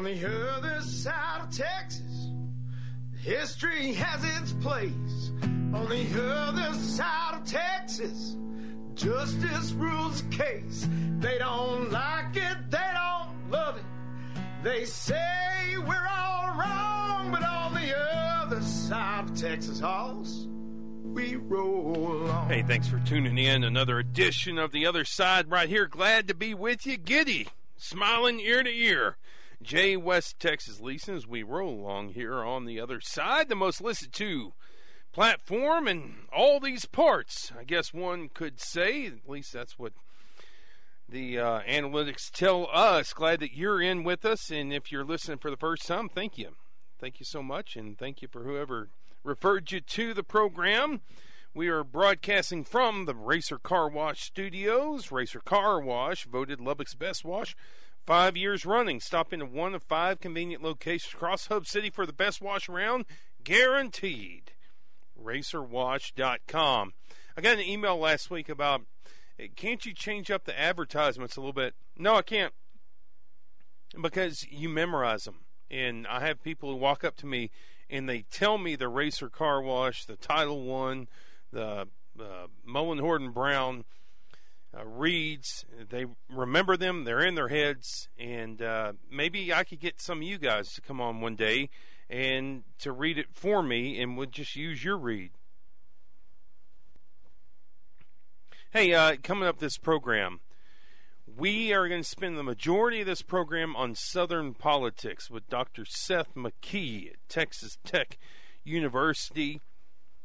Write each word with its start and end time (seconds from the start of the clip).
On 0.00 0.04
the 0.04 0.54
other 0.56 0.80
side 0.80 1.42
of 1.42 1.54
Texas, 1.54 2.30
history 3.18 3.92
has 3.92 4.24
its 4.40 4.54
place. 4.54 5.30
On 5.42 5.86
the 5.90 6.24
other 6.24 6.72
side 6.72 7.34
of 7.34 7.44
Texas, 7.44 8.34
justice 8.94 9.72
rules 9.72 10.22
the 10.22 10.34
case. 10.34 10.88
They 11.18 11.36
don't 11.36 11.92
like 11.92 12.34
it, 12.34 12.70
they 12.70 12.78
don't 12.94 13.50
love 13.50 13.76
it. 13.76 13.84
They 14.62 14.86
say 14.86 15.76
we're 15.76 16.08
all 16.10 16.56
wrong, 16.58 17.30
but 17.30 17.42
on 17.42 17.74
the 17.74 17.94
other 17.94 18.62
side 18.62 19.28
of 19.28 19.38
Texas 19.38 19.80
Hoss, 19.80 20.46
we 21.04 21.36
roll 21.36 22.26
on. 22.30 22.48
Hey, 22.48 22.62
thanks 22.62 22.88
for 22.88 23.00
tuning 23.00 23.36
in. 23.36 23.64
Another 23.64 23.98
edition 23.98 24.56
of 24.56 24.72
The 24.72 24.86
Other 24.86 25.04
Side 25.04 25.50
right 25.50 25.68
here. 25.68 25.86
Glad 25.86 26.26
to 26.28 26.34
be 26.34 26.54
with 26.54 26.86
you. 26.86 26.96
Giddy, 26.96 27.48
smiling 27.76 28.40
ear 28.40 28.62
to 28.62 28.70
ear. 28.70 29.18
Jay 29.62 29.96
West 29.96 30.40
Texas 30.40 30.80
Leeson 30.80 31.14
as 31.14 31.26
we 31.26 31.42
roll 31.42 31.74
along 31.74 32.10
here 32.10 32.42
on 32.42 32.64
the 32.64 32.80
other 32.80 33.00
side, 33.00 33.48
the 33.48 33.54
most 33.54 33.82
listened 33.82 34.12
to 34.14 34.52
platform 35.12 35.86
and 35.86 36.14
all 36.32 36.60
these 36.60 36.86
parts. 36.86 37.52
I 37.58 37.64
guess 37.64 37.92
one 37.92 38.30
could 38.32 38.60
say, 38.60 39.06
at 39.06 39.28
least 39.28 39.52
that's 39.52 39.78
what 39.78 39.92
the 41.08 41.38
uh, 41.38 41.60
analytics 41.68 42.30
tell 42.30 42.68
us. 42.72 43.12
Glad 43.12 43.40
that 43.40 43.54
you're 43.54 43.82
in 43.82 44.02
with 44.02 44.24
us, 44.24 44.50
and 44.50 44.72
if 44.72 44.90
you're 44.90 45.04
listening 45.04 45.38
for 45.38 45.50
the 45.50 45.56
first 45.56 45.86
time, 45.86 46.08
thank 46.08 46.38
you. 46.38 46.50
Thank 46.98 47.20
you 47.20 47.26
so 47.26 47.42
much, 47.42 47.76
and 47.76 47.98
thank 47.98 48.22
you 48.22 48.28
for 48.28 48.44
whoever 48.44 48.88
referred 49.24 49.72
you 49.72 49.80
to 49.80 50.14
the 50.14 50.22
program. 50.22 51.00
We 51.52 51.68
are 51.68 51.82
broadcasting 51.82 52.64
from 52.64 53.06
the 53.06 53.14
Racer 53.14 53.58
Car 53.58 53.88
Wash 53.88 54.22
Studios. 54.22 55.10
Racer 55.10 55.40
Car 55.40 55.80
Wash 55.80 56.24
voted 56.24 56.60
Lubbock's 56.60 56.94
best 56.94 57.24
wash 57.24 57.56
five 58.10 58.36
years 58.36 58.66
running. 58.66 58.98
Stop 58.98 59.32
into 59.32 59.46
one 59.46 59.72
of 59.72 59.84
five 59.84 60.18
convenient 60.18 60.64
locations 60.64 61.14
across 61.14 61.46
Hub 61.46 61.64
City 61.64 61.90
for 61.90 62.04
the 62.04 62.12
best 62.12 62.42
wash 62.42 62.68
around, 62.68 63.04
guaranteed. 63.44 64.50
RacerWash.com. 65.16 66.94
I 67.36 67.40
got 67.40 67.58
an 67.58 67.60
email 67.60 67.96
last 67.96 68.28
week 68.28 68.48
about 68.48 68.82
can't 69.54 69.86
you 69.86 69.94
change 69.94 70.28
up 70.28 70.42
the 70.42 70.60
advertisements 70.60 71.36
a 71.36 71.40
little 71.40 71.52
bit? 71.52 71.74
No, 71.96 72.16
I 72.16 72.22
can't 72.22 72.52
because 74.02 74.44
you 74.50 74.68
memorize 74.68 75.22
them. 75.22 75.42
And 75.70 76.04
I 76.08 76.26
have 76.26 76.42
people 76.42 76.68
who 76.68 76.76
walk 76.78 77.04
up 77.04 77.14
to 77.18 77.26
me 77.26 77.52
and 77.88 78.08
they 78.08 78.22
tell 78.22 78.58
me 78.58 78.74
the 78.74 78.88
Racer 78.88 79.28
Car 79.28 79.62
Wash, 79.62 80.04
the 80.04 80.16
Title 80.16 80.64
One, 80.64 81.06
the 81.52 81.86
uh, 82.18 82.48
Mullin 82.64 82.98
Hoard 82.98 83.32
& 83.32 83.34
Brown 83.34 83.84
uh, 84.76 84.84
reads. 84.84 85.64
They 85.88 86.06
remember 86.28 86.76
them; 86.76 87.04
they're 87.04 87.24
in 87.24 87.34
their 87.34 87.48
heads, 87.48 88.08
and 88.18 88.62
uh, 88.62 88.92
maybe 89.10 89.52
I 89.52 89.64
could 89.64 89.80
get 89.80 90.00
some 90.00 90.18
of 90.18 90.24
you 90.24 90.38
guys 90.38 90.72
to 90.72 90.80
come 90.80 91.00
on 91.00 91.20
one 91.20 91.36
day 91.36 91.70
and 92.08 92.64
to 92.80 92.92
read 92.92 93.18
it 93.18 93.28
for 93.32 93.62
me, 93.62 94.00
and 94.00 94.16
would 94.16 94.32
just 94.32 94.56
use 94.56 94.82
your 94.82 94.96
read. 94.96 95.30
Hey, 98.72 98.94
uh, 98.94 99.16
coming 99.22 99.48
up 99.48 99.58
this 99.58 99.78
program, 99.78 100.40
we 101.26 101.72
are 101.72 101.88
going 101.88 102.02
to 102.02 102.08
spend 102.08 102.38
the 102.38 102.42
majority 102.42 103.00
of 103.00 103.06
this 103.06 103.22
program 103.22 103.74
on 103.74 103.94
Southern 103.94 104.54
politics 104.54 105.30
with 105.30 105.48
Dr. 105.48 105.84
Seth 105.84 106.34
McKee 106.34 107.10
at 107.10 107.28
Texas 107.28 107.78
Tech 107.84 108.18
University. 108.64 109.60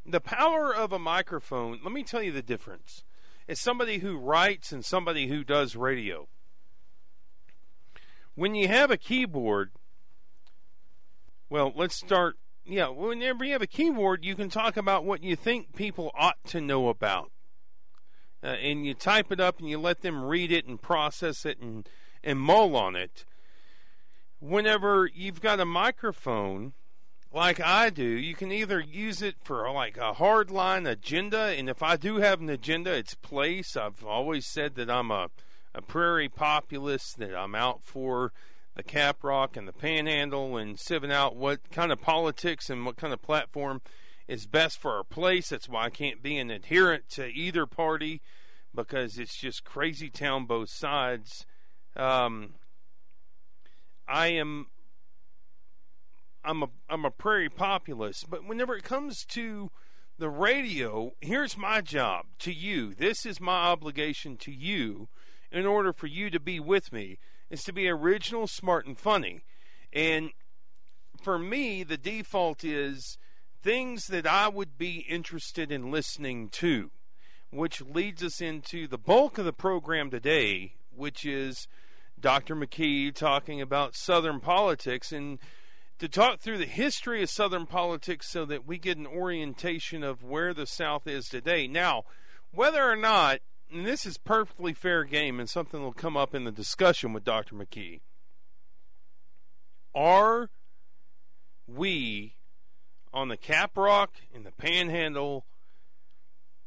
The 0.05 0.19
power 0.19 0.73
of 0.73 0.91
a 0.91 0.99
microphone, 0.99 1.79
let 1.83 1.91
me 1.91 2.03
tell 2.03 2.21
you 2.21 2.31
the 2.31 2.43
difference 2.43 3.03
as 3.47 3.59
somebody 3.59 3.99
who 3.99 4.17
writes 4.17 4.71
and 4.71 4.83
somebody 4.83 5.27
who 5.27 5.43
does 5.43 5.75
radio. 5.75 6.27
When 8.33 8.55
you 8.55 8.67
have 8.67 8.91
a 8.91 8.97
keyboard, 8.97 9.71
well, 11.49 11.71
let's 11.75 11.95
start. 11.95 12.37
Yeah, 12.65 12.89
whenever 12.89 13.45
you 13.45 13.53
have 13.53 13.61
a 13.61 13.67
keyboard, 13.67 14.25
you 14.25 14.35
can 14.35 14.49
talk 14.49 14.75
about 14.75 15.05
what 15.05 15.23
you 15.23 15.35
think 15.35 15.75
people 15.75 16.11
ought 16.15 16.43
to 16.47 16.59
know 16.59 16.89
about. 16.89 17.31
Uh, 18.43 18.47
and 18.47 18.85
you 18.85 18.93
type 18.93 19.31
it 19.31 19.39
up 19.39 19.59
and 19.59 19.69
you 19.69 19.77
let 19.77 20.01
them 20.01 20.23
read 20.23 20.51
it 20.51 20.65
and 20.65 20.81
process 20.81 21.45
it 21.45 21.59
and, 21.59 21.87
and 22.23 22.39
mull 22.39 22.75
on 22.75 22.95
it. 22.95 23.25
Whenever 24.39 25.09
you've 25.13 25.41
got 25.41 25.59
a 25.59 25.65
microphone, 25.65 26.73
like 27.35 27.59
I 27.59 27.89
do, 27.89 28.03
you 28.03 28.33
can 28.33 28.51
either 28.51 28.79
use 28.79 29.21
it 29.21 29.35
for 29.43 29.69
like 29.69 29.97
a 29.97 30.13
hardline 30.13 30.89
agenda, 30.89 31.53
and 31.57 31.69
if 31.69 31.83
I 31.83 31.97
do 31.97 32.17
have 32.17 32.39
an 32.39 32.49
agenda, 32.49 32.93
it's 32.93 33.13
place. 33.13 33.75
I've 33.75 34.05
always 34.05 34.45
said 34.47 34.75
that 34.75 34.89
I'm 34.89 35.11
a, 35.11 35.27
a 35.73 35.81
prairie 35.81 36.29
populist, 36.29 37.17
that 37.17 37.35
I'm 37.35 37.53
out 37.53 37.83
for 37.83 38.31
the 38.75 38.83
Caprock 38.83 39.57
and 39.57 39.67
the 39.67 39.73
Panhandle, 39.73 40.55
and 40.55 40.77
sieving 40.77 41.11
out 41.11 41.35
what 41.35 41.69
kind 41.71 41.91
of 41.91 42.01
politics 42.01 42.69
and 42.69 42.85
what 42.85 42.95
kind 42.95 43.11
of 43.11 43.21
platform 43.21 43.81
is 44.29 44.47
best 44.47 44.79
for 44.79 44.93
our 44.93 45.03
place. 45.03 45.49
That's 45.49 45.67
why 45.67 45.83
I 45.83 45.89
can't 45.89 46.23
be 46.23 46.37
an 46.37 46.49
adherent 46.49 47.09
to 47.09 47.27
either 47.27 47.65
party 47.65 48.21
because 48.73 49.17
it's 49.17 49.35
just 49.35 49.65
crazy 49.65 50.09
town 50.09 50.45
both 50.45 50.69
sides. 50.69 51.45
Um, 51.97 52.55
I 54.07 54.27
am 54.27 54.67
I'm 56.45 56.63
a 56.63 56.69
I'm 56.89 57.05
a 57.05 57.11
prairie 57.11 57.49
populist, 57.49 58.29
but 58.29 58.47
whenever 58.47 58.75
it 58.75 58.83
comes 58.83 59.25
to 59.29 59.71
the 60.17 60.29
radio, 60.29 61.13
here's 61.19 61.57
my 61.57 61.81
job 61.81 62.25
to 62.39 62.53
you. 62.53 62.93
This 62.93 63.25
is 63.25 63.41
my 63.41 63.65
obligation 63.65 64.37
to 64.37 64.51
you 64.51 65.09
in 65.51 65.65
order 65.65 65.91
for 65.91 66.07
you 66.07 66.29
to 66.29 66.39
be 66.39 66.59
with 66.59 66.93
me 66.93 67.17
is 67.49 67.63
to 67.63 67.73
be 67.73 67.87
original, 67.87 68.47
smart 68.47 68.85
and 68.85 68.97
funny. 68.97 69.41
And 69.93 70.31
for 71.21 71.37
me, 71.39 71.83
the 71.83 71.97
default 71.97 72.63
is 72.63 73.17
things 73.61 74.07
that 74.07 74.27
I 74.27 74.47
would 74.47 74.77
be 74.77 75.05
interested 75.09 75.71
in 75.71 75.91
listening 75.91 76.49
to, 76.49 76.91
which 77.51 77.81
leads 77.81 78.23
us 78.23 78.41
into 78.41 78.87
the 78.87 78.97
bulk 78.97 79.37
of 79.37 79.45
the 79.45 79.53
program 79.53 80.09
today, 80.09 80.73
which 80.95 81.25
is 81.25 81.67
Dr. 82.19 82.55
McKee 82.55 83.13
talking 83.13 83.61
about 83.61 83.95
Southern 83.95 84.39
politics 84.39 85.11
and 85.11 85.39
to 85.99 86.09
talk 86.09 86.39
through 86.39 86.57
the 86.57 86.65
history 86.65 87.23
of 87.23 87.29
Southern 87.29 87.65
politics 87.65 88.29
so 88.29 88.45
that 88.45 88.67
we 88.67 88.77
get 88.77 88.97
an 88.97 89.07
orientation 89.07 90.03
of 90.03 90.23
where 90.23 90.53
the 90.53 90.67
South 90.67 91.07
is 91.07 91.27
today. 91.27 91.67
Now, 91.67 92.03
whether 92.53 92.83
or 92.83 92.95
not, 92.95 93.39
and 93.71 93.85
this 93.85 94.05
is 94.05 94.17
perfectly 94.17 94.73
fair 94.73 95.03
game 95.03 95.39
and 95.39 95.49
something 95.49 95.81
will 95.81 95.93
come 95.93 96.17
up 96.17 96.35
in 96.35 96.43
the 96.43 96.51
discussion 96.51 97.13
with 97.13 97.23
Dr. 97.23 97.55
McKee, 97.55 98.01
are 99.93 100.49
we 101.67 102.35
on 103.13 103.29
the 103.29 103.37
Caprock 103.37 104.09
and 104.33 104.45
the 104.45 104.51
Panhandle 104.51 105.45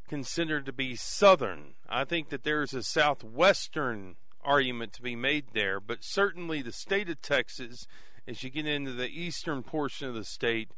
considered 0.09 0.65
to 0.65 0.73
be 0.73 0.97
Southern? 0.97 1.75
I 1.87 2.05
think 2.05 2.31
that 2.31 2.45
there's 2.45 2.73
a 2.73 2.83
Southwestern 2.83 4.17
argument 4.43 4.95
to 4.95 5.03
be 5.03 5.15
made 5.15 5.49
there, 5.53 5.79
but 5.79 5.99
certainly 6.03 6.63
the 6.63 6.73
state 6.73 7.11
of 7.11 7.21
Texas 7.21 7.87
as 8.29 8.43
you 8.43 8.51
get 8.51 8.67
into 8.67 8.93
the 8.93 9.09
eastern 9.09 9.63
portion 9.63 10.09
of 10.09 10.15
the 10.15 10.25
state, 10.25 10.71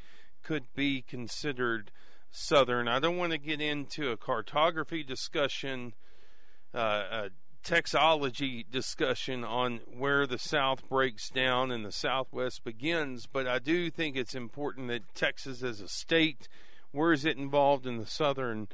could 0.42 0.64
be 0.74 1.02
considered 1.02 1.90
southern. 2.30 2.86
I 2.86 3.00
don't 3.00 3.16
want 3.16 3.32
to 3.32 3.38
get 3.38 3.60
into 3.60 4.10
a 4.10 4.16
cartography 4.16 5.02
discussion, 5.02 5.94
uh, 6.72 7.02
a 7.10 7.30
textology 7.64 8.64
discussion 8.70 9.44
on 9.44 9.80
where 9.86 10.26
the 10.26 10.38
South 10.38 10.88
breaks 10.88 11.28
down 11.28 11.70
and 11.70 11.84
the 11.84 11.92
Southwest 11.92 12.64
begins, 12.64 13.26
but 13.26 13.46
I 13.46 13.58
do 13.58 13.90
think 13.90 14.16
it's 14.16 14.34
important 14.34 14.88
that 14.88 15.14
Texas 15.14 15.62
as 15.62 15.80
a 15.80 15.88
state, 15.88 16.48
where 16.92 17.12
is 17.12 17.24
it 17.24 17.36
involved 17.36 17.86
in 17.86 17.98
the 17.98 18.06
Southern 18.06 18.68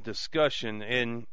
discussion? 0.00 0.82
And 0.82 1.26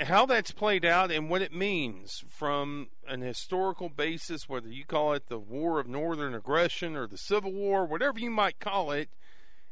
how 0.00 0.26
that's 0.26 0.52
played 0.52 0.84
out 0.84 1.10
and 1.10 1.28
what 1.28 1.42
it 1.42 1.52
means 1.52 2.24
from 2.28 2.88
an 3.06 3.20
historical 3.20 3.88
basis, 3.88 4.48
whether 4.48 4.68
you 4.68 4.84
call 4.84 5.12
it 5.12 5.26
the 5.28 5.38
War 5.38 5.80
of 5.80 5.88
Northern 5.88 6.34
Aggression 6.34 6.96
or 6.96 7.06
the 7.06 7.18
Civil 7.18 7.52
War, 7.52 7.84
whatever 7.84 8.18
you 8.18 8.30
might 8.30 8.60
call 8.60 8.92
it, 8.92 9.10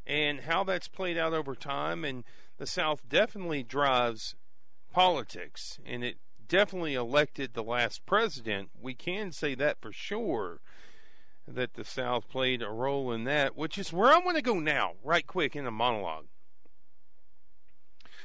and 0.06 0.40
how 0.40 0.64
that's 0.64 0.88
played 0.88 1.16
out 1.16 1.32
over 1.32 1.54
time. 1.54 2.04
And 2.04 2.24
the 2.58 2.66
South 2.66 3.08
definitely 3.08 3.62
drives 3.62 4.34
politics, 4.92 5.78
and 5.86 6.02
it 6.02 6.16
definitely 6.48 6.94
elected 6.94 7.54
the 7.54 7.62
last 7.62 8.04
president. 8.06 8.70
We 8.80 8.94
can 8.94 9.30
say 9.32 9.54
that 9.54 9.80
for 9.80 9.92
sure 9.92 10.60
that 11.46 11.74
the 11.74 11.84
South 11.84 12.28
played 12.28 12.62
a 12.62 12.70
role 12.70 13.12
in 13.12 13.24
that, 13.24 13.56
which 13.56 13.78
is 13.78 13.92
where 13.92 14.12
I 14.12 14.18
want 14.18 14.36
to 14.36 14.42
go 14.42 14.58
now, 14.58 14.94
right 15.04 15.26
quick 15.26 15.54
in 15.54 15.66
a 15.66 15.70
monologue. 15.70 16.26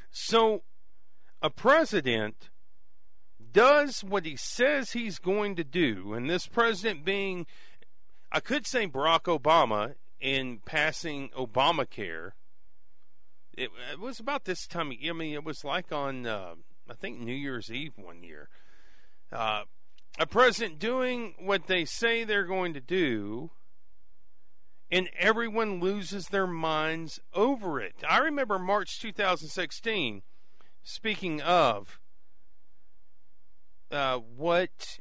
So, 0.09 0.63
a 1.41 1.49
president 1.49 2.49
does 3.51 4.03
what 4.03 4.25
he 4.25 4.35
says 4.35 4.91
he's 4.91 5.19
going 5.19 5.55
to 5.55 5.63
do, 5.63 6.13
and 6.13 6.29
this 6.29 6.47
president 6.47 7.03
being, 7.03 7.45
I 8.31 8.39
could 8.39 8.65
say 8.65 8.87
Barack 8.87 9.23
Obama 9.23 9.95
in 10.19 10.59
passing 10.65 11.29
Obamacare, 11.29 12.31
it, 13.57 13.69
it 13.91 13.99
was 13.99 14.19
about 14.19 14.45
this 14.45 14.65
time. 14.65 14.91
I 14.91 15.11
mean, 15.13 15.33
it 15.33 15.43
was 15.43 15.63
like 15.63 15.91
on, 15.91 16.25
uh, 16.25 16.55
I 16.89 16.93
think, 16.93 17.19
New 17.19 17.33
Year's 17.33 17.71
Eve 17.71 17.93
one 17.97 18.23
year. 18.23 18.49
Uh, 19.31 19.63
a 20.19 20.25
president 20.25 20.79
doing 20.79 21.35
what 21.39 21.67
they 21.67 21.85
say 21.85 22.23
they're 22.23 22.45
going 22.45 22.73
to 22.73 22.81
do, 22.81 23.51
and 24.89 25.09
everyone 25.17 25.79
loses 25.79 26.27
their 26.27 26.47
minds 26.47 27.19
over 27.33 27.79
it. 27.79 27.95
I 28.07 28.19
remember 28.19 28.59
March 28.59 28.99
2016, 28.99 30.21
speaking 30.83 31.41
of 31.41 31.99
uh, 33.91 34.17
what, 34.17 34.99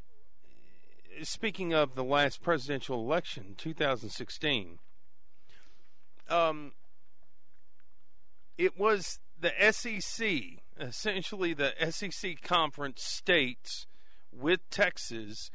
speaking 1.23 1.73
of 1.73 1.95
the 1.95 2.03
last 2.03 2.41
presidential 2.41 2.99
election, 2.99 3.55
2016, 3.57 4.79
um, 6.29 6.71
it 8.57 8.77
was 8.77 9.19
the 9.39 9.51
SEC, 9.71 10.61
essentially 10.79 11.53
the 11.53 11.73
SEC 11.89 12.41
conference 12.41 13.03
states 13.03 13.87
with 14.31 14.59
Texas 14.69 15.49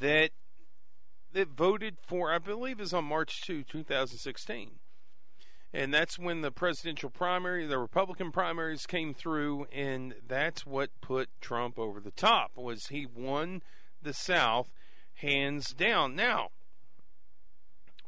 that 0.00 0.30
that 1.32 1.48
voted 1.48 1.96
for, 2.02 2.32
I 2.32 2.38
believe, 2.38 2.80
is 2.80 2.92
on 2.92 3.04
March 3.04 3.42
2, 3.42 3.62
2016. 3.62 4.79
And 5.72 5.94
that's 5.94 6.18
when 6.18 6.40
the 6.40 6.50
presidential 6.50 7.10
primary, 7.10 7.64
the 7.66 7.78
Republican 7.78 8.32
primaries 8.32 8.86
came 8.86 9.14
through, 9.14 9.66
and 9.72 10.14
that's 10.26 10.66
what 10.66 10.90
put 11.00 11.28
Trump 11.40 11.78
over 11.78 12.00
the 12.00 12.10
top. 12.10 12.52
Was 12.56 12.88
he 12.88 13.06
won 13.06 13.62
the 14.02 14.12
South 14.12 14.68
hands 15.14 15.72
down? 15.72 16.16
Now, 16.16 16.48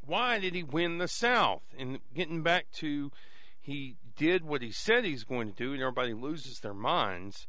why 0.04 0.40
did 0.40 0.54
he 0.54 0.64
win 0.64 0.98
the 0.98 1.06
South? 1.06 1.62
And 1.78 2.00
getting 2.14 2.42
back 2.42 2.66
to, 2.78 3.12
he 3.60 3.96
did 4.16 4.44
what 4.44 4.62
he 4.62 4.72
said 4.72 5.04
he's 5.04 5.22
going 5.24 5.48
to 5.48 5.54
do, 5.54 5.72
and 5.72 5.80
everybody 5.80 6.14
loses 6.14 6.58
their 6.58 6.74
minds. 6.74 7.46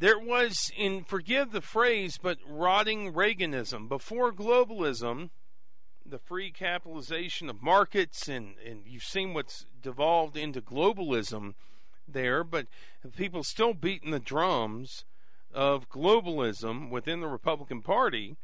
There 0.00 0.18
was, 0.18 0.72
in 0.76 1.04
forgive 1.04 1.52
the 1.52 1.60
phrase, 1.60 2.18
but 2.20 2.38
rotting 2.48 3.12
Reaganism. 3.12 3.88
Before 3.88 4.32
globalism, 4.32 5.30
the 6.06 6.18
free 6.18 6.50
capitalization 6.50 7.48
of 7.48 7.62
markets, 7.62 8.28
and, 8.28 8.54
and 8.66 8.82
you've 8.86 9.02
seen 9.02 9.34
what's 9.34 9.66
devolved 9.80 10.36
into 10.36 10.60
globalism 10.60 11.54
there, 12.06 12.44
but 12.44 12.66
people 13.16 13.42
still 13.42 13.74
beating 13.74 14.10
the 14.10 14.20
drums 14.20 15.04
of 15.52 15.88
globalism 15.88 16.90
within 16.90 17.20
the 17.20 17.28
Republican 17.28 17.80
Party, 17.80 18.36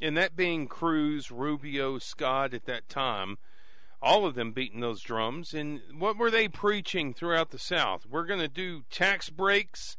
and 0.00 0.16
that 0.16 0.36
being 0.36 0.66
Cruz, 0.66 1.30
Rubio, 1.30 1.98
Scott 1.98 2.54
at 2.54 2.66
that 2.66 2.88
time, 2.88 3.38
all 4.02 4.24
of 4.26 4.34
them 4.34 4.52
beating 4.52 4.80
those 4.80 5.02
drums. 5.02 5.52
And 5.54 5.80
what 5.96 6.16
were 6.16 6.30
they 6.30 6.48
preaching 6.48 7.12
throughout 7.12 7.50
the 7.50 7.58
South? 7.58 8.06
We're 8.08 8.26
going 8.26 8.40
to 8.40 8.48
do 8.48 8.82
tax 8.90 9.28
breaks 9.28 9.96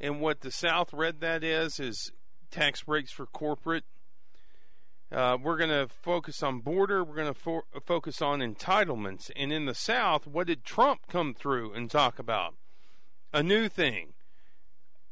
and 0.00 0.20
what 0.20 0.40
the 0.40 0.50
South 0.50 0.92
read 0.92 1.20
that 1.20 1.44
is 1.44 1.78
is 1.78 2.12
tax 2.50 2.82
breaks 2.82 3.12
for 3.12 3.26
corporate. 3.26 3.84
Uh, 5.12 5.36
we're 5.42 5.58
going 5.58 5.68
to 5.68 5.88
focus 5.88 6.42
on 6.42 6.60
border. 6.60 7.04
We're 7.04 7.16
going 7.16 7.34
to 7.34 7.38
fo- 7.38 7.66
focus 7.84 8.22
on 8.22 8.40
entitlements. 8.40 9.30
And 9.36 9.52
in 9.52 9.66
the 9.66 9.74
South, 9.74 10.26
what 10.26 10.46
did 10.46 10.64
Trump 10.64 11.00
come 11.06 11.34
through 11.34 11.74
and 11.74 11.90
talk 11.90 12.18
about? 12.18 12.54
A 13.32 13.42
new 13.42 13.68
thing. 13.68 14.14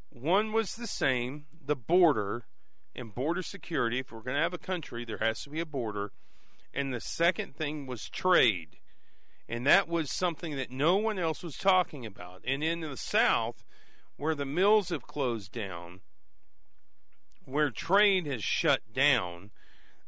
One 0.09 0.51
was 0.51 0.75
the 0.75 0.87
same 0.87 1.45
the 1.63 1.75
border 1.75 2.45
and 2.95 3.13
border 3.13 3.43
security. 3.43 3.99
If 3.99 4.11
we're 4.11 4.21
going 4.21 4.35
to 4.35 4.41
have 4.41 4.53
a 4.53 4.57
country, 4.57 5.05
there 5.05 5.19
has 5.19 5.43
to 5.43 5.51
be 5.51 5.59
a 5.59 5.65
border. 5.65 6.11
And 6.73 6.91
the 6.91 6.99
second 6.99 7.55
thing 7.55 7.85
was 7.85 8.09
trade. 8.09 8.77
And 9.47 9.67
that 9.67 9.87
was 9.87 10.11
something 10.11 10.55
that 10.55 10.71
no 10.71 10.97
one 10.97 11.19
else 11.19 11.43
was 11.43 11.57
talking 11.57 12.05
about. 12.05 12.41
And 12.45 12.63
in 12.63 12.81
the 12.81 12.97
South, 12.97 13.65
where 14.17 14.33
the 14.33 14.45
mills 14.45 14.89
have 14.89 15.03
closed 15.03 15.51
down, 15.51 16.01
where 17.45 17.69
trade 17.69 18.25
has 18.25 18.43
shut 18.43 18.81
down, 18.93 19.51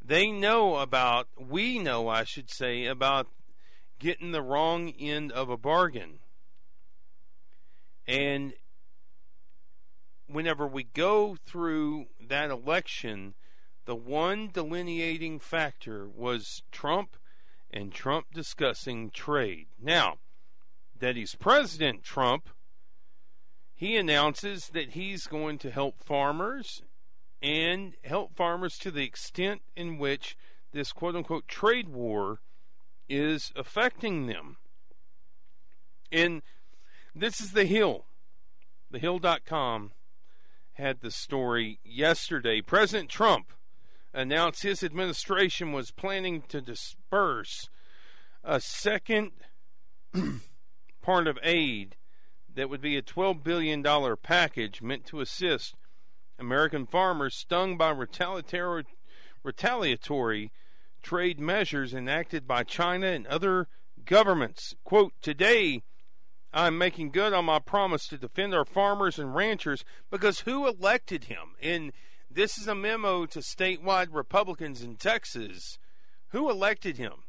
they 0.03 0.31
know 0.31 0.77
about, 0.77 1.27
we 1.37 1.79
know, 1.79 2.07
I 2.07 2.23
should 2.23 2.49
say, 2.49 2.85
about 2.85 3.27
getting 3.99 4.31
the 4.31 4.41
wrong 4.41 4.89
end 4.99 5.31
of 5.31 5.49
a 5.49 5.57
bargain. 5.57 6.19
And 8.07 8.53
whenever 10.27 10.67
we 10.67 10.83
go 10.83 11.37
through 11.45 12.07
that 12.19 12.49
election, 12.49 13.35
the 13.85 13.95
one 13.95 14.49
delineating 14.51 15.39
factor 15.39 16.07
was 16.07 16.63
Trump 16.71 17.15
and 17.71 17.91
Trump 17.91 18.27
discussing 18.33 19.09
trade. 19.09 19.67
Now, 19.81 20.17
that 20.99 21.15
he's 21.15 21.35
President 21.35 22.03
Trump 22.03 22.49
he 23.83 23.97
announces 23.97 24.69
that 24.69 24.91
he's 24.91 25.27
going 25.27 25.57
to 25.57 25.69
help 25.69 26.01
farmers 26.01 26.83
and 27.43 27.95
help 28.05 28.33
farmers 28.35 28.77
to 28.77 28.89
the 28.89 29.03
extent 29.03 29.61
in 29.75 29.97
which 29.97 30.37
this 30.71 30.93
quote 30.93 31.15
unquote 31.15 31.47
trade 31.47 31.89
war 31.89 32.39
is 33.09 33.51
affecting 33.55 34.25
them. 34.27 34.57
And 36.11 36.41
this 37.13 37.41
is 37.41 37.51
the 37.51 37.65
Hill. 37.65 38.05
TheHill.com 38.91 39.91
had 40.73 41.01
the 41.01 41.11
story 41.11 41.79
yesterday. 41.83 42.61
President 42.61 43.09
Trump 43.09 43.51
announced 44.13 44.63
his 44.63 44.83
administration 44.83 45.73
was 45.73 45.91
planning 45.91 46.43
to 46.47 46.61
disperse 46.61 47.69
a 48.43 48.61
second 48.61 49.31
part 51.01 51.27
of 51.27 51.37
aid 51.43 51.95
that 52.53 52.69
would 52.69 52.81
be 52.81 52.95
a 52.95 53.01
$12 53.01 53.43
billion 53.43 53.83
package 54.21 54.81
meant 54.81 55.05
to 55.07 55.19
assist 55.19 55.75
American 56.39 56.85
farmers 56.85 57.35
stung 57.35 57.77
by 57.77 57.89
retaliatory, 57.89 58.85
retaliatory 59.43 60.51
trade 61.01 61.39
measures 61.39 61.93
enacted 61.93 62.47
by 62.47 62.63
China 62.63 63.07
and 63.07 63.27
other 63.27 63.67
governments. 64.05 64.73
Quote, 64.83 65.13
today, 65.21 65.83
I'm 66.53 66.77
making 66.77 67.11
good 67.11 67.33
on 67.33 67.45
my 67.45 67.59
promise 67.59 68.07
to 68.07 68.17
defend 68.17 68.53
our 68.53 68.65
farmers 68.65 69.17
and 69.17 69.33
ranchers 69.35 69.83
because 70.11 70.41
who 70.41 70.67
elected 70.67 71.25
him? 71.25 71.55
And 71.61 71.91
this 72.29 72.57
is 72.57 72.67
a 72.67 72.75
memo 72.75 73.25
to 73.27 73.39
statewide 73.39 74.07
Republicans 74.11 74.81
in 74.81 74.95
Texas. 74.95 75.77
Who 76.29 76.49
elected 76.49 76.97
him 76.97 77.25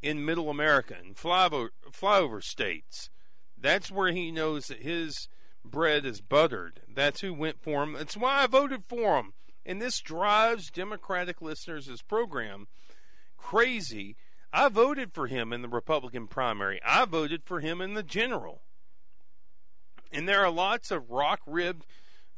in 0.00 0.24
middle 0.24 0.48
America 0.48 0.94
and 0.98 1.16
flyover, 1.16 1.70
flyover 1.90 2.42
states? 2.42 3.10
That's 3.58 3.90
where 3.90 4.12
he 4.12 4.30
knows 4.30 4.66
that 4.66 4.82
his 4.82 5.28
bread 5.70 6.04
is 6.04 6.20
buttered. 6.20 6.80
That's 6.92 7.20
who 7.20 7.34
went 7.34 7.62
for 7.62 7.82
him. 7.82 7.94
That's 7.94 8.16
why 8.16 8.42
I 8.42 8.46
voted 8.46 8.84
for 8.84 9.16
him. 9.18 9.32
And 9.64 9.82
this 9.82 10.00
drives 10.00 10.70
Democratic 10.70 11.42
listeners' 11.42 12.02
program 12.02 12.68
crazy. 13.36 14.16
I 14.52 14.68
voted 14.68 15.12
for 15.12 15.26
him 15.26 15.52
in 15.52 15.62
the 15.62 15.68
Republican 15.68 16.28
primary. 16.28 16.80
I 16.84 17.04
voted 17.04 17.42
for 17.44 17.60
him 17.60 17.80
in 17.80 17.94
the 17.94 18.02
general. 18.02 18.62
And 20.12 20.28
there 20.28 20.44
are 20.44 20.50
lots 20.50 20.90
of 20.90 21.10
rock 21.10 21.40
ribbed, 21.46 21.84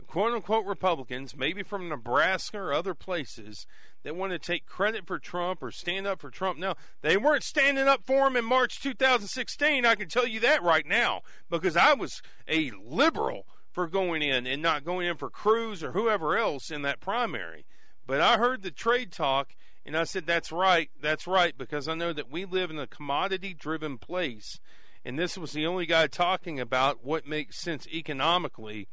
quote 0.09 0.33
unquote 0.33 0.65
Republicans, 0.65 1.37
maybe 1.37 1.63
from 1.63 1.89
Nebraska 1.89 2.59
or 2.59 2.73
other 2.73 2.95
places, 2.95 3.67
that 4.03 4.17
want 4.17 4.33
to 4.33 4.39
take 4.39 4.67
credit 4.67 5.07
for 5.07 5.19
Trump 5.19 5.63
or 5.63 5.71
stand 5.71 6.07
up 6.07 6.21
for 6.21 6.31
Trump. 6.31 6.59
No, 6.59 6.75
they 7.03 7.17
weren't 7.17 7.45
standing 7.45 7.87
up 7.87 8.03
for 8.07 8.27
him 8.27 8.37
in 8.37 8.45
March 8.45 8.81
2016. 8.81 9.85
I 9.85 9.95
can 9.95 10.09
tell 10.09 10.27
you 10.27 10.41
that 10.41 10.63
right 10.63 10.87
now 10.87 11.21
because 11.51 11.77
I 11.77 11.95
was 11.95 12.23
a 12.49 12.73
liberal 12.83 13.47
for 13.71 13.87
going 13.87 14.23
in 14.23 14.47
and 14.47 14.63
not 14.63 14.85
going 14.85 15.07
in 15.07 15.17
for 15.17 15.31
Cruz 15.31 15.85
or 15.85 15.93
whoever 15.93 16.37
else 16.37 16.71
in 16.71 16.83
that 16.83 17.01
primary. 17.01 17.67
But 18.07 18.21
I 18.21 18.39
heard 18.39 18.63
the 18.63 18.71
trade 18.71 19.13
talk 19.13 19.55
and 19.85 19.97
I 19.97 20.05
said, 20.05 20.27
that's 20.27 20.51
right, 20.51 20.91
that's 21.01 21.27
right, 21.27 21.57
because 21.57 21.89
I 21.89 21.95
know 21.95 22.13
that 22.13 22.31
we 22.31 22.45
live 22.45 22.71
in 22.71 22.79
a 22.79 22.87
commodity 22.87 23.55
driven 23.55 23.99
place. 23.99 24.61
And 25.05 25.19
this 25.19 25.39
was 25.39 25.53
the 25.53 25.67
only 25.67 25.87
guy 25.87 26.07
talking 26.07 26.61
about 26.61 27.05
what 27.05 27.27
makes 27.27 27.59
sense 27.59 27.87
economically 27.87 28.89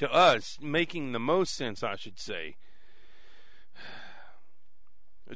to 0.00 0.10
us, 0.10 0.56
making 0.62 1.12
the 1.12 1.18
most 1.18 1.54
sense, 1.54 1.82
I 1.82 1.94
should 1.94 2.18
say. 2.18 2.56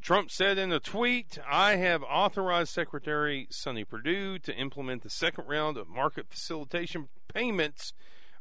Trump 0.00 0.30
said 0.30 0.56
in 0.56 0.72
a 0.72 0.80
tweet, 0.80 1.38
I 1.46 1.76
have 1.76 2.02
authorized 2.02 2.72
Secretary 2.72 3.46
Sonny 3.50 3.84
Perdue 3.84 4.38
to 4.38 4.56
implement 4.56 5.02
the 5.02 5.10
second 5.10 5.46
round 5.46 5.76
of 5.76 5.86
market 5.86 6.28
facilitation 6.30 7.08
payments. 7.32 7.92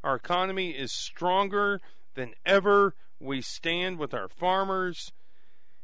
Our 0.01 0.15
economy 0.15 0.71
is 0.71 0.93
stronger 0.93 1.81
than 2.15 2.35
ever. 2.45 2.95
We 3.19 3.41
stand 3.41 3.99
with 3.99 4.13
our 4.13 4.29
farmers. 4.29 5.11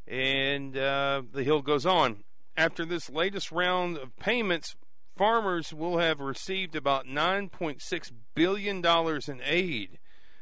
And 0.08 0.78
uh, 0.78 1.24
the 1.34 1.44
Hill 1.44 1.62
goes 1.62 1.86
on. 1.86 2.24
After 2.56 2.86
this 2.86 3.10
latest 3.10 3.52
round 3.52 3.98
of 3.98 4.16
payments, 4.16 4.78
farmers 5.18 5.74
will 5.74 5.98
have 5.98 6.22
received 6.22 6.78
about 6.78 7.06
$9.6 7.06 8.12
billion 8.36 8.86
in 8.86 9.42
aid. 9.44 10.00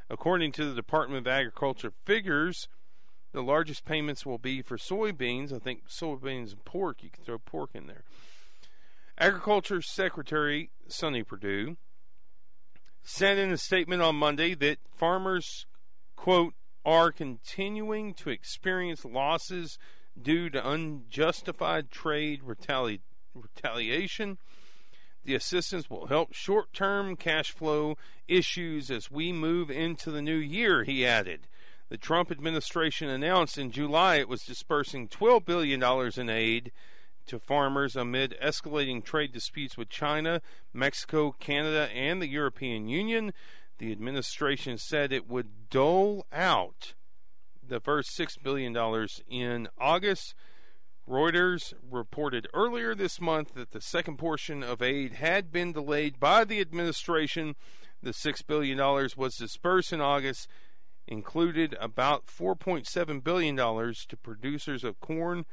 According 0.09 0.53
to 0.53 0.65
the 0.65 0.75
Department 0.75 1.19
of 1.19 1.27
Agriculture 1.27 1.91
figures, 2.05 2.67
the 3.33 3.43
largest 3.43 3.85
payments 3.85 4.25
will 4.25 4.37
be 4.37 4.61
for 4.61 4.77
soybeans. 4.77 5.53
I 5.53 5.59
think 5.59 5.89
soybeans 5.89 6.51
and 6.51 6.63
pork. 6.63 7.03
You 7.03 7.09
can 7.09 7.23
throw 7.23 7.37
pork 7.37 7.71
in 7.73 7.87
there. 7.87 8.03
Agriculture 9.19 9.81
Secretary 9.81 10.69
Sonny 10.87 11.23
Perdue 11.23 11.75
said 13.03 13.37
in 13.37 13.51
a 13.51 13.57
statement 13.57 14.01
on 14.01 14.15
Monday 14.15 14.53
that 14.55 14.79
farmers, 14.95 15.65
quote, 16.15 16.53
are 16.85 17.11
continuing 17.11 18.13
to 18.13 18.29
experience 18.29 19.03
losses 19.03 19.77
due 20.19 20.49
to 20.49 20.69
unjustified 20.69 21.91
trade 21.91 22.41
retali- 22.41 23.01
retaliation. 23.33 24.37
The 25.27 25.35
assistance 25.35 25.89
will 25.89 26.07
help 26.07 26.31
short 26.31 26.71
term 26.71 27.17
cash 27.17 27.51
flow 27.51 27.97
issues 28.29 28.89
as 28.89 29.11
we 29.11 29.33
move 29.33 29.69
into 29.69 30.09
the 30.09 30.21
new 30.21 30.37
year, 30.37 30.85
he 30.85 31.05
added. 31.05 31.47
The 31.89 31.97
Trump 31.97 32.31
administration 32.31 33.09
announced 33.09 33.57
in 33.57 33.71
July 33.71 34.15
it 34.15 34.29
was 34.29 34.45
dispersing 34.45 35.09
$12 35.09 35.43
billion 35.43 35.83
in 36.17 36.29
aid 36.29 36.71
to 37.25 37.39
farmers 37.39 37.97
amid 37.97 38.37
escalating 38.41 39.03
trade 39.03 39.33
disputes 39.33 39.75
with 39.75 39.89
China, 39.89 40.41
Mexico, 40.71 41.35
Canada, 41.37 41.89
and 41.93 42.21
the 42.21 42.29
European 42.29 42.87
Union. 42.87 43.33
The 43.79 43.91
administration 43.91 44.77
said 44.77 45.11
it 45.11 45.27
would 45.27 45.69
dole 45.69 46.25
out 46.31 46.93
the 47.61 47.81
first 47.81 48.17
$6 48.17 48.41
billion 48.41 48.73
in 49.27 49.67
August. 49.77 50.35
Reuters 51.07 51.73
reported 51.89 52.47
earlier 52.53 52.93
this 52.93 53.21
month 53.21 53.53
that 53.53 53.71
the 53.71 53.79
second 53.79 54.17
portion 54.17 54.61
of 54.61 54.81
aid 54.81 55.13
had 55.13 55.51
been 55.51 55.71
delayed 55.71 56.19
by 56.19 56.43
the 56.43 56.59
administration. 56.59 57.55
The 58.03 58.11
$6 58.11 58.45
billion 58.45 58.77
was 59.15 59.37
dispersed 59.37 59.93
in 59.93 60.01
August, 60.01 60.49
included 61.07 61.77
about 61.79 62.27
$4.7 62.27 63.23
billion 63.23 63.55
to 63.55 64.17
producers 64.21 64.83
of 64.83 64.99
corn, 64.99 65.45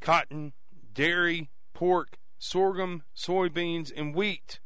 cotton, 0.00 0.52
dairy, 0.92 1.50
pork, 1.72 2.18
sorghum, 2.38 3.02
soybeans, 3.16 3.90
and 3.96 4.14
wheat. 4.14 4.60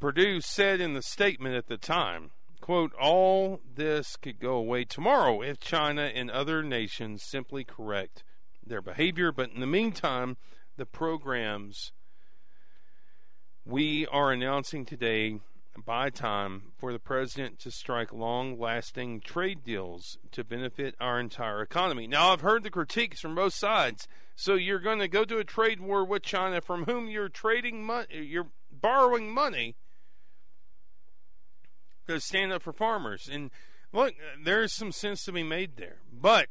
Perdue 0.00 0.40
said 0.40 0.80
in 0.80 0.92
the 0.92 1.02
statement 1.02 1.54
at 1.54 1.66
the 1.66 1.76
time, 1.78 2.30
quote, 2.60 2.92
all 2.94 3.60
this 3.74 4.16
could 4.16 4.38
go 4.38 4.54
away 4.54 4.84
tomorrow 4.84 5.42
if 5.42 5.58
China 5.58 6.10
and 6.14 6.30
other 6.30 6.62
nations 6.62 7.22
simply 7.22 7.64
correct 7.64 8.22
their 8.64 8.82
behavior, 8.82 9.32
but 9.32 9.50
in 9.50 9.60
the 9.60 9.66
meantime, 9.66 10.36
the 10.76 10.86
programs 10.86 11.92
we 13.64 14.06
are 14.06 14.32
announcing 14.32 14.84
today 14.84 15.40
buy 15.84 16.10
time 16.10 16.72
for 16.78 16.92
the 16.92 16.98
president 16.98 17.58
to 17.60 17.70
strike 17.70 18.12
long 18.12 18.58
lasting 18.58 19.20
trade 19.20 19.64
deals 19.64 20.18
to 20.32 20.44
benefit 20.44 20.94
our 21.00 21.20
entire 21.20 21.62
economy. 21.62 22.06
Now, 22.06 22.32
I've 22.32 22.40
heard 22.40 22.64
the 22.64 22.70
critiques 22.70 23.20
from 23.20 23.34
both 23.34 23.54
sides. 23.54 24.08
So 24.34 24.54
you're 24.54 24.80
going 24.80 24.98
to 24.98 25.08
go 25.08 25.24
to 25.24 25.38
a 25.38 25.44
trade 25.44 25.80
war 25.80 26.04
with 26.04 26.22
China 26.22 26.60
from 26.60 26.84
whom 26.84 27.08
you're 27.08 27.28
trading 27.28 27.84
money, 27.84 28.24
you're 28.24 28.48
borrowing 28.70 29.32
money 29.32 29.76
stand 32.18 32.52
up 32.52 32.62
for 32.62 32.72
farmers. 32.72 33.28
And 33.30 33.50
look, 33.92 34.14
there's 34.42 34.72
some 34.72 34.92
sense 34.92 35.24
to 35.24 35.32
be 35.32 35.42
made 35.42 35.76
there. 35.76 35.98
But 36.12 36.48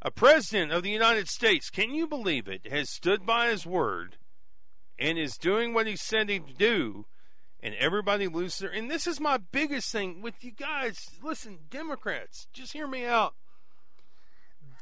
a 0.00 0.10
president 0.10 0.72
of 0.72 0.82
the 0.82 0.90
United 0.90 1.28
States, 1.28 1.70
can 1.70 1.94
you 1.94 2.06
believe 2.06 2.48
it, 2.48 2.70
has 2.70 2.90
stood 2.90 3.26
by 3.26 3.48
his 3.48 3.66
word 3.66 4.16
and 4.98 5.18
is 5.18 5.36
doing 5.36 5.74
what 5.74 5.86
he 5.86 5.96
said 5.96 6.28
he'd 6.28 6.56
do 6.56 7.06
and 7.62 7.74
everybody 7.76 8.26
loses 8.26 8.58
their. 8.58 8.70
And 8.70 8.90
this 8.90 9.06
is 9.06 9.20
my 9.20 9.38
biggest 9.38 9.92
thing 9.92 10.20
with 10.20 10.42
you 10.42 10.50
guys. 10.50 10.98
Listen, 11.22 11.58
Democrats, 11.70 12.48
just 12.52 12.72
hear 12.72 12.88
me 12.88 13.04
out. 13.04 13.34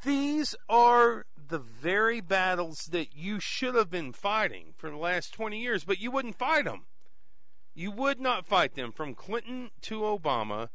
These 0.02 0.54
are 0.68 1.26
the 1.36 1.58
very 1.58 2.22
battles 2.22 2.88
that 2.90 3.14
you 3.14 3.38
should 3.38 3.74
have 3.74 3.90
been 3.90 4.12
fighting 4.14 4.72
for 4.78 4.88
the 4.88 4.96
last 4.96 5.34
20 5.34 5.60
years, 5.60 5.84
but 5.84 6.00
you 6.00 6.10
wouldn't 6.10 6.38
fight 6.38 6.64
them. 6.64 6.86
You 7.74 7.90
would 7.90 8.20
not 8.20 8.46
fight 8.46 8.74
them 8.74 8.92
from 8.92 9.14
Clinton 9.14 9.70
to 9.82 10.00
Obama, 10.00 10.68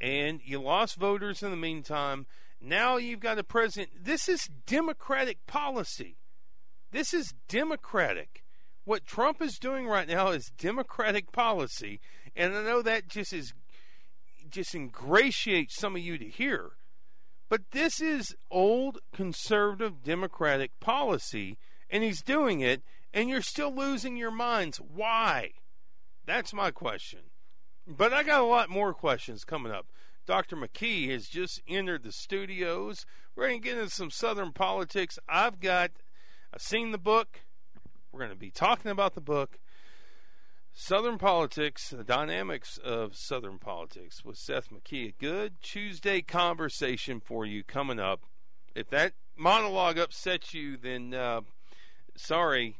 and 0.00 0.40
you 0.44 0.60
lost 0.60 0.96
voters 0.96 1.42
in 1.42 1.50
the 1.50 1.56
meantime. 1.56 2.26
Now 2.60 2.96
you've 2.96 3.20
got 3.20 3.38
a 3.38 3.44
president. 3.44 4.04
This 4.04 4.28
is 4.28 4.48
Democratic 4.66 5.46
policy. 5.46 6.16
This 6.90 7.12
is 7.12 7.34
Democratic 7.48 8.44
what 8.84 9.06
Trump 9.06 9.40
is 9.40 9.58
doing 9.58 9.86
right 9.86 10.06
now 10.06 10.28
is 10.28 10.52
democratic 10.58 11.32
policy, 11.32 12.00
and 12.36 12.54
I 12.54 12.62
know 12.62 12.82
that 12.82 13.08
just 13.08 13.32
is 13.32 13.54
just 14.48 14.74
ingratiates 14.74 15.76
some 15.76 15.96
of 15.96 16.02
you 16.02 16.18
to 16.18 16.28
hear. 16.28 16.72
But 17.48 17.70
this 17.72 18.00
is 18.00 18.36
old 18.50 18.98
conservative 19.12 20.02
democratic 20.02 20.78
policy, 20.80 21.58
and 21.88 22.02
he's 22.02 22.22
doing 22.22 22.60
it, 22.60 22.82
and 23.12 23.28
you're 23.28 23.42
still 23.42 23.74
losing 23.74 24.16
your 24.16 24.30
minds. 24.30 24.78
Why? 24.78 25.52
That's 26.26 26.52
my 26.52 26.70
question. 26.70 27.20
But 27.86 28.12
I 28.12 28.22
got 28.22 28.40
a 28.40 28.46
lot 28.46 28.70
more 28.70 28.94
questions 28.94 29.44
coming 29.44 29.72
up. 29.72 29.86
Dr. 30.26 30.56
McKee 30.56 31.10
has 31.10 31.28
just 31.28 31.60
entered 31.68 32.02
the 32.02 32.12
studios. 32.12 33.04
We're 33.36 33.48
going 33.48 33.60
to 33.60 33.68
get 33.68 33.76
into 33.76 33.90
some 33.90 34.10
Southern 34.10 34.52
politics. 34.52 35.18
I've 35.28 35.60
got, 35.60 35.90
I've 36.52 36.62
seen 36.62 36.92
the 36.92 36.98
book. 36.98 37.40
We're 38.10 38.20
going 38.20 38.30
to 38.30 38.36
be 38.36 38.50
talking 38.50 38.90
about 38.90 39.14
the 39.14 39.20
book 39.20 39.58
Southern 40.72 41.18
Politics, 41.18 41.90
the 41.90 42.02
Dynamics 42.02 42.78
of 42.78 43.14
Southern 43.14 43.58
Politics 43.58 44.24
with 44.24 44.36
Seth 44.36 44.70
McKee. 44.70 45.10
A 45.10 45.12
good 45.12 45.54
Tuesday 45.62 46.20
conversation 46.20 47.20
for 47.20 47.46
you 47.46 47.62
coming 47.62 48.00
up. 48.00 48.22
If 48.74 48.88
that 48.90 49.12
monologue 49.36 49.98
upsets 49.98 50.52
you, 50.52 50.76
then 50.76 51.14
uh, 51.14 51.42
sorry. 52.16 52.78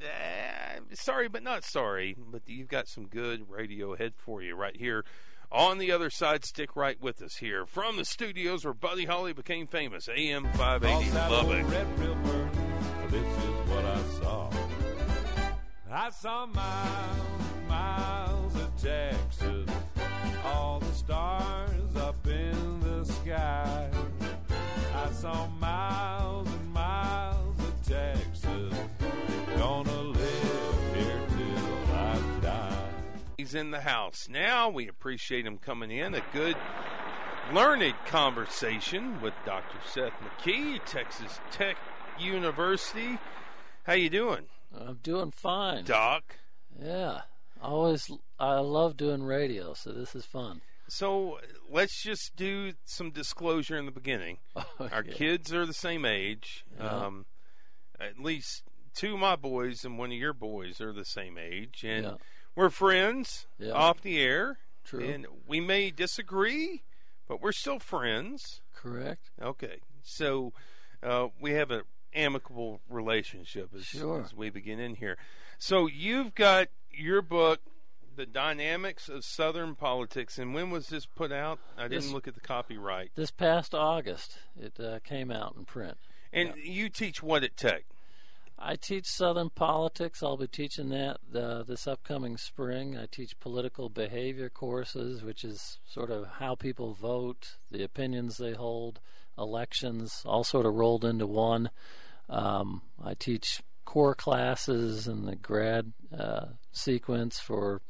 Uh, 0.00 0.80
sorry, 0.94 1.28
but 1.28 1.42
not 1.42 1.64
sorry. 1.64 2.16
But 2.18 2.42
you've 2.46 2.68
got 2.68 2.88
some 2.88 3.06
good 3.06 3.50
radio 3.50 3.94
ahead 3.94 4.14
for 4.16 4.42
you 4.42 4.54
right 4.54 4.76
here 4.76 5.04
on 5.50 5.78
the 5.78 5.92
other 5.92 6.10
side. 6.10 6.44
Stick 6.44 6.76
right 6.76 7.00
with 7.00 7.22
us 7.22 7.36
here 7.36 7.66
from 7.66 7.96
the 7.96 8.04
studios 8.04 8.64
where 8.64 8.74
Buddy 8.74 9.04
Holly 9.04 9.32
became 9.32 9.66
famous. 9.66 10.08
AM 10.08 10.44
580 10.52 11.12
Lubbock. 11.12 11.66
This 13.10 13.22
is 13.22 13.70
what 13.70 13.84
I 13.84 14.02
saw. 14.20 14.50
I 15.90 16.10
saw 16.10 16.46
miles 16.46 17.40
and 17.56 17.68
miles 17.68 18.54
of 18.56 18.76
Texas, 18.82 19.70
all 20.44 20.80
the 20.80 20.92
stars 20.92 21.96
up 21.96 22.26
in 22.26 22.80
the 22.80 23.04
sky. 23.04 23.90
I 24.94 25.10
saw 25.12 25.46
miles 25.58 26.46
and 26.46 26.56
miles 26.56 26.57
He's 33.38 33.54
in 33.54 33.70
the 33.70 33.82
house 33.82 34.26
now. 34.28 34.68
We 34.68 34.88
appreciate 34.88 35.46
him 35.46 35.58
coming 35.58 35.92
in. 35.92 36.12
A 36.12 36.22
good 36.32 36.56
learned 37.54 37.94
conversation 38.04 39.20
with 39.20 39.32
Dr. 39.46 39.78
Seth 39.88 40.12
McKee, 40.20 40.80
Texas 40.84 41.38
Tech 41.52 41.76
University. 42.18 43.16
How 43.84 43.92
you 43.92 44.10
doing? 44.10 44.46
I'm 44.76 44.98
doing 45.04 45.30
fine. 45.30 45.84
Doc. 45.84 46.36
Yeah. 46.82 47.20
Always 47.62 48.10
I 48.40 48.58
love 48.58 48.96
doing 48.96 49.22
radio, 49.22 49.72
so 49.72 49.92
this 49.92 50.16
is 50.16 50.24
fun. 50.24 50.60
So 50.88 51.38
let's 51.70 52.02
just 52.02 52.34
do 52.34 52.72
some 52.86 53.12
disclosure 53.12 53.78
in 53.78 53.86
the 53.86 53.92
beginning. 53.92 54.38
Okay. 54.80 54.94
Our 54.94 55.02
kids 55.04 55.52
are 55.54 55.64
the 55.64 55.72
same 55.72 56.04
age. 56.04 56.64
Yeah. 56.76 56.88
Um, 56.88 57.26
at 58.00 58.18
least 58.18 58.62
two 58.96 59.14
of 59.14 59.20
my 59.20 59.36
boys 59.36 59.84
and 59.84 59.96
one 59.96 60.10
of 60.10 60.18
your 60.18 60.32
boys 60.32 60.80
are 60.80 60.92
the 60.92 61.04
same 61.04 61.36
age, 61.38 61.84
and 61.84 62.04
yeah. 62.04 62.14
We're 62.58 62.70
friends 62.70 63.46
yeah. 63.56 63.70
off 63.70 64.02
the 64.02 64.20
air. 64.20 64.58
True. 64.84 65.04
And 65.04 65.26
we 65.46 65.60
may 65.60 65.90
disagree, 65.90 66.82
but 67.28 67.40
we're 67.40 67.52
still 67.52 67.78
friends. 67.78 68.62
Correct. 68.74 69.30
Okay. 69.40 69.78
So 70.02 70.52
uh, 71.00 71.28
we 71.40 71.52
have 71.52 71.70
an 71.70 71.82
amicable 72.12 72.80
relationship 72.90 73.70
as, 73.76 73.84
sure. 73.84 74.22
as 74.22 74.34
we 74.34 74.50
begin 74.50 74.80
in 74.80 74.96
here. 74.96 75.16
So 75.58 75.86
you've 75.86 76.34
got 76.34 76.66
your 76.90 77.22
book, 77.22 77.60
The 78.16 78.26
Dynamics 78.26 79.08
of 79.08 79.24
Southern 79.24 79.76
Politics, 79.76 80.36
and 80.36 80.52
when 80.52 80.70
was 80.70 80.88
this 80.88 81.06
put 81.06 81.30
out? 81.30 81.60
I 81.76 81.82
didn't 81.82 82.02
this, 82.02 82.12
look 82.12 82.26
at 82.26 82.34
the 82.34 82.40
copyright. 82.40 83.12
This 83.14 83.30
past 83.30 83.72
August, 83.72 84.38
it 84.56 84.80
uh, 84.80 84.98
came 85.04 85.30
out 85.30 85.54
in 85.56 85.64
print. 85.64 85.96
And 86.32 86.54
yeah. 86.56 86.72
you 86.72 86.88
teach 86.88 87.22
what 87.22 87.44
at 87.44 87.56
Tech? 87.56 87.84
I 88.60 88.76
teach 88.76 89.06
Southern 89.06 89.50
politics. 89.50 90.22
I'll 90.22 90.36
be 90.36 90.48
teaching 90.48 90.88
that 90.88 91.18
uh, 91.34 91.62
this 91.62 91.86
upcoming 91.86 92.36
spring. 92.36 92.96
I 92.96 93.06
teach 93.06 93.38
political 93.38 93.88
behavior 93.88 94.48
courses, 94.48 95.22
which 95.22 95.44
is 95.44 95.78
sort 95.86 96.10
of 96.10 96.26
how 96.38 96.54
people 96.54 96.92
vote, 96.94 97.56
the 97.70 97.84
opinions 97.84 98.36
they 98.36 98.52
hold, 98.52 99.00
elections, 99.38 100.22
all 100.26 100.42
sort 100.42 100.66
of 100.66 100.74
rolled 100.74 101.04
into 101.04 101.26
one. 101.26 101.70
Um, 102.28 102.82
I 103.02 103.14
teach 103.14 103.62
core 103.84 104.14
classes 104.14 105.06
in 105.06 105.24
the 105.24 105.36
grad 105.36 105.92
uh, 106.16 106.46
sequence 106.72 107.38
for 107.38 107.80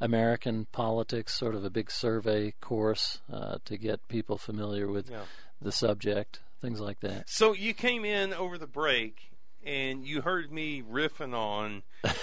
American 0.00 0.66
politics, 0.72 1.34
sort 1.34 1.54
of 1.54 1.64
a 1.64 1.70
big 1.70 1.90
survey 1.90 2.54
course 2.60 3.20
uh, 3.32 3.58
to 3.66 3.76
get 3.76 4.08
people 4.08 4.38
familiar 4.38 4.88
with 4.88 5.10
yeah. 5.10 5.22
the 5.60 5.70
subject, 5.70 6.40
things 6.60 6.80
like 6.80 7.00
that. 7.00 7.28
So 7.28 7.52
you 7.52 7.74
came 7.74 8.04
in 8.04 8.32
over 8.32 8.58
the 8.58 8.66
break 8.66 9.33
and 9.66 10.04
you 10.04 10.20
heard 10.22 10.50
me 10.52 10.82
riffing 10.82 11.34
on 11.34 11.82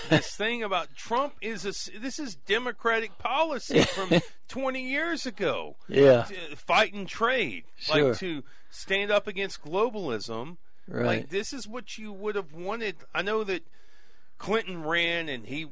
this 0.09 0.27
thing 0.35 0.63
about 0.63 0.95
Trump 0.95 1.33
is 1.41 1.65
a 1.65 1.99
this 1.99 2.19
is 2.19 2.35
democratic 2.35 3.17
policy 3.17 3.81
from 3.95 4.09
20 4.49 4.81
years 4.81 5.25
ago. 5.25 5.75
Yeah. 5.87 6.27
Fighting 6.55 7.05
trade, 7.05 7.63
Sure. 7.77 8.09
like 8.09 8.19
to 8.19 8.43
stand 8.69 9.11
up 9.11 9.27
against 9.27 9.61
globalism. 9.63 10.57
Right. 10.87 11.05
Like 11.05 11.29
this 11.29 11.53
is 11.53 11.67
what 11.67 11.97
you 11.97 12.11
would 12.11 12.35
have 12.35 12.53
wanted. 12.53 12.95
I 13.13 13.21
know 13.21 13.43
that 13.43 13.63
Clinton 14.37 14.83
ran 14.83 15.29
and 15.29 15.45
he 15.45 15.67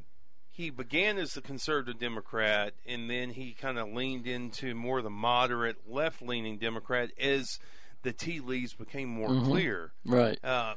he 0.52 0.70
began 0.70 1.16
as 1.18 1.36
a 1.36 1.40
conservative 1.40 1.98
Democrat 1.98 2.74
and 2.86 3.08
then 3.08 3.30
he 3.30 3.52
kind 3.52 3.78
of 3.78 3.88
leaned 3.92 4.26
into 4.26 4.74
more 4.74 5.00
the 5.02 5.10
moderate 5.10 5.76
left 5.88 6.20
leaning 6.22 6.58
Democrat 6.58 7.10
as 7.18 7.58
the 8.02 8.12
tea 8.12 8.40
leaves 8.40 8.72
became 8.74 9.08
more 9.08 9.28
Mm-hmm. 9.30 9.46
clear. 9.50 9.92
Right. 10.04 10.38
Uh, 10.44 10.74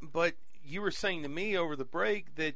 but 0.00 0.34
you 0.64 0.80
were 0.80 0.90
saying 0.90 1.22
to 1.22 1.28
me 1.28 1.56
over 1.56 1.76
the 1.76 1.84
break 1.84 2.34
that 2.36 2.54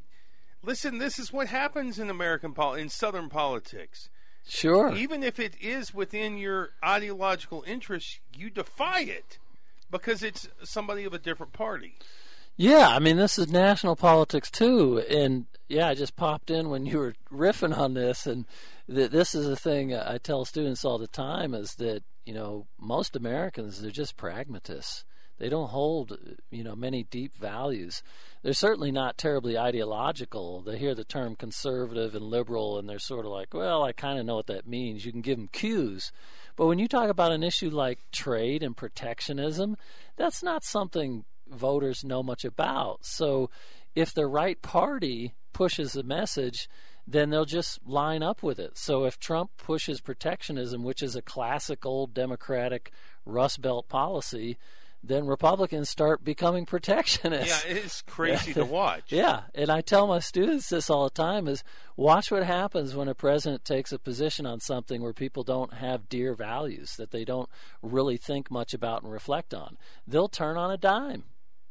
listen, 0.62 0.98
this 0.98 1.18
is 1.18 1.32
what 1.32 1.48
happens 1.48 1.98
in 1.98 2.10
American 2.10 2.52
pol- 2.52 2.74
in 2.74 2.88
Southern 2.88 3.28
politics. 3.28 4.08
Sure. 4.46 4.94
Even 4.94 5.22
if 5.22 5.38
it 5.38 5.54
is 5.60 5.94
within 5.94 6.36
your 6.36 6.70
ideological 6.84 7.64
interests, 7.66 8.20
you 8.36 8.50
defy 8.50 9.00
it 9.00 9.38
because 9.90 10.22
it's 10.22 10.48
somebody 10.62 11.04
of 11.04 11.14
a 11.14 11.18
different 11.18 11.52
party. 11.52 11.94
Yeah, 12.56 12.88
I 12.88 12.98
mean, 12.98 13.16
this 13.16 13.38
is 13.38 13.50
national 13.50 13.96
politics 13.96 14.50
too. 14.50 15.02
And 15.08 15.46
yeah, 15.68 15.88
I 15.88 15.94
just 15.94 16.14
popped 16.14 16.50
in 16.50 16.68
when 16.68 16.86
you 16.86 16.98
were 16.98 17.14
riffing 17.32 17.76
on 17.76 17.94
this. 17.94 18.26
And 18.26 18.44
th- 18.88 19.10
this 19.10 19.34
is 19.34 19.48
a 19.48 19.56
thing 19.56 19.94
I 19.94 20.18
tell 20.18 20.44
students 20.44 20.84
all 20.84 20.98
the 20.98 21.06
time 21.06 21.54
is 21.54 21.74
that, 21.76 22.02
you 22.24 22.34
know, 22.34 22.66
most 22.78 23.16
Americans, 23.16 23.80
they're 23.80 23.90
just 23.90 24.16
pragmatists. 24.16 25.04
They 25.38 25.48
don't 25.48 25.70
hold, 25.70 26.16
you 26.50 26.62
know, 26.62 26.76
many 26.76 27.04
deep 27.04 27.34
values. 27.34 28.02
They're 28.42 28.52
certainly 28.52 28.92
not 28.92 29.18
terribly 29.18 29.58
ideological. 29.58 30.60
They 30.60 30.78
hear 30.78 30.94
the 30.94 31.04
term 31.04 31.34
conservative 31.34 32.14
and 32.14 32.24
liberal, 32.24 32.78
and 32.78 32.88
they're 32.88 32.98
sort 32.98 33.26
of 33.26 33.32
like, 33.32 33.52
well, 33.52 33.82
I 33.82 33.92
kind 33.92 34.18
of 34.18 34.26
know 34.26 34.36
what 34.36 34.46
that 34.46 34.68
means. 34.68 35.04
You 35.04 35.12
can 35.12 35.22
give 35.22 35.36
them 35.36 35.48
cues. 35.48 36.12
But 36.56 36.66
when 36.66 36.78
you 36.78 36.86
talk 36.86 37.08
about 37.08 37.32
an 37.32 37.42
issue 37.42 37.70
like 37.70 38.00
trade 38.12 38.62
and 38.62 38.76
protectionism, 38.76 39.76
that's 40.16 40.42
not 40.42 40.62
something 40.64 41.24
voters 41.48 42.04
know 42.04 42.22
much 42.22 42.44
about. 42.44 43.04
So 43.04 43.50
if 43.94 44.14
the 44.14 44.26
right 44.26 44.60
party 44.62 45.34
pushes 45.52 45.96
a 45.96 46.02
message, 46.02 46.68
then 47.06 47.30
they'll 47.30 47.44
just 47.44 47.86
line 47.86 48.22
up 48.22 48.42
with 48.42 48.58
it. 48.58 48.78
So 48.78 49.04
if 49.04 49.18
Trump 49.18 49.50
pushes 49.56 50.00
protectionism, 50.00 50.82
which 50.84 51.02
is 51.02 51.16
a 51.16 51.22
classic 51.22 51.84
old 51.84 52.14
Democratic 52.14 52.92
Rust 53.26 53.60
Belt 53.60 53.88
policy, 53.88 54.56
then 55.06 55.26
Republicans 55.26 55.88
start 55.90 56.24
becoming 56.24 56.64
protectionists. 56.66 57.64
Yeah, 57.66 57.72
it's 57.76 58.02
crazy 58.02 58.54
to 58.54 58.64
watch. 58.80 59.04
Yeah, 59.12 59.42
and 59.54 59.70
I 59.70 59.80
tell 59.80 60.06
my 60.06 60.18
students 60.18 60.68
this 60.70 60.88
all 60.88 61.04
the 61.04 61.10
time 61.10 61.46
is 61.48 61.62
watch 61.96 62.30
what 62.30 62.42
happens 62.44 62.94
when 62.96 63.08
a 63.08 63.14
president 63.14 63.64
takes 63.64 63.92
a 63.92 63.98
position 63.98 64.46
on 64.46 64.60
something 64.60 65.02
where 65.02 65.12
people 65.12 65.42
don't 65.42 65.74
have 65.74 66.08
dear 66.08 66.34
values 66.34 66.96
that 66.96 67.10
they 67.10 67.24
don't 67.24 67.48
really 67.82 68.16
think 68.16 68.50
much 68.50 68.72
about 68.74 69.02
and 69.02 69.12
reflect 69.12 69.52
on. 69.52 69.76
They'll 70.06 70.28
turn 70.28 70.56
on 70.56 70.70
a 70.70 70.76
dime 70.78 71.24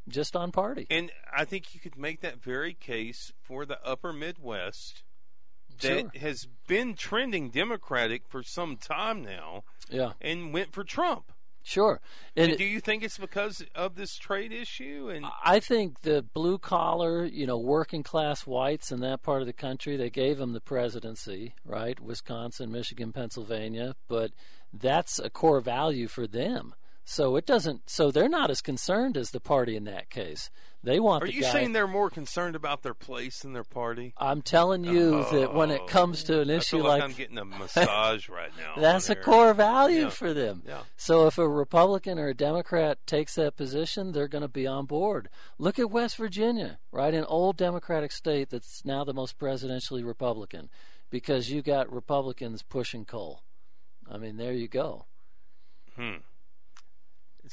just 0.07 0.35
on 0.35 0.51
party. 0.51 0.85
And 0.89 1.11
I 1.35 1.45
think 1.45 1.73
you 1.73 1.79
could 1.79 1.97
make 1.97 2.21
that 2.21 2.41
very 2.43 2.73
case 2.73 3.31
for 3.41 3.65
the 3.65 3.79
upper 3.85 4.13
Midwest 4.13 5.03
that 5.81 5.99
Sure. 6.13 6.21
has 6.21 6.47
been 6.67 6.93
trending 6.93 7.49
Democratic 7.49 8.27
for 8.27 8.43
some 8.43 8.77
time 8.77 9.23
now 9.23 9.63
Yeah, 9.89 10.11
and 10.21 10.53
went 10.53 10.71
for 10.71 10.83
Trump. 10.83 11.31
Sure. 11.63 12.01
And 12.35 12.51
And 12.51 12.57
do 12.57 12.65
you 12.65 12.79
think 12.79 13.03
it's 13.03 13.17
because 13.17 13.65
of 13.73 13.95
this 13.95 14.15
trade 14.15 14.51
issue? 14.51 15.09
And 15.13 15.25
I 15.43 15.59
think 15.59 16.01
the 16.01 16.21
blue 16.21 16.57
collar, 16.57 17.25
you 17.25 17.47
know, 17.47 17.57
working 17.57 18.03
class 18.03 18.45
whites 18.45 18.91
in 18.91 18.99
that 18.99 19.23
part 19.23 19.41
of 19.41 19.47
the 19.47 19.53
country, 19.53 19.97
they 19.97 20.09
gave 20.09 20.37
them 20.37 20.53
the 20.53 20.61
presidency, 20.61 21.55
right? 21.65 21.99
Wisconsin, 21.99 22.71
Michigan, 22.71 23.11
Pennsylvania, 23.11 23.95
but 24.07 24.31
that's 24.71 25.19
a 25.19 25.29
core 25.29 25.61
value 25.61 26.07
for 26.07 26.27
them. 26.27 26.75
So 27.05 27.35
it 27.35 27.45
doesn't. 27.45 27.89
So 27.89 28.11
they're 28.11 28.29
not 28.29 28.49
as 28.49 28.61
concerned 28.61 29.17
as 29.17 29.31
the 29.31 29.39
party 29.41 29.75
in 29.75 29.83
that 29.85 30.09
case. 30.09 30.49
They 30.85 30.99
want 30.99 31.23
are 31.23 31.27
the 31.27 31.33
you 31.33 31.41
guy. 31.43 31.51
saying 31.51 31.71
they're 31.71 31.87
more 31.87 32.09
concerned 32.09 32.57
about 32.57 32.83
their 32.83 32.93
place 32.93 33.45
in 33.45 33.53
their 33.53 33.63
party? 33.63 34.13
I'm 34.17 34.41
telling 34.41 34.83
you 34.83 35.25
that 35.31 35.53
when 35.53 35.71
it 35.71 35.79
oh, 35.83 35.87
comes 35.87 36.23
to 36.25 36.41
an 36.41 36.51
I 36.51 36.55
issue 36.55 36.77
feel 36.77 36.85
like, 36.85 37.01
like 37.01 37.03
I'm 37.09 37.15
getting 37.15 37.37
a 37.37 37.45
massage 37.45 38.27
right 38.27 38.51
now. 38.57 38.81
That's 38.81 39.09
a 39.09 39.15
core 39.15 39.53
value 39.53 40.03
Yeah. 40.03 40.09
for 40.09 40.33
them. 40.33 40.61
Yeah. 40.67 40.81
So 40.97 41.25
if 41.27 41.37
a 41.37 41.47
Republican 41.47 42.19
or 42.19 42.27
a 42.27 42.33
Democrat 42.33 42.97
takes 43.07 43.35
that 43.35 43.55
position, 43.55 44.11
they're 44.11 44.27
going 44.27 44.41
to 44.41 44.49
be 44.49 44.67
on 44.67 44.85
board. 44.85 45.29
Look 45.57 45.79
at 45.79 45.89
West 45.89 46.17
Virginia, 46.17 46.79
right? 46.91 47.13
An 47.13 47.23
old 47.25 47.55
Democratic 47.55 48.11
state 48.11 48.49
that's 48.49 48.83
now 48.83 49.05
the 49.05 49.13
most 49.13 49.37
presidentially 49.39 50.05
Republican 50.05 50.69
because 51.09 51.49
you 51.49 51.61
got 51.61 51.91
Republicans 51.93 52.61
pushing 52.61 53.05
coal. 53.05 53.43
I 54.11 54.17
mean, 54.17 54.35
there 54.35 54.53
you 54.53 54.67
go. 54.67 55.05
Hmm. 55.95 56.17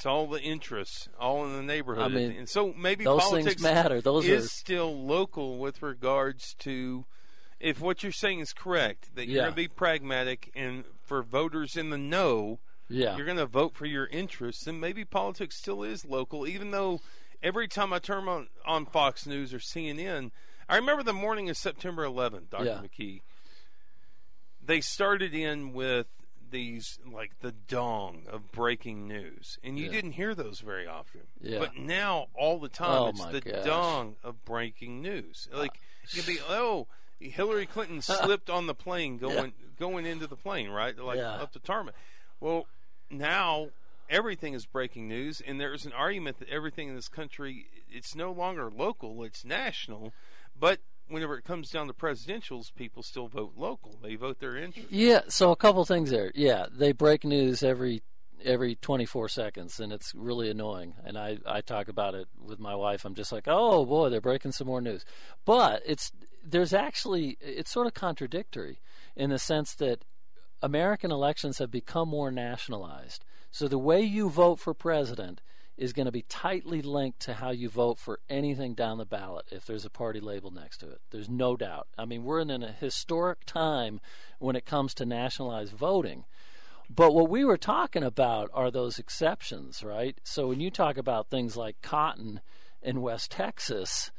It's 0.01 0.07
all 0.07 0.25
the 0.25 0.41
interests, 0.41 1.09
all 1.19 1.45
in 1.45 1.55
the 1.55 1.61
neighborhood, 1.61 2.03
I 2.03 2.07
mean, 2.07 2.31
and 2.31 2.49
so 2.49 2.73
maybe 2.75 3.03
those 3.03 3.21
politics 3.21 3.53
things 3.53 3.61
matter. 3.61 4.01
Those 4.01 4.27
is 4.27 4.45
are 4.45 4.49
still 4.49 4.99
local 4.99 5.59
with 5.59 5.83
regards 5.83 6.55
to 6.61 7.05
if 7.59 7.79
what 7.79 8.01
you're 8.01 8.11
saying 8.11 8.39
is 8.39 8.51
correct 8.51 9.13
that 9.13 9.27
you're 9.27 9.43
going 9.43 9.51
to 9.51 9.55
be 9.55 9.67
pragmatic 9.67 10.49
and 10.55 10.85
for 11.03 11.21
voters 11.21 11.77
in 11.77 11.91
the 11.91 11.99
know 11.99 12.57
yeah. 12.89 13.15
you're 13.15 13.27
going 13.27 13.37
to 13.37 13.45
vote 13.45 13.75
for 13.75 13.85
your 13.85 14.07
interests 14.07 14.65
and 14.65 14.81
maybe 14.81 15.05
politics 15.05 15.57
still 15.59 15.83
is 15.83 16.03
local 16.03 16.47
even 16.47 16.71
though 16.71 16.99
every 17.43 17.67
time 17.67 17.93
I 17.93 17.99
turn 17.99 18.27
on 18.27 18.47
on 18.65 18.87
Fox 18.87 19.27
News 19.27 19.53
or 19.53 19.59
CNN 19.59 20.31
I 20.67 20.77
remember 20.77 21.03
the 21.03 21.13
morning 21.13 21.47
of 21.47 21.57
September 21.57 22.03
11th 22.03 22.49
Dr. 22.49 22.65
Yeah. 22.65 22.79
McKee 22.81 23.21
they 24.65 24.81
started 24.81 25.35
in 25.35 25.73
with 25.73 26.07
these 26.51 26.99
like 27.11 27.39
the 27.39 27.51
dong 27.51 28.23
of 28.29 28.51
breaking 28.51 29.07
news 29.07 29.57
and 29.63 29.79
you 29.79 29.85
Yeah. 29.85 29.91
didn't 29.91 30.11
hear 30.11 30.35
those 30.35 30.59
very 30.59 30.85
often 30.85 31.21
Yeah. 31.41 31.59
but 31.59 31.75
now 31.75 32.27
all 32.35 32.59
the 32.59 32.69
time 32.69 33.01
Oh, 33.01 33.07
it's 33.07 33.25
the 33.25 33.41
gosh. 33.41 33.65
dong 33.65 34.15
of 34.23 34.43
breaking 34.45 35.01
news 35.01 35.47
uh, 35.53 35.57
like 35.57 35.79
you 36.11 36.21
can 36.21 36.33
be 36.35 36.39
oh 36.49 36.87
Hillary 37.19 37.65
Clinton 37.65 38.01
slipped 38.01 38.49
on 38.49 38.67
the 38.67 38.73
plane 38.75 39.17
going 39.17 39.53
going 39.79 40.05
into 40.05 40.27
the 40.27 40.35
plane 40.35 40.69
right 40.69 40.97
like 40.97 41.17
Yeah. 41.17 41.31
up 41.35 41.51
to 41.53 41.59
Tarma 41.59 41.91
well 42.39 42.67
now 43.09 43.69
everything 44.09 44.53
is 44.53 44.65
breaking 44.65 45.07
news 45.07 45.41
and 45.45 45.59
there's 45.59 45.85
an 45.85 45.93
argument 45.93 46.39
that 46.39 46.49
everything 46.49 46.89
in 46.89 46.95
this 46.95 47.07
country 47.07 47.67
it's 47.89 48.13
no 48.15 48.31
longer 48.31 48.69
local 48.69 49.23
it's 49.23 49.45
national 49.45 50.13
but 50.59 50.79
whenever 51.11 51.37
it 51.37 51.43
comes 51.43 51.69
down 51.69 51.87
to 51.87 51.93
presidentials 51.93 52.73
people 52.73 53.03
still 53.03 53.27
vote 53.27 53.53
local 53.55 53.99
they 54.01 54.15
vote 54.15 54.39
their 54.39 54.57
interest 54.57 54.91
Yeah, 54.91 55.21
so 55.27 55.51
a 55.51 55.55
couple 55.55 55.83
things 55.85 56.09
there. 56.09 56.31
Yeah, 56.35 56.65
they 56.71 56.91
break 56.91 57.23
news 57.23 57.63
every 57.63 58.03
every 58.43 58.75
24 58.75 59.29
seconds 59.29 59.79
and 59.79 59.93
it's 59.93 60.15
really 60.15 60.49
annoying. 60.49 60.95
And 61.03 61.17
I 61.17 61.37
I 61.45 61.61
talk 61.61 61.87
about 61.87 62.15
it 62.15 62.27
with 62.39 62.59
my 62.59 62.75
wife. 62.75 63.05
I'm 63.05 63.15
just 63.15 63.31
like, 63.31 63.45
"Oh 63.47 63.85
boy, 63.85 64.09
they're 64.09 64.21
breaking 64.21 64.51
some 64.53 64.67
more 64.67 64.81
news." 64.81 65.05
But 65.45 65.83
it's 65.85 66.11
there's 66.43 66.73
actually 66.73 67.37
it's 67.39 67.71
sort 67.71 67.87
of 67.87 67.93
contradictory 67.93 68.81
in 69.15 69.29
the 69.29 69.39
sense 69.39 69.73
that 69.75 70.05
American 70.61 71.11
elections 71.11 71.57
have 71.57 71.71
become 71.71 72.09
more 72.09 72.31
nationalized. 72.31 73.25
So 73.51 73.67
the 73.67 73.77
way 73.77 74.01
you 74.01 74.29
vote 74.29 74.59
for 74.59 74.73
president 74.73 75.41
is 75.77 75.93
going 75.93 76.05
to 76.05 76.11
be 76.11 76.23
tightly 76.23 76.81
linked 76.81 77.19
to 77.21 77.35
how 77.35 77.49
you 77.49 77.69
vote 77.69 77.97
for 77.97 78.19
anything 78.29 78.73
down 78.73 78.97
the 78.97 79.05
ballot 79.05 79.45
if 79.51 79.65
there's 79.65 79.85
a 79.85 79.89
party 79.89 80.19
label 80.19 80.51
next 80.51 80.77
to 80.79 80.89
it. 80.89 81.01
There's 81.11 81.29
no 81.29 81.55
doubt. 81.55 81.87
I 81.97 82.05
mean, 82.05 82.23
we're 82.23 82.39
in 82.41 82.51
a 82.51 82.71
historic 82.71 83.45
time 83.45 83.99
when 84.39 84.55
it 84.55 84.65
comes 84.65 84.93
to 84.95 85.05
nationalized 85.05 85.73
voting. 85.73 86.25
But 86.93 87.13
what 87.13 87.29
we 87.29 87.45
were 87.45 87.57
talking 87.57 88.03
about 88.03 88.49
are 88.53 88.69
those 88.69 88.99
exceptions, 88.99 89.81
right? 89.81 90.19
So 90.23 90.47
when 90.47 90.59
you 90.59 90.69
talk 90.69 90.97
about 90.97 91.29
things 91.29 91.55
like 91.55 91.81
cotton 91.81 92.41
in 92.81 93.01
West 93.01 93.31
Texas, 93.31 94.11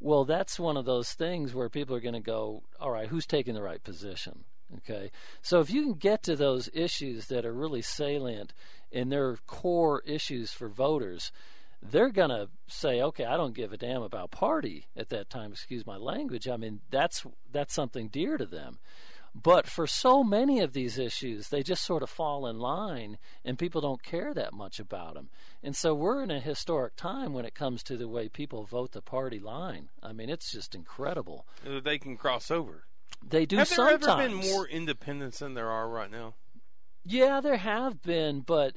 well, 0.00 0.24
that's 0.24 0.58
one 0.58 0.76
of 0.76 0.84
those 0.84 1.12
things 1.12 1.54
where 1.54 1.68
people 1.68 1.94
are 1.94 2.00
going 2.00 2.14
to 2.14 2.20
go, 2.20 2.64
all 2.80 2.90
right, 2.90 3.08
who's 3.08 3.26
taking 3.26 3.54
the 3.54 3.62
right 3.62 3.82
position? 3.82 4.44
Okay. 4.78 5.10
So 5.42 5.60
if 5.60 5.70
you 5.70 5.82
can 5.82 5.94
get 5.94 6.22
to 6.24 6.36
those 6.36 6.68
issues 6.72 7.26
that 7.26 7.44
are 7.44 7.52
really 7.52 7.82
salient 7.82 8.52
and 8.92 9.10
they're 9.12 9.38
core 9.46 10.02
issues 10.06 10.52
for 10.52 10.68
voters, 10.68 11.30
they're 11.82 12.10
going 12.10 12.30
to 12.30 12.48
say, 12.66 13.00
okay, 13.00 13.24
I 13.24 13.36
don't 13.36 13.54
give 13.54 13.72
a 13.72 13.76
damn 13.76 14.02
about 14.02 14.30
party 14.30 14.86
at 14.96 15.08
that 15.10 15.30
time, 15.30 15.52
excuse 15.52 15.86
my 15.86 15.96
language. 15.96 16.48
I 16.48 16.56
mean, 16.56 16.80
that's 16.90 17.24
that's 17.52 17.74
something 17.74 18.08
dear 18.08 18.36
to 18.36 18.46
them. 18.46 18.78
But 19.40 19.66
for 19.66 19.86
so 19.86 20.24
many 20.24 20.60
of 20.60 20.72
these 20.72 20.98
issues, 20.98 21.50
they 21.50 21.62
just 21.62 21.84
sort 21.84 22.02
of 22.02 22.08
fall 22.08 22.46
in 22.46 22.58
line 22.58 23.18
and 23.44 23.58
people 23.58 23.82
don't 23.82 24.02
care 24.02 24.32
that 24.32 24.54
much 24.54 24.80
about 24.80 25.12
them. 25.12 25.28
And 25.62 25.76
so 25.76 25.94
we're 25.94 26.22
in 26.22 26.30
a 26.30 26.40
historic 26.40 26.96
time 26.96 27.34
when 27.34 27.44
it 27.44 27.54
comes 27.54 27.82
to 27.82 27.98
the 27.98 28.08
way 28.08 28.30
people 28.30 28.64
vote 28.64 28.92
the 28.92 29.02
party 29.02 29.38
line. 29.38 29.90
I 30.02 30.12
mean, 30.12 30.30
it's 30.30 30.50
just 30.50 30.74
incredible. 30.74 31.46
They 31.62 31.98
can 31.98 32.16
cross 32.16 32.50
over 32.50 32.86
They 33.28 33.46
do 33.46 33.56
have 33.56 33.68
there 33.68 33.76
sometimes. 33.76 34.06
ever 34.06 34.28
been 34.28 34.50
more 34.50 34.66
independents 34.68 35.40
than 35.40 35.54
there 35.54 35.70
are 35.70 35.88
right 35.88 36.10
now 36.10 36.34
Yeah, 37.04 37.40
there 37.40 37.56
have 37.56 38.02
been, 38.02 38.40
but 38.40 38.74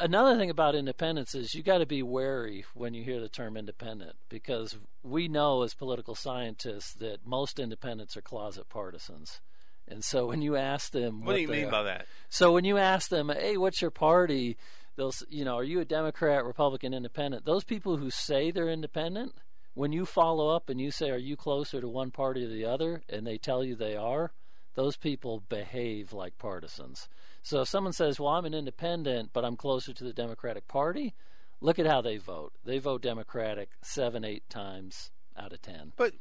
another 0.00 0.36
thing 0.36 0.50
about 0.50 0.74
independence 0.74 1.34
is 1.34 1.54
you 1.54 1.62
got 1.62 1.78
to 1.78 1.86
be 1.86 2.02
wary 2.02 2.64
when 2.74 2.94
you 2.94 3.04
hear 3.04 3.20
the 3.20 3.28
term 3.28 3.56
independent 3.56 4.16
because 4.28 4.76
we 5.02 5.28
know 5.28 5.62
as 5.62 5.74
political 5.74 6.14
scientists 6.14 6.92
that 6.94 7.26
most 7.26 7.58
independents 7.58 8.16
are 8.16 8.22
closet 8.22 8.68
partisans. 8.68 9.40
And 9.88 10.02
so 10.02 10.26
when 10.26 10.42
you 10.42 10.56
ask 10.56 10.90
them, 10.90 11.20
what, 11.20 11.26
what 11.28 11.34
do 11.36 11.42
you 11.42 11.48
mean 11.48 11.66
are, 11.66 11.70
by 11.70 11.82
that? 11.84 12.06
So 12.28 12.52
when 12.52 12.64
you 12.64 12.76
ask 12.76 13.08
them, 13.08 13.28
"Hey, 13.28 13.56
what's 13.56 13.80
your 13.80 13.92
party?" 13.92 14.56
They'll, 14.96 15.12
you 15.28 15.44
know, 15.44 15.56
are 15.56 15.64
you 15.64 15.78
a 15.80 15.84
Democrat, 15.84 16.44
Republican, 16.44 16.92
Independent? 16.92 17.44
Those 17.44 17.62
people 17.64 17.98
who 17.98 18.10
say 18.10 18.50
they're 18.50 18.68
independent, 18.68 19.34
when 19.76 19.92
you 19.92 20.06
follow 20.06 20.48
up 20.48 20.70
and 20.70 20.80
you 20.80 20.90
say, 20.90 21.10
"Are 21.10 21.18
you 21.18 21.36
closer 21.36 21.82
to 21.82 21.88
one 21.88 22.10
party 22.10 22.44
or 22.44 22.48
the 22.48 22.64
other?" 22.64 23.02
and 23.10 23.26
they 23.26 23.36
tell 23.36 23.62
you 23.62 23.76
they 23.76 23.94
are, 23.94 24.32
those 24.74 24.96
people 24.96 25.44
behave 25.50 26.14
like 26.14 26.38
partisans. 26.38 27.08
So 27.42 27.60
if 27.60 27.68
someone 27.68 27.92
says, 27.92 28.18
"Well, 28.18 28.32
I'm 28.32 28.46
an 28.46 28.54
independent, 28.54 29.30
but 29.34 29.44
I'm 29.44 29.56
closer 29.56 29.92
to 29.92 30.02
the 30.02 30.14
Democratic 30.14 30.66
Party," 30.66 31.14
look 31.60 31.78
at 31.78 31.86
how 31.86 32.00
they 32.00 32.16
vote. 32.16 32.54
They 32.64 32.78
vote 32.78 33.02
Democratic 33.02 33.68
seven, 33.82 34.24
eight 34.24 34.48
times 34.48 35.10
out 35.36 35.52
of 35.52 35.60
ten. 35.60 35.92
But 35.94 36.14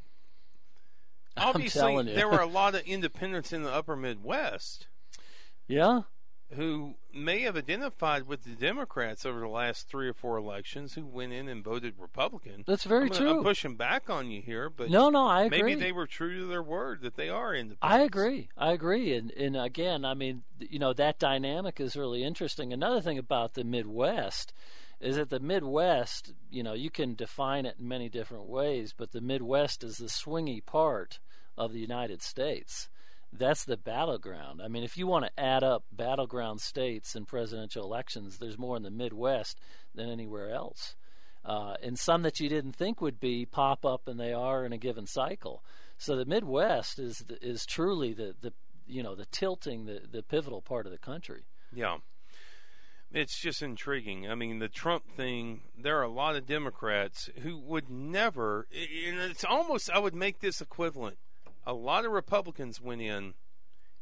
obviously, 1.37 2.03
there 2.13 2.27
were 2.27 2.41
a 2.41 2.45
lot 2.61 2.75
of 2.75 2.81
independents 2.81 3.53
in 3.53 3.63
the 3.63 3.71
Upper 3.71 3.95
Midwest. 3.95 4.87
Yeah. 5.65 6.01
Who 6.51 6.95
may 7.11 7.41
have 7.41 7.57
identified 7.57 8.27
with 8.27 8.43
the 8.43 8.51
Democrats 8.51 9.25
over 9.25 9.39
the 9.39 9.47
last 9.47 9.89
three 9.89 10.07
or 10.07 10.13
four 10.13 10.37
elections, 10.37 10.93
who 10.93 11.05
went 11.05 11.33
in 11.33 11.47
and 11.47 11.63
voted 11.63 11.95
Republican. 11.97 12.63
That's 12.67 12.83
very 12.83 13.07
I'm, 13.07 13.13
true. 13.13 13.37
I'm 13.37 13.43
pushing 13.43 13.75
back 13.75 14.09
on 14.09 14.29
you 14.29 14.41
here, 14.41 14.69
but 14.69 14.89
no, 14.89 15.09
no, 15.09 15.25
I 15.25 15.45
agree. 15.45 15.63
Maybe 15.63 15.75
they 15.75 15.91
were 15.91 16.05
true 16.05 16.39
to 16.39 16.45
their 16.45 16.61
word 16.61 17.01
that 17.01 17.15
they 17.15 17.29
are 17.29 17.55
independent. 17.55 17.79
I 17.81 18.03
agree. 18.03 18.49
I 18.57 18.73
agree. 18.73 19.15
And 19.15 19.31
and 19.31 19.57
again, 19.57 20.05
I 20.05 20.13
mean, 20.13 20.43
you 20.59 20.77
know, 20.77 20.93
that 20.93 21.17
dynamic 21.19 21.79
is 21.79 21.95
really 21.95 22.23
interesting. 22.23 22.71
Another 22.71 23.01
thing 23.01 23.17
about 23.17 23.55
the 23.55 23.63
Midwest 23.63 24.53
is 25.01 25.15
that 25.15 25.29
the 25.29 25.39
Midwest, 25.39 26.33
you 26.49 26.63
know, 26.63 26.73
you 26.73 26.89
can 26.89 27.15
define 27.15 27.65
it 27.65 27.75
in 27.79 27.87
many 27.87 28.07
different 28.09 28.45
ways, 28.45 28.93
but 28.95 29.11
the 29.11 29.21
Midwest 29.21 29.83
is 29.83 29.97
the 29.97 30.05
swingy 30.05 30.65
part 30.65 31.19
of 31.57 31.73
the 31.73 31.79
United 31.79 32.21
States. 32.21 32.89
That's 33.37 33.65
the 33.65 33.77
battleground. 33.77 34.61
I 34.61 34.67
mean, 34.67 34.83
if 34.83 34.97
you 34.97 35.07
want 35.07 35.25
to 35.25 35.39
add 35.39 35.63
up 35.63 35.83
battleground 35.91 36.61
states 36.61 37.15
in 37.15 37.25
presidential 37.25 37.83
elections, 37.83 38.37
there's 38.37 38.57
more 38.57 38.77
in 38.77 38.83
the 38.83 38.91
Midwest 38.91 39.59
than 39.93 40.09
anywhere 40.09 40.51
else. 40.51 40.95
Uh, 41.43 41.75
and 41.83 41.99
some 41.99 42.23
that 42.23 42.39
you 42.39 42.49
didn't 42.49 42.75
think 42.75 43.01
would 43.01 43.19
be 43.19 43.45
pop 43.45 43.85
up, 43.85 44.07
and 44.07 44.19
they 44.19 44.33
are 44.33 44.65
in 44.65 44.73
a 44.73 44.77
given 44.77 45.05
cycle. 45.05 45.63
So 45.97 46.15
the 46.15 46.25
Midwest 46.25 46.97
is 46.99 47.23
is 47.41 47.65
truly 47.65 48.13
the, 48.13 48.35
the 48.41 48.51
you 48.87 49.03
know 49.03 49.15
the 49.15 49.25
tilting 49.27 49.85
the 49.85 50.01
the 50.11 50.23
pivotal 50.23 50.61
part 50.61 50.85
of 50.85 50.91
the 50.91 50.97
country. 50.97 51.45
Yeah, 51.71 51.97
it's 53.11 53.39
just 53.39 53.61
intriguing. 53.61 54.29
I 54.29 54.35
mean, 54.35 54.59
the 54.59 54.67
Trump 54.67 55.03
thing. 55.15 55.61
There 55.77 55.99
are 55.99 56.03
a 56.03 56.09
lot 56.09 56.35
of 56.35 56.47
Democrats 56.47 57.29
who 57.43 57.57
would 57.59 57.89
never. 57.89 58.67
And 58.73 59.19
it's 59.19 59.45
almost 59.45 59.89
I 59.91 59.99
would 59.99 60.15
make 60.15 60.39
this 60.39 60.61
equivalent 60.61 61.17
a 61.65 61.73
lot 61.73 62.05
of 62.05 62.11
Republicans 62.11 62.81
went 62.81 63.01
in 63.01 63.33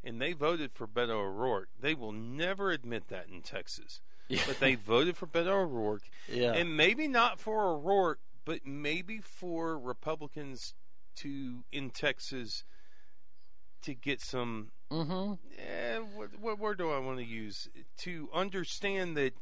and 0.04 0.21
they 0.21 0.34
voted 0.34 0.71
for 0.73 0.88
Beto 0.88 1.12
O'Rourke. 1.12 1.69
They 1.80 1.93
will 1.93 2.12
never 2.12 2.71
admit 2.71 3.08
that 3.08 3.28
in 3.30 3.41
Texas. 3.41 4.02
but 4.47 4.60
they 4.60 4.76
voted 4.76 5.17
for 5.17 5.28
Beto 5.28 5.63
O'Rourke. 5.63 6.10
Yeah. 6.32 6.54
And 6.54 6.76
maybe 6.76 7.08
not 7.08 7.39
for 7.39 7.69
O'Rourke, 7.69 8.19
but 8.45 8.65
maybe 8.65 9.19
for 9.19 9.78
Republicans 9.78 10.73
to 11.17 11.63
in 11.71 11.91
Texas 11.91 12.63
to 13.84 13.93
get 13.93 14.21
some 14.21 14.71
mm-hmm. 14.91 15.34
eh, 15.58 15.97
what, 16.15 16.39
what 16.39 16.60
word 16.60 16.78
do 16.78 16.89
I 16.89 16.99
want 16.99 17.19
to 17.19 17.26
use? 17.26 17.69
To 17.99 18.30
understand 18.34 19.15
that 19.17 19.34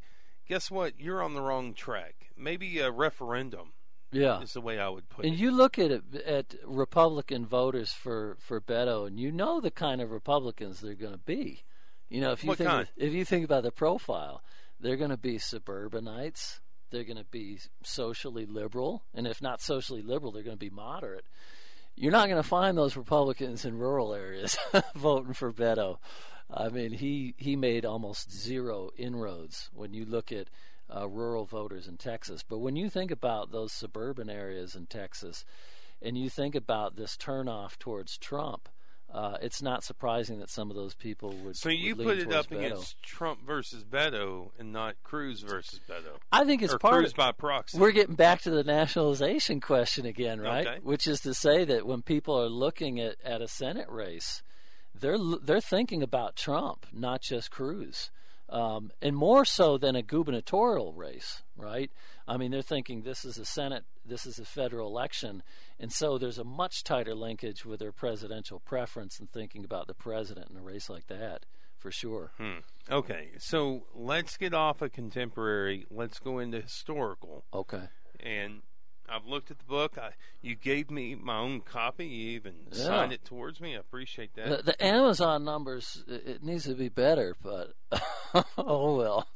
guess 0.48 0.70
what? 0.70 1.00
You're 1.00 1.24
on 1.24 1.34
the 1.34 1.42
wrong 1.42 1.74
track. 1.74 2.32
Maybe 2.36 2.80
a 2.80 2.92
referendum 2.92 3.74
yeah, 4.12 4.42
is 4.42 4.54
the 4.54 4.62
way 4.62 4.80
I 4.80 4.90
would 4.90 5.08
put 5.10 5.26
and 5.26 5.34
it. 5.34 5.38
And 5.38 5.40
you 5.40 5.52
look 5.52 5.80
at 5.80 5.92
it, 5.92 6.04
at 6.26 6.56
Republican 6.66 7.46
voters 7.46 7.92
for 7.94 8.38
for 8.40 8.60
Beto, 8.60 9.08
and 9.08 9.20
you 9.20 9.32
know 9.32 9.60
the 9.60 9.72
kind 9.72 10.02
of 10.02 10.12
Republicans 10.12 10.80
they're 10.80 10.94
going 10.96 11.14
to 11.14 11.18
be. 11.18 11.64
You 12.10 12.22
know, 12.22 12.32
if 12.32 12.44
you 12.44 12.50
what 12.50 12.58
think 12.58 12.70
kind? 12.70 12.88
if 12.98 13.14
you 13.14 13.24
think 13.24 13.46
about 13.46 13.64
the 13.64 13.72
profile, 13.72 14.44
they're 14.80 14.98
going 14.98 15.12
to 15.12 15.18
be 15.18 15.38
suburbanites. 15.38 16.60
They're 16.90 17.06
going 17.06 17.18
to 17.18 17.24
be 17.24 17.60
socially 17.84 18.46
liberal, 18.46 19.04
and 19.14 19.26
if 19.26 19.42
not 19.42 19.62
socially 19.62 20.02
liberal, 20.02 20.34
they're 20.34 20.44
going 20.44 20.58
to 20.58 20.66
be 20.66 20.70
moderate. 20.70 21.26
You're 21.96 22.12
not 22.12 22.28
going 22.28 22.42
to 22.42 22.48
find 22.48 22.78
those 22.78 22.98
Republicans 22.98 23.64
in 23.64 23.78
rural 23.78 24.14
areas 24.14 24.58
voting 24.96 25.34
for 25.34 25.54
Beto. 25.54 25.98
I 26.54 26.68
mean, 26.68 26.92
he 26.92 27.34
he 27.38 27.56
made 27.56 27.86
almost 27.86 28.32
zero 28.32 28.90
inroads 28.98 29.70
when 29.74 29.94
you 29.94 30.06
look 30.06 30.32
at 30.32 30.50
uh, 30.96 31.08
rural 31.08 31.46
voters 31.46 31.88
in 31.88 31.98
Texas. 31.98 32.44
But 32.48 32.60
when 32.60 32.76
you 32.76 32.90
think 32.90 33.12
about 33.12 33.52
those 33.52 33.72
suburban 33.72 34.30
areas 34.30 34.76
in 34.76 34.88
Texas, 34.88 35.46
and 36.02 36.18
you 36.18 36.30
think 36.30 36.56
about 36.56 36.96
this 36.96 37.16
turnoff 37.16 37.78
towards 37.78 38.18
Trump, 38.18 38.70
uh, 39.14 39.38
it's 39.42 39.62
not 39.62 39.84
surprising 39.84 40.40
that 40.40 40.50
some 40.50 40.70
of 40.70 40.76
those 40.76 40.94
people 40.94 41.34
would. 41.44 41.58
So 41.58 41.70
you 41.70 41.96
would 41.96 42.06
put 42.06 42.18
it 42.18 42.32
up 42.32 42.48
Beto. 42.48 42.66
against 42.66 43.04
Trump 43.04 43.46
versus 43.46 43.84
Beto, 43.84 44.52
and 44.58 44.72
not 44.72 44.96
Cruz 45.04 45.42
versus 45.42 45.82
Beto. 45.88 46.18
I 46.32 46.46
think 46.46 46.62
it's 46.62 46.74
or 46.74 46.80
part 46.80 46.96
Cruz 46.96 47.12
of, 47.12 47.18
by 47.18 47.32
proxy. 47.34 47.78
We're 47.78 47.92
getting 47.92 48.16
back 48.16 48.42
to 48.42 48.50
the 48.50 48.64
nationalization 48.64 49.60
question 49.60 50.06
again, 50.06 50.40
right? 50.40 50.66
Okay. 50.66 50.80
Which 50.82 51.08
is 51.08 51.20
to 51.22 51.34
say 51.34 51.66
that 51.66 51.86
when 51.86 52.02
people 52.02 52.40
are 52.40 52.48
looking 52.48 53.00
at, 53.02 53.16
at 53.24 53.42
a 53.42 53.50
Senate 53.50 53.90
race, 53.90 54.44
they're 54.98 55.18
they're 55.44 55.60
thinking 55.60 56.02
about 56.02 56.38
Trump, 56.38 56.86
not 56.94 57.22
just 57.22 57.52
Cruz 57.52 58.12
um, 58.52 58.92
and 59.02 59.16
more 59.16 59.46
so 59.46 59.78
than 59.78 59.96
a 59.96 60.02
gubernatorial 60.02 60.94
race, 60.94 61.42
right? 61.56 61.90
I 62.28 62.38
mean, 62.38 62.52
they're 62.52 62.62
thinking 62.62 63.02
this 63.02 63.24
is 63.24 63.38
a 63.38 63.46
Senate, 63.46 63.86
this 64.06 64.26
is 64.26 64.40
a 64.40 64.46
federal 64.46 64.88
election, 64.88 65.42
and 65.80 65.92
so 65.92 66.18
there's 66.18 66.38
a 66.38 66.44
much 66.44 66.84
tighter 66.84 67.16
linkage 67.16 67.66
with 67.66 67.80
their 67.80 67.94
presidential 67.94 68.60
preference 68.60 69.20
and 69.20 69.32
thinking 69.32 69.64
about 69.64 69.88
the 69.88 69.94
president 69.94 70.50
in 70.52 70.58
a 70.58 70.62
race 70.62 70.90
like 70.90 71.08
that, 71.08 71.46
for 71.78 71.92
sure. 71.92 72.32
Hmm. 72.38 72.60
Okay, 72.90 73.30
so 73.40 73.84
let's 73.96 74.36
get 74.36 74.54
off 74.54 74.82
of 74.82 74.92
contemporary. 74.92 75.86
Let's 75.90 76.20
go 76.20 76.40
into 76.40 76.62
historical. 76.62 77.46
Okay. 77.54 77.88
And 78.20 78.62
I've 79.12 79.26
looked 79.26 79.52
at 79.52 79.60
the 79.60 79.66
book. 79.66 79.98
I, 79.98 80.12
you 80.42 80.56
gave 80.56 80.90
me 80.90 81.16
my 81.16 81.38
own 81.38 81.62
copy. 81.62 82.06
You 82.06 82.30
even 82.32 82.54
Yeah. 82.72 82.84
signed 82.86 83.12
it 83.12 83.26
towards 83.26 83.60
me. 83.60 83.76
I 83.76 83.80
appreciate 83.80 84.34
that. 84.36 84.50
The, 84.50 84.64
the 84.72 84.84
Amazon 84.86 85.44
numbers, 85.44 86.04
it, 86.08 86.24
it 86.28 86.44
needs 86.44 86.64
to 86.66 86.76
be 86.76 86.90
better, 86.90 87.36
but 87.42 87.74
oh 88.58 88.96
well. 88.96 89.28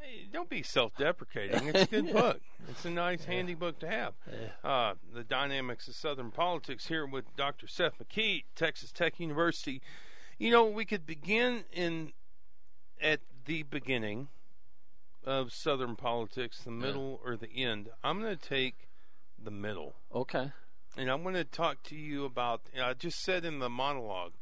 Hey, 0.00 0.26
don't 0.32 0.48
be 0.48 0.62
self-deprecating. 0.62 1.68
It's 1.68 1.82
a 1.82 1.86
good 1.86 2.12
book. 2.12 2.40
It's 2.68 2.84
a 2.84 2.90
nice, 2.90 3.24
handy 3.24 3.54
book 3.54 3.78
to 3.80 3.88
have. 3.88 4.14
Yeah. 4.30 4.68
Uh, 4.70 4.94
the 5.14 5.22
Dynamics 5.24 5.86
of 5.88 5.94
Southern 5.94 6.30
Politics 6.30 6.86
here 6.86 7.06
with 7.06 7.24
Dr. 7.36 7.66
Seth 7.66 7.94
McKee, 8.02 8.44
Texas 8.56 8.90
Tech 8.90 9.20
University. 9.20 9.80
You 10.38 10.50
know, 10.50 10.64
we 10.66 10.84
could 10.84 11.04
begin 11.06 11.64
in 11.72 12.12
at 13.00 13.20
the 13.44 13.62
beginning 13.64 14.28
of 15.28 15.52
Southern 15.52 15.94
politics, 15.94 16.62
the 16.64 16.70
middle 16.70 17.20
or 17.24 17.36
the 17.36 17.50
end. 17.54 17.90
I'm 18.02 18.20
going 18.20 18.36
to 18.36 18.48
take 18.48 18.88
the 19.42 19.50
middle. 19.50 19.96
Okay. 20.14 20.50
And 20.96 21.10
I'm 21.10 21.22
going 21.22 21.34
to 21.34 21.44
talk 21.44 21.82
to 21.84 21.94
you 21.94 22.24
about, 22.24 22.62
I 22.82 22.94
just 22.94 23.20
said 23.22 23.44
in 23.44 23.58
the 23.58 23.68
monologue, 23.68 24.32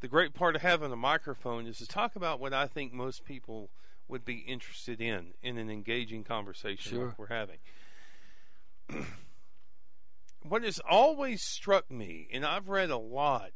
the 0.00 0.08
great 0.08 0.34
part 0.34 0.54
of 0.54 0.62
having 0.62 0.92
a 0.92 0.96
microphone 0.96 1.66
is 1.66 1.78
to 1.78 1.86
talk 1.86 2.16
about 2.16 2.38
what 2.38 2.52
I 2.52 2.66
think 2.66 2.92
most 2.92 3.24
people 3.24 3.70
would 4.08 4.24
be 4.24 4.44
interested 4.46 5.00
in 5.00 5.32
in 5.42 5.56
an 5.58 5.70
engaging 5.70 6.22
conversation 6.22 6.92
Sure. 6.92 7.06
like 7.06 7.18
we're 7.18 7.26
having. 7.28 7.58
what 10.42 10.62
has 10.62 10.78
always 10.88 11.42
struck 11.42 11.90
me, 11.90 12.28
and 12.32 12.44
I've 12.44 12.68
read 12.68 12.90
a 12.90 12.98
lot 12.98 13.50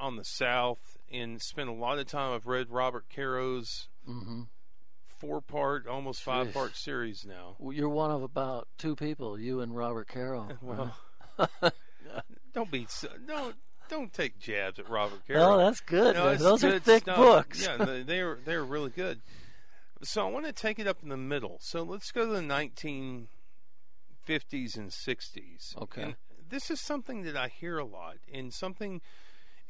on 0.00 0.16
the 0.16 0.24
South 0.24 0.96
and 1.12 1.40
spent 1.40 1.68
a 1.68 1.72
lot 1.72 1.98
of 1.98 2.06
time, 2.06 2.34
I've 2.34 2.46
read 2.46 2.70
Robert 2.70 3.08
Caro's 3.08 3.88
Mm-hmm. 4.08 4.42
Four 5.18 5.40
part, 5.40 5.86
almost 5.86 6.22
five 6.22 6.52
part 6.52 6.76
series 6.76 7.24
now. 7.24 7.56
Well, 7.58 7.72
you're 7.72 7.88
one 7.88 8.10
of 8.10 8.22
about 8.22 8.68
two 8.76 8.94
people, 8.94 9.38
you 9.38 9.60
and 9.60 9.74
Robert 9.74 10.08
Caro. 10.08 10.48
Well, 10.62 10.94
don't 12.54 12.70
be 12.70 12.86
so, 12.88 13.08
don't 13.26 13.54
don't 13.88 14.12
take 14.12 14.38
jabs 14.38 14.78
at 14.78 14.88
Robert 14.90 15.20
Caro. 15.26 15.40
Oh, 15.54 15.58
that's 15.58 15.80
good. 15.80 16.16
No, 16.16 16.34
Those 16.34 16.64
are 16.64 16.78
thick 16.78 17.04
stuff. 17.04 17.16
books. 17.16 17.62
Yeah, 17.66 17.76
they- 17.84 18.02
they're 18.02 18.38
they're 18.44 18.64
really 18.64 18.90
good. 18.90 19.20
So 20.02 20.26
I 20.26 20.30
want 20.30 20.44
to 20.46 20.52
take 20.52 20.78
it 20.78 20.86
up 20.86 20.98
in 21.02 21.08
the 21.08 21.16
middle. 21.16 21.56
So 21.62 21.82
let's 21.82 22.12
go 22.12 22.26
to 22.26 22.32
the 22.32 22.40
1950s 22.42 23.26
and 24.76 24.90
60s. 24.90 25.76
Okay. 25.80 26.02
And 26.02 26.14
this 26.48 26.70
is 26.70 26.80
something 26.80 27.22
that 27.22 27.36
I 27.36 27.48
hear 27.48 27.78
a 27.78 27.84
lot, 27.84 28.16
and 28.32 28.52
something 28.52 29.00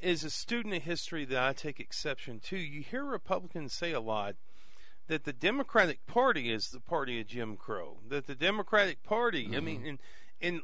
as 0.03 0.25
a 0.25 0.31
student 0.31 0.75
of 0.75 0.83
history 0.83 1.25
that 1.25 1.41
I 1.43 1.53
take 1.53 1.79
exception 1.81 2.41
to. 2.41 2.57
You 2.57 2.83
hear 2.83 3.05
Republicans 3.05 3.73
say 3.73 3.93
a 3.93 4.01
lot 4.01 4.35
that 5.09 5.25
the 5.25 5.33
Democratic 5.33 6.05
Party 6.07 6.51
is 6.53 6.69
the 6.71 6.81
party 6.81 7.21
of 7.21 7.27
Jim 7.27 7.57
Crow. 7.57 7.99
That 8.09 8.27
the 8.27 8.35
Democratic 8.35 9.03
Party, 9.03 9.51
I 9.57 9.61
mean, 9.61 9.85
and 9.87 9.99
and 10.40 10.62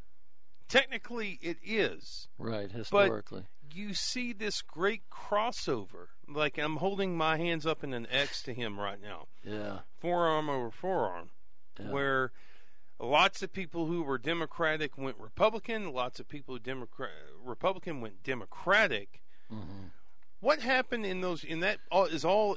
technically 0.68 1.38
it 1.42 1.58
is. 1.64 2.28
Right, 2.38 2.70
historically. 2.70 3.44
you 3.74 3.94
see 3.94 4.32
this 4.32 4.60
great 4.62 5.02
crossover. 5.10 6.08
Like 6.28 6.58
I'm 6.58 6.76
holding 6.76 7.16
my 7.16 7.36
hands 7.38 7.66
up 7.66 7.82
in 7.84 7.92
an 7.94 8.06
X 8.10 8.42
to 8.44 8.54
him 8.54 8.78
right 8.78 9.00
now, 9.00 9.28
Yeah. 9.44 9.80
forearm 10.00 10.48
over 10.50 10.70
forearm, 10.70 11.30
Yeah. 11.78 11.90
where 11.90 12.32
lots 12.98 13.42
of 13.42 13.52
people 13.52 13.86
who 13.86 14.02
were 14.02 14.18
Democratic 14.18 14.96
went 14.98 15.18
Republican, 15.18 15.92
lots 15.92 16.20
of 16.20 16.28
people 16.28 16.54
who 16.54 16.58
Democrat 16.60 17.10
Republican 17.42 18.00
went 18.00 18.22
Democratic. 18.22 19.22
hmm 19.48 19.86
What 20.40 20.60
happened 20.60 21.06
in 21.06 21.20
those? 21.20 21.44
In 21.44 21.60
that 21.60 21.78
is 22.10 22.24
all. 22.24 22.56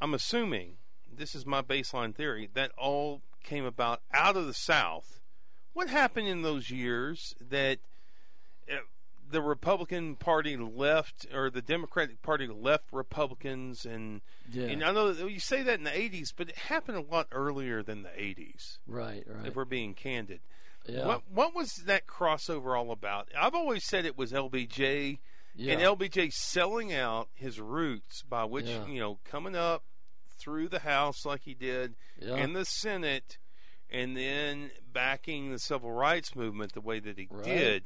I'm 0.00 0.14
assuming 0.14 0.78
this 1.16 1.34
is 1.34 1.46
my 1.46 1.62
baseline 1.62 2.14
theory 2.14 2.48
that 2.54 2.72
all 2.78 3.22
came 3.44 3.64
about 3.64 4.00
out 4.14 4.36
of 4.36 4.46
the 4.46 4.54
South. 4.54 5.20
What 5.72 5.88
happened 5.88 6.28
in 6.28 6.42
those 6.42 6.70
years 6.70 7.34
that 7.40 7.78
uh, 8.70 8.76
the 9.30 9.40
Republican 9.42 10.16
Party 10.16 10.56
left, 10.56 11.26
or 11.32 11.48
the 11.50 11.62
Democratic 11.62 12.20
Party 12.22 12.46
left 12.46 12.84
Republicans, 12.92 13.86
and 13.86 14.20
Yeah. 14.50 14.66
and 14.66 14.84
I 14.84 14.92
know 14.92 15.10
you 15.12 15.40
say 15.40 15.62
that 15.62 15.78
in 15.78 15.84
the 15.84 15.90
'80s, 15.90 16.32
but 16.36 16.50
it 16.50 16.56
happened 16.56 16.98
a 16.98 17.02
lot 17.02 17.28
earlier 17.32 17.82
than 17.82 18.02
the 18.02 18.10
'80s. 18.10 18.78
right. 18.86 19.24
Right. 19.26 19.46
If 19.46 19.54
we're 19.56 19.64
being 19.64 19.94
candid, 19.94 20.40
yeah. 20.86 21.06
what 21.06 21.22
what 21.30 21.54
was 21.54 21.76
that 21.86 22.06
crossover 22.06 22.76
all 22.78 22.90
about? 22.90 23.28
I've 23.38 23.54
always 23.54 23.84
said 23.84 24.04
it 24.04 24.18
was 24.18 24.32
LBJ 24.32 25.18
yeah. 25.54 25.72
and 25.72 25.80
LBJ 25.82 26.30
selling 26.32 26.92
out 26.92 27.28
his 27.32 27.58
roots 27.58 28.22
by 28.22 28.44
which 28.44 28.66
Yeah. 28.66 28.86
you 28.86 29.00
know 29.00 29.18
coming 29.24 29.56
up 29.56 29.84
through 30.42 30.68
the 30.68 30.80
House 30.80 31.24
like 31.24 31.42
he 31.44 31.54
did 31.54 31.94
yeah. 32.20 32.36
in 32.36 32.52
the 32.52 32.64
Senate, 32.64 33.38
and 33.90 34.16
then 34.16 34.70
backing 34.92 35.50
the 35.50 35.58
civil 35.58 35.92
rights 35.92 36.34
movement 36.34 36.72
the 36.72 36.80
way 36.80 36.98
that 37.00 37.18
he 37.18 37.28
Right. 37.30 37.44
did. 37.44 37.84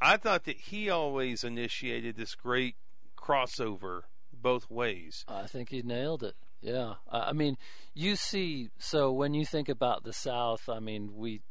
I 0.00 0.16
thought 0.16 0.44
that 0.44 0.56
he 0.56 0.88
always 0.88 1.44
initiated 1.44 2.16
this 2.16 2.34
great 2.34 2.76
crossover 3.16 4.02
both 4.32 4.70
ways. 4.70 5.24
I 5.28 5.46
think 5.46 5.68
he 5.68 5.82
nailed 5.82 6.22
it. 6.22 6.34
Yeah. 6.62 6.94
I 7.10 7.32
mean, 7.32 7.56
you 7.94 8.16
see, 8.16 8.70
so 8.78 9.12
when 9.12 9.34
you 9.34 9.44
think 9.44 9.68
about 9.68 10.04
the 10.04 10.12
South, 10.12 10.68
I 10.68 10.78
mean, 10.78 11.14
we 11.14 11.42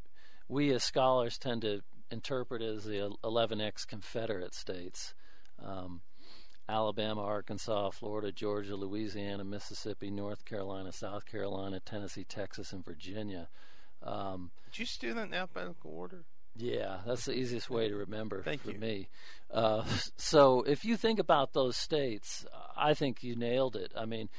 we 0.47 0.71
as 0.73 0.83
scholars 0.83 1.37
tend 1.37 1.61
to 1.61 1.81
interpret 2.09 2.61
it 2.61 2.75
as 2.75 2.85
the 2.85 3.15
11x 3.23 3.85
Confederate 3.87 4.55
states 4.55 5.13
um, 5.63 6.01
Alabama, 6.69 7.21
Arkansas, 7.23 7.89
Florida, 7.91 8.31
Georgia, 8.31 8.75
Louisiana, 8.75 9.43
Mississippi, 9.43 10.11
North 10.11 10.45
Carolina, 10.45 10.91
South 10.91 11.25
Carolina, 11.25 11.79
Tennessee, 11.79 12.23
Texas, 12.23 12.71
and 12.71 12.85
Virginia. 12.85 13.47
Um, 14.03 14.51
Did 14.71 14.79
you 14.79 14.85
do 14.99 15.13
that 15.15 15.27
in 15.27 15.33
alphabetical 15.33 15.91
order? 15.91 16.23
yeah, 16.55 16.97
that's 17.05 17.25
the 17.25 17.33
easiest 17.33 17.69
way 17.69 17.87
to 17.87 17.95
remember 17.95 18.41
Thank 18.45 18.63
for 18.63 18.71
you. 18.71 18.79
me. 18.79 19.07
Uh, 19.51 19.83
so 20.17 20.61
if 20.63 20.83
you 20.85 20.97
think 20.97 21.19
about 21.19 21.53
those 21.53 21.75
states, 21.77 22.45
I 22.77 22.93
think 22.93 23.23
you 23.23 23.35
nailed 23.35 23.75
it. 23.75 23.91
I 23.97 24.05
mean, 24.05 24.29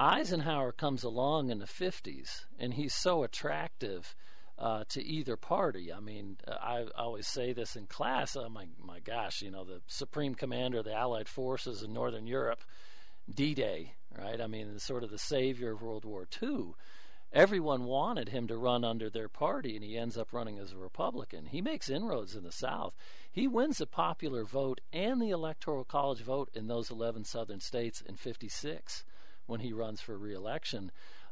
Eisenhower 0.00 0.72
comes 0.72 1.02
along 1.02 1.50
in 1.50 1.58
the 1.58 1.66
50s, 1.66 2.44
and 2.58 2.74
he's 2.74 2.94
so 2.94 3.22
attractive 3.24 4.14
uh, 4.58 4.84
to 4.88 5.02
either 5.02 5.36
party. 5.36 5.92
I 5.92 6.00
mean, 6.00 6.36
uh, 6.46 6.56
I 6.60 6.86
always 6.96 7.26
say 7.26 7.52
this 7.52 7.76
in 7.76 7.86
class. 7.86 8.36
Oh 8.36 8.48
my, 8.48 8.66
my 8.82 9.00
gosh, 9.00 9.42
you 9.42 9.50
know, 9.50 9.64
the 9.64 9.80
supreme 9.86 10.34
commander 10.34 10.78
of 10.78 10.84
the 10.84 10.94
Allied 10.94 11.28
forces 11.28 11.82
in 11.82 11.92
Northern 11.92 12.26
Europe, 12.26 12.64
D-Day, 13.32 13.94
right? 14.16 14.40
I 14.40 14.46
mean, 14.46 14.78
sort 14.78 15.04
of 15.04 15.10
the 15.10 15.18
savior 15.18 15.72
of 15.72 15.82
World 15.82 16.04
War 16.04 16.26
II 16.42 16.74
everyone 17.32 17.84
wanted 17.84 18.30
him 18.30 18.46
to 18.48 18.56
run 18.56 18.84
under 18.84 19.10
their 19.10 19.28
party, 19.28 19.76
and 19.76 19.84
he 19.84 19.96
ends 19.96 20.16
up 20.16 20.32
running 20.32 20.58
as 20.58 20.72
a 20.72 20.78
Republican. 20.78 21.46
He 21.46 21.60
makes 21.60 21.90
inroads 21.90 22.34
in 22.34 22.44
the 22.44 22.52
South. 22.52 22.94
He 23.30 23.46
wins 23.46 23.78
the 23.78 23.86
popular 23.86 24.44
vote 24.44 24.80
and 24.92 25.20
the 25.20 25.30
Electoral 25.30 25.84
College 25.84 26.20
vote 26.20 26.50
in 26.54 26.66
those 26.66 26.90
11 26.90 27.24
southern 27.24 27.60
states 27.60 28.00
in 28.00 28.16
56 28.16 29.04
when 29.46 29.60
he 29.60 29.72
runs 29.72 30.00
for 30.00 30.16
reelection. 30.16 30.90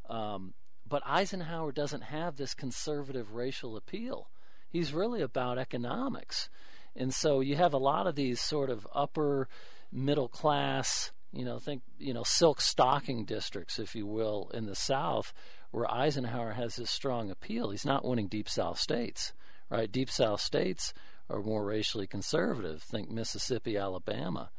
Um, 0.09 0.53
but 0.87 1.03
Eisenhower 1.05 1.71
doesn't 1.71 2.01
have 2.01 2.37
this 2.37 2.53
conservative 2.53 3.33
racial 3.33 3.75
appeal. 3.75 4.29
He's 4.69 4.93
really 4.93 5.21
about 5.21 5.57
economics. 5.57 6.49
And 6.95 7.13
so 7.13 7.39
you 7.39 7.55
have 7.55 7.73
a 7.73 7.77
lot 7.77 8.07
of 8.07 8.15
these 8.15 8.41
sort 8.41 8.69
of 8.69 8.87
upper 8.93 9.47
middle 9.91 10.27
class, 10.27 11.11
you 11.31 11.45
know, 11.45 11.59
think, 11.59 11.83
you 11.99 12.13
know, 12.13 12.23
silk 12.23 12.61
stocking 12.61 13.25
districts, 13.25 13.79
if 13.79 13.95
you 13.95 14.05
will, 14.05 14.49
in 14.53 14.65
the 14.65 14.75
South 14.75 15.33
where 15.71 15.89
Eisenhower 15.91 16.53
has 16.53 16.77
this 16.77 16.89
strong 16.89 17.29
appeal. 17.29 17.71
He's 17.71 17.85
not 17.85 18.05
winning 18.05 18.27
deep 18.27 18.49
South 18.49 18.79
states, 18.79 19.33
right? 19.69 19.91
Deep 19.91 20.09
South 20.09 20.41
states 20.41 20.93
are 21.29 21.41
more 21.41 21.65
racially 21.65 22.07
conservative. 22.07 22.81
Think 22.81 23.09
Mississippi, 23.09 23.77
Alabama. 23.77 24.49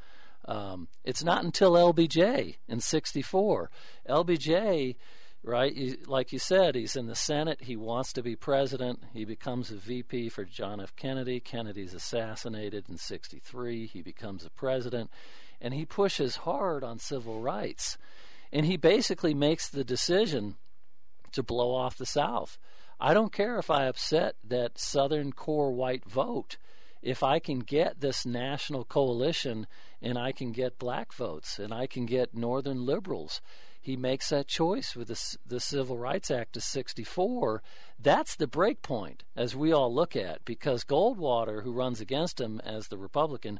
Um, 0.44 0.88
it's 1.04 1.24
not 1.24 1.44
until 1.44 1.72
LBJ 1.72 2.56
in 2.68 2.80
'64. 2.80 3.70
LBJ, 4.08 4.96
right? 5.42 5.96
Like 6.07 6.33
you 6.33 6.38
said, 6.38 6.74
he's 6.74 6.96
in 6.96 7.07
the 7.07 7.14
Senate. 7.14 7.62
He 7.62 7.77
wants 7.77 8.12
to 8.14 8.22
be 8.22 8.37
president. 8.37 9.03
He 9.12 9.24
becomes 9.24 9.70
a 9.70 9.77
VP 9.77 10.29
for 10.31 10.44
John 10.44 10.81
F. 10.81 10.94
Kennedy. 10.96 11.40
Kennedy's 11.40 11.94
assassinated 11.94 12.88
in 12.88 12.96
'63. 12.96 13.87
He 13.87 14.03
becomes 14.03 14.44
a 14.44 14.51
president, 14.51 15.11
and 15.61 15.74
he 15.74 15.85
pushes 15.85 16.37
hard 16.37 16.85
on 16.85 16.98
civil 16.98 17.40
rights. 17.40 17.98
And 18.53 18.66
he 18.66 18.77
basically 18.77 19.35
makes 19.35 19.68
the 19.68 19.85
decision 19.85 20.57
to 21.33 21.42
blow 21.42 21.74
off 21.74 21.98
the 21.98 22.07
South. 22.07 22.59
I 23.01 23.14
don't 23.14 23.33
care 23.33 23.59
if 23.59 23.70
I 23.70 23.85
upset 23.85 24.35
that 24.44 24.79
Southern 24.79 25.33
core 25.33 25.72
white 25.72 26.05
vote. 26.05 26.57
If 27.01 27.22
I 27.22 27.38
can 27.38 27.61
get 27.61 28.01
this 28.01 28.27
national 28.27 28.85
coalition 28.85 29.68
and 30.03 30.18
I 30.18 30.33
can 30.33 30.51
get 30.51 30.79
black 30.79 31.12
votes 31.12 31.59
and 31.59 31.72
I 31.72 31.87
can 31.87 32.07
get 32.07 32.35
Northern 32.35 32.85
liberals, 32.85 33.40
he 33.88 33.96
makes 33.96 34.29
that 34.29 34.46
choice 34.46 34.94
with 34.94 35.09
the, 35.09 35.37
the 35.46 35.61
Civil 35.61 35.96
Rights 35.96 36.31
Act 36.31 36.59
of 36.59 36.62
64. 36.62 37.62
That's 37.98 38.37
the 38.37 38.46
break 38.46 38.83
point, 38.83 39.24
as 39.35 39.57
we 39.57 39.72
all 39.72 39.92
look 39.92 40.14
at, 40.14 40.44
because 40.44 40.85
Goldwater, 40.85 41.62
who 41.62 41.72
runs 41.72 41.98
against 41.98 42.38
him 42.38 42.61
as 42.66 42.88
the 42.88 42.98
Republican, 42.98 43.59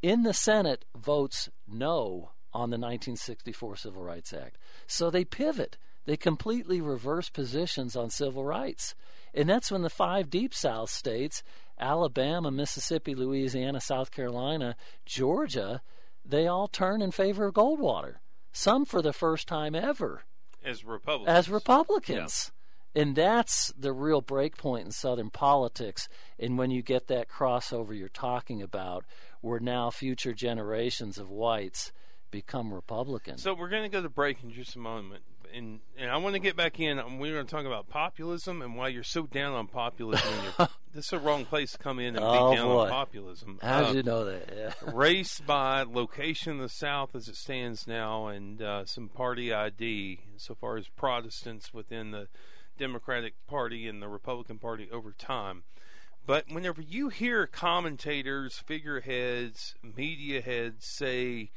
in 0.00 0.22
the 0.22 0.32
Senate 0.32 0.86
votes 0.96 1.50
no 1.68 2.30
on 2.54 2.70
the 2.70 2.78
1964 2.78 3.76
Civil 3.76 4.02
Rights 4.02 4.32
Act. 4.32 4.56
So 4.86 5.10
they 5.10 5.26
pivot. 5.26 5.76
They 6.06 6.16
completely 6.16 6.80
reverse 6.80 7.28
positions 7.28 7.94
on 7.94 8.08
civil 8.08 8.44
rights. 8.44 8.94
And 9.34 9.46
that's 9.46 9.70
when 9.70 9.82
the 9.82 9.90
five 9.90 10.30
deep 10.30 10.54
South 10.54 10.88
states 10.88 11.42
Alabama, 11.78 12.50
Mississippi, 12.50 13.14
Louisiana, 13.14 13.82
South 13.82 14.10
Carolina, 14.10 14.74
Georgia 15.04 15.82
they 16.28 16.46
all 16.46 16.66
turn 16.66 17.02
in 17.02 17.10
favor 17.12 17.46
of 17.46 17.54
Goldwater. 17.54 18.16
Some 18.56 18.86
for 18.86 19.02
the 19.02 19.12
first 19.12 19.46
time 19.46 19.74
ever 19.74 20.24
As 20.64 20.82
Republicans. 20.82 21.36
as 21.36 21.50
Republicans. 21.50 22.52
And 22.94 23.14
that's 23.14 23.70
the 23.78 23.92
real 23.92 24.22
break 24.22 24.56
point 24.56 24.86
in 24.86 24.92
Southern 24.92 25.28
politics. 25.28 26.08
And 26.38 26.56
when 26.56 26.70
you 26.70 26.80
get 26.80 27.08
that 27.08 27.28
crossover 27.28 27.96
you're 27.96 28.08
talking 28.08 28.62
about, 28.62 29.04
where 29.42 29.60
now 29.60 29.90
future 29.90 30.32
generations 30.32 31.18
of 31.18 31.28
whites 31.28 31.92
become 32.30 32.72
Republicans. 32.72 33.42
So 33.42 33.52
we're 33.52 33.68
going 33.68 33.82
to 33.82 33.90
go 33.90 34.00
to 34.00 34.08
break 34.08 34.42
in 34.42 34.50
just 34.50 34.74
a 34.74 34.78
moment, 34.78 35.22
and 35.54 35.80
and 35.98 36.10
I 36.10 36.16
want 36.18 36.34
to 36.34 36.38
get 36.38 36.56
back 36.56 36.78
in. 36.80 36.96
We're 37.18 37.34
going 37.34 37.46
to 37.46 37.50
talk 37.50 37.64
about 37.66 37.88
populism 37.88 38.62
and 38.62 38.76
why 38.76 38.88
you're 38.88 39.02
so 39.02 39.26
down 39.26 39.52
on 39.54 39.66
populism. 39.66 40.28
and 40.32 40.42
you're, 40.58 40.68
this 40.94 41.04
is 41.06 41.10
the 41.10 41.18
wrong 41.18 41.44
place 41.44 41.72
to 41.72 41.78
come 41.78 41.98
in 41.98 42.16
and 42.16 42.24
Oh, 42.24 42.50
be 42.50 42.56
down 42.56 42.66
boy. 42.68 42.82
on 42.84 42.88
populism. 42.90 43.58
How 43.62 43.84
Uh, 43.86 43.92
you 43.92 44.02
know 44.02 44.24
that? 44.24 44.52
Yeah. 44.56 44.72
race 44.92 45.40
by 45.40 45.82
location 45.82 46.52
in 46.54 46.58
the 46.58 46.68
South 46.68 47.14
as 47.14 47.28
it 47.28 47.36
stands 47.36 47.86
now, 47.86 48.26
and 48.28 48.60
uh, 48.62 48.84
some 48.86 49.08
party 49.08 49.52
ID 49.52 50.20
so 50.36 50.54
far 50.54 50.76
as 50.76 50.88
Protestants 50.88 51.72
within 51.74 52.10
the 52.10 52.28
Democratic 52.78 53.34
Party 53.46 53.88
and 53.88 54.02
the 54.02 54.08
Republican 54.08 54.58
Party 54.58 54.88
over 54.92 55.12
time. 55.12 55.62
But 56.26 56.46
whenever 56.50 56.82
you 56.82 57.08
hear 57.08 57.46
commentators, 57.46 58.58
figureheads, 58.66 59.74
media 59.82 60.40
heads 60.42 60.84
say 60.86 61.50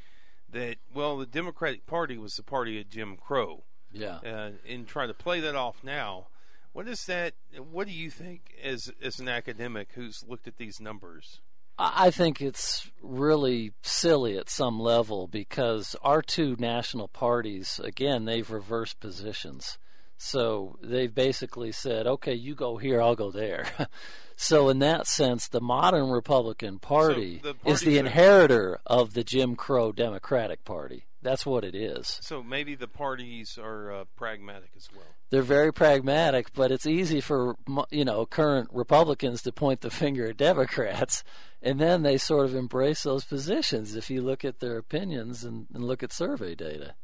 that, 0.51 0.77
well, 0.93 1.17
the 1.17 1.25
Democratic 1.25 1.85
Party 1.87 2.17
was 2.17 2.35
the 2.35 2.43
party 2.43 2.79
of 2.79 2.89
Jim 2.89 3.17
Crow, 3.17 3.63
Yeah. 3.91 4.17
uh, 4.17 4.51
and 4.67 4.87
try 4.87 5.07
to 5.07 5.13
play 5.13 5.39
that 5.39 5.55
off 5.55 5.83
now, 5.83 6.27
what 6.73 6.87
is 6.87 7.05
that? 7.07 7.33
What 7.71 7.87
do 7.87 7.93
you 7.93 8.09
think 8.09 8.53
as 8.63 8.91
as 9.01 9.19
an 9.19 9.27
academic 9.27 9.89
who's 9.93 10.23
looked 10.27 10.47
at 10.47 10.57
these 10.57 10.79
numbers? 10.79 11.41
I 11.81 12.11
think 12.11 12.41
it's 12.41 12.91
really 13.01 13.71
silly 13.81 14.37
at 14.37 14.49
some 14.49 14.81
level 14.81 15.27
because 15.27 15.95
our 16.01 16.21
two 16.21 16.57
national 16.59 17.07
parties, 17.07 17.79
again, 17.81 18.25
they've 18.25 18.49
reversed 18.49 18.99
positions. 18.99 19.77
So 20.17 20.77
they've 20.81 21.13
basically 21.13 21.71
said, 21.71 22.05
okay, 22.05 22.33
you 22.33 22.53
go 22.53 22.75
here, 22.75 23.01
I'll 23.01 23.15
go 23.15 23.31
there. 23.31 23.65
so, 24.35 24.67
in 24.67 24.79
that 24.79 25.07
sense, 25.07 25.47
the 25.47 25.61
modern 25.61 26.09
Republican 26.09 26.79
Party, 26.79 27.39
the 27.41 27.55
is 27.65 27.79
the 27.79 27.97
inheritor 27.97 28.81
of 28.85 29.13
the 29.13 29.23
Jim 29.23 29.55
Crow 29.55 29.93
Democratic 29.93 30.65
Party. 30.65 31.05
That's 31.21 31.45
what 31.45 31.65
it 31.65 31.75
is. 31.75 32.19
So 32.21 32.41
maybe 32.41 32.75
the 32.75 32.87
parties 32.87 33.57
are 33.61 33.91
uh, 33.91 34.03
pragmatic 34.15 34.71
as 34.77 34.87
well. 34.95 35.05
They're 35.29 35.41
very 35.41 35.73
pragmatic, 35.73 36.53
but 36.53 36.71
it's 36.71 36.85
easy 36.85 37.19
for 37.19 37.55
you 37.91 38.05
know 38.05 38.25
current 38.25 38.69
Republicans 38.71 39.41
to 39.43 39.51
point 39.51 39.81
the 39.81 39.89
finger 39.89 40.27
at 40.27 40.37
Democrats, 40.37 41.23
and 41.61 41.79
then 41.79 42.03
they 42.03 42.17
sort 42.17 42.45
of 42.45 42.55
embrace 42.55 43.03
those 43.03 43.25
positions. 43.25 43.95
If 43.95 44.09
you 44.09 44.21
look 44.21 44.45
at 44.45 44.59
their 44.59 44.77
opinions 44.77 45.43
and, 45.43 45.67
and 45.73 45.83
look 45.83 46.03
at 46.03 46.13
survey 46.13 46.55
data, 46.55 46.95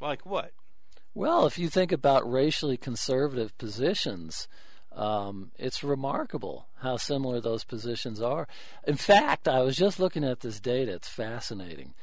like 0.00 0.24
what? 0.24 0.52
Well, 1.12 1.44
if 1.46 1.58
you 1.58 1.68
think 1.68 1.92
about 1.92 2.30
racially 2.30 2.76
conservative 2.76 3.56
positions, 3.58 4.48
um, 4.92 5.50
it's 5.58 5.84
remarkable 5.84 6.66
how 6.78 6.96
similar 6.96 7.40
those 7.40 7.64
positions 7.64 8.22
are. 8.22 8.48
In 8.86 8.96
fact, 8.96 9.48
I 9.48 9.60
was 9.60 9.76
just 9.76 10.00
looking 10.00 10.24
at 10.24 10.40
this 10.40 10.60
data. 10.60 10.92
It's 10.92 11.08
fascinating. 11.08 11.94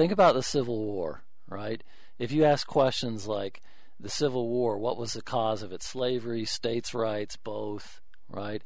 Think 0.00 0.12
about 0.12 0.34
the 0.34 0.42
Civil 0.42 0.78
War, 0.78 1.24
right? 1.46 1.84
If 2.18 2.32
you 2.32 2.42
ask 2.42 2.66
questions 2.66 3.26
like 3.26 3.60
the 4.00 4.08
Civil 4.08 4.48
War, 4.48 4.78
what 4.78 4.96
was 4.96 5.12
the 5.12 5.20
cause 5.20 5.62
of 5.62 5.72
it? 5.72 5.82
Slavery, 5.82 6.46
states' 6.46 6.94
rights, 6.94 7.36
both, 7.36 8.00
right? 8.26 8.64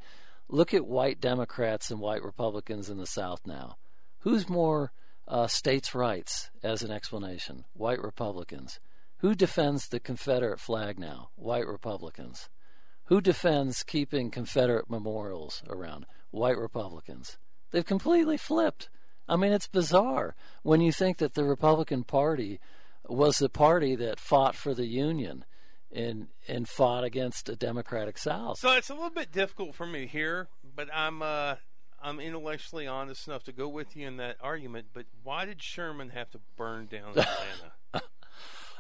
Look 0.49 0.73
at 0.73 0.87
white 0.87 1.21
Democrats 1.21 1.91
and 1.91 1.99
white 1.99 2.23
Republicans 2.23 2.89
in 2.89 2.99
the 2.99 3.05
South 3.07 3.41
now. 3.45 3.79
Who's 4.21 4.49
more 4.49 4.93
uh, 5.27 5.49
states' 5.49 5.93
rights 5.93 6.51
as 6.63 6.85
an 6.85 6.93
explanation? 6.93 7.65
White 7.73 8.01
Republicans. 8.01 8.79
Who 9.17 9.35
defends 9.35 9.89
the 9.89 9.99
Confederate 9.99 10.61
flag 10.61 11.01
now? 11.01 11.31
White 11.35 11.67
Republicans. 11.67 12.49
Who 13.07 13.21
defends 13.21 13.83
keeping 13.83 14.31
Confederate 14.31 14.89
memorials 14.89 15.65
around? 15.69 16.07
White 16.31 16.59
Republicans. 16.59 17.39
They've 17.73 17.85
completely 17.85 18.37
flipped. 18.37 18.89
I 19.29 19.37
mean, 19.37 19.53
it's 19.53 19.67
bizarre 19.67 20.35
when 20.63 20.81
you 20.81 20.93
think 20.93 21.19
that 21.19 21.35
the 21.35 21.45
Republican 21.45 22.05
Party 22.05 22.61
was 23.07 23.39
the 23.39 23.49
party 23.49 23.95
that 23.97 24.21
fought 24.21 24.55
for 24.55 24.75
the 24.75 24.87
Union 24.87 25.45
and 25.93 26.29
and 26.49 26.69
fought 26.69 27.05
against 27.05 27.49
a 27.49 27.57
democratic 27.57 28.19
South. 28.19 28.59
So 28.59 28.73
it's 28.77 28.91
a 28.91 28.95
little 28.95 29.11
bit 29.11 29.31
difficult 29.33 29.75
for 29.75 29.87
me 29.87 30.07
here, 30.07 30.49
but 30.75 30.89
I'm 30.93 31.23
uh, 31.23 31.57
I'm 32.03 32.21
intellectually 32.21 32.87
honest 32.87 33.29
enough 33.29 33.45
to 33.45 33.53
go 33.53 33.69
with 33.69 33.97
you 33.97 34.07
in 34.07 34.19
that 34.19 34.37
argument. 34.41 34.89
But 34.93 35.07
why 35.23 35.45
did 35.45 35.63
Sherman 35.63 36.11
have 36.11 36.31
to 36.33 36.41
burn 36.57 36.87
down 36.87 37.09
Atlanta? 37.11 37.73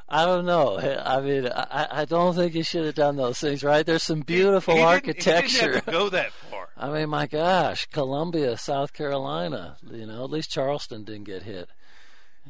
I 0.08 0.26
don't 0.26 0.44
know. 0.44 0.78
I 0.78 1.20
mean, 1.20 1.46
I, 1.46 1.88
I 1.90 2.04
don't 2.04 2.34
think 2.34 2.52
he 2.52 2.62
should 2.62 2.84
have 2.84 2.94
done 2.94 3.16
those 3.16 3.38
things, 3.38 3.64
right? 3.64 3.86
There's 3.86 4.02
some 4.02 4.20
beautiful 4.20 4.74
he, 4.74 4.80
he 4.80 4.86
architecture. 4.86 5.72
Didn't, 5.74 5.86
go 5.86 6.08
that 6.10 6.30
far. 6.32 6.68
I 6.76 6.90
mean, 6.90 7.08
my 7.08 7.26
gosh, 7.26 7.86
Columbia, 7.86 8.56
South 8.58 8.92
Carolina. 8.92 9.76
You 9.90 10.06
know, 10.06 10.24
at 10.24 10.30
least 10.30 10.50
Charleston 10.50 11.04
didn't 11.04 11.24
get 11.24 11.44
hit. 11.44 11.70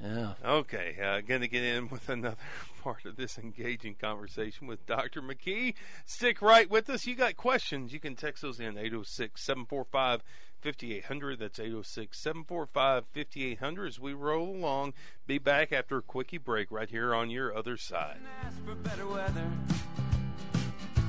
Yeah. 0.03 0.33
Okay, 0.45 0.97
uh, 1.03 1.21
going 1.21 1.43
to 1.43 1.49
get 1.49 1.63
in 1.63 1.89
with 1.89 2.09
another 2.09 2.37
part 2.83 3.05
of 3.05 3.17
this 3.17 3.39
engaging 3.39 3.95
conversation 3.95 4.67
with 4.67 4.85
Dr. 4.87 5.23
McKee. 5.23 5.75
Stick 6.05 6.43
right 6.43 6.69
with 6.69 6.91
us. 6.91 7.07
You 7.07 7.15
got 7.15 7.37
questions? 7.37 7.93
You 7.93 8.01
can 8.01 8.17
text 8.17 8.43
those 8.43 8.61
in 8.61 8.77
806 8.77 9.43
745 9.45 10.23
5800. 10.61 11.39
That's 11.39 11.59
806 11.61 12.19
745 12.19 13.05
5800 13.13 13.87
as 13.87 14.01
we 14.01 14.15
roll 14.15 14.57
along. 14.57 14.95
Be 15.27 15.39
back 15.39 15.73
after 15.73 15.99
a 15.99 16.03
quickie 16.03 16.39
break 16.39 16.71
right 16.71 16.91
here 16.91 17.15
on 17.15 17.31
your 17.31 17.57
other 17.57 17.77
side. 17.77 18.19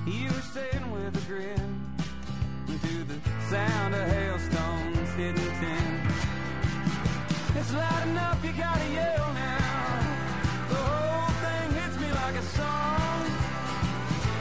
You 0.05 0.27
were 0.27 0.41
saying 0.53 0.91
with 0.91 1.17
a 1.17 1.27
grin 1.27 1.95
to 2.67 3.03
the 3.05 3.19
sound 3.49 3.95
of 3.95 4.07
hailstones 4.07 5.09
hitting 5.15 5.35
tin. 5.35 6.04
It's 7.57 7.73
loud 7.73 8.07
enough, 8.09 8.43
you 8.43 8.51
gotta 8.51 8.91
yell 8.91 9.33
now. 9.33 10.17
The 10.67 10.75
whole 10.75 11.33
thing 11.39 11.71
hits 11.71 11.97
me 11.99 12.11
like 12.11 12.35
a 12.35 12.41
song. 12.41 13.25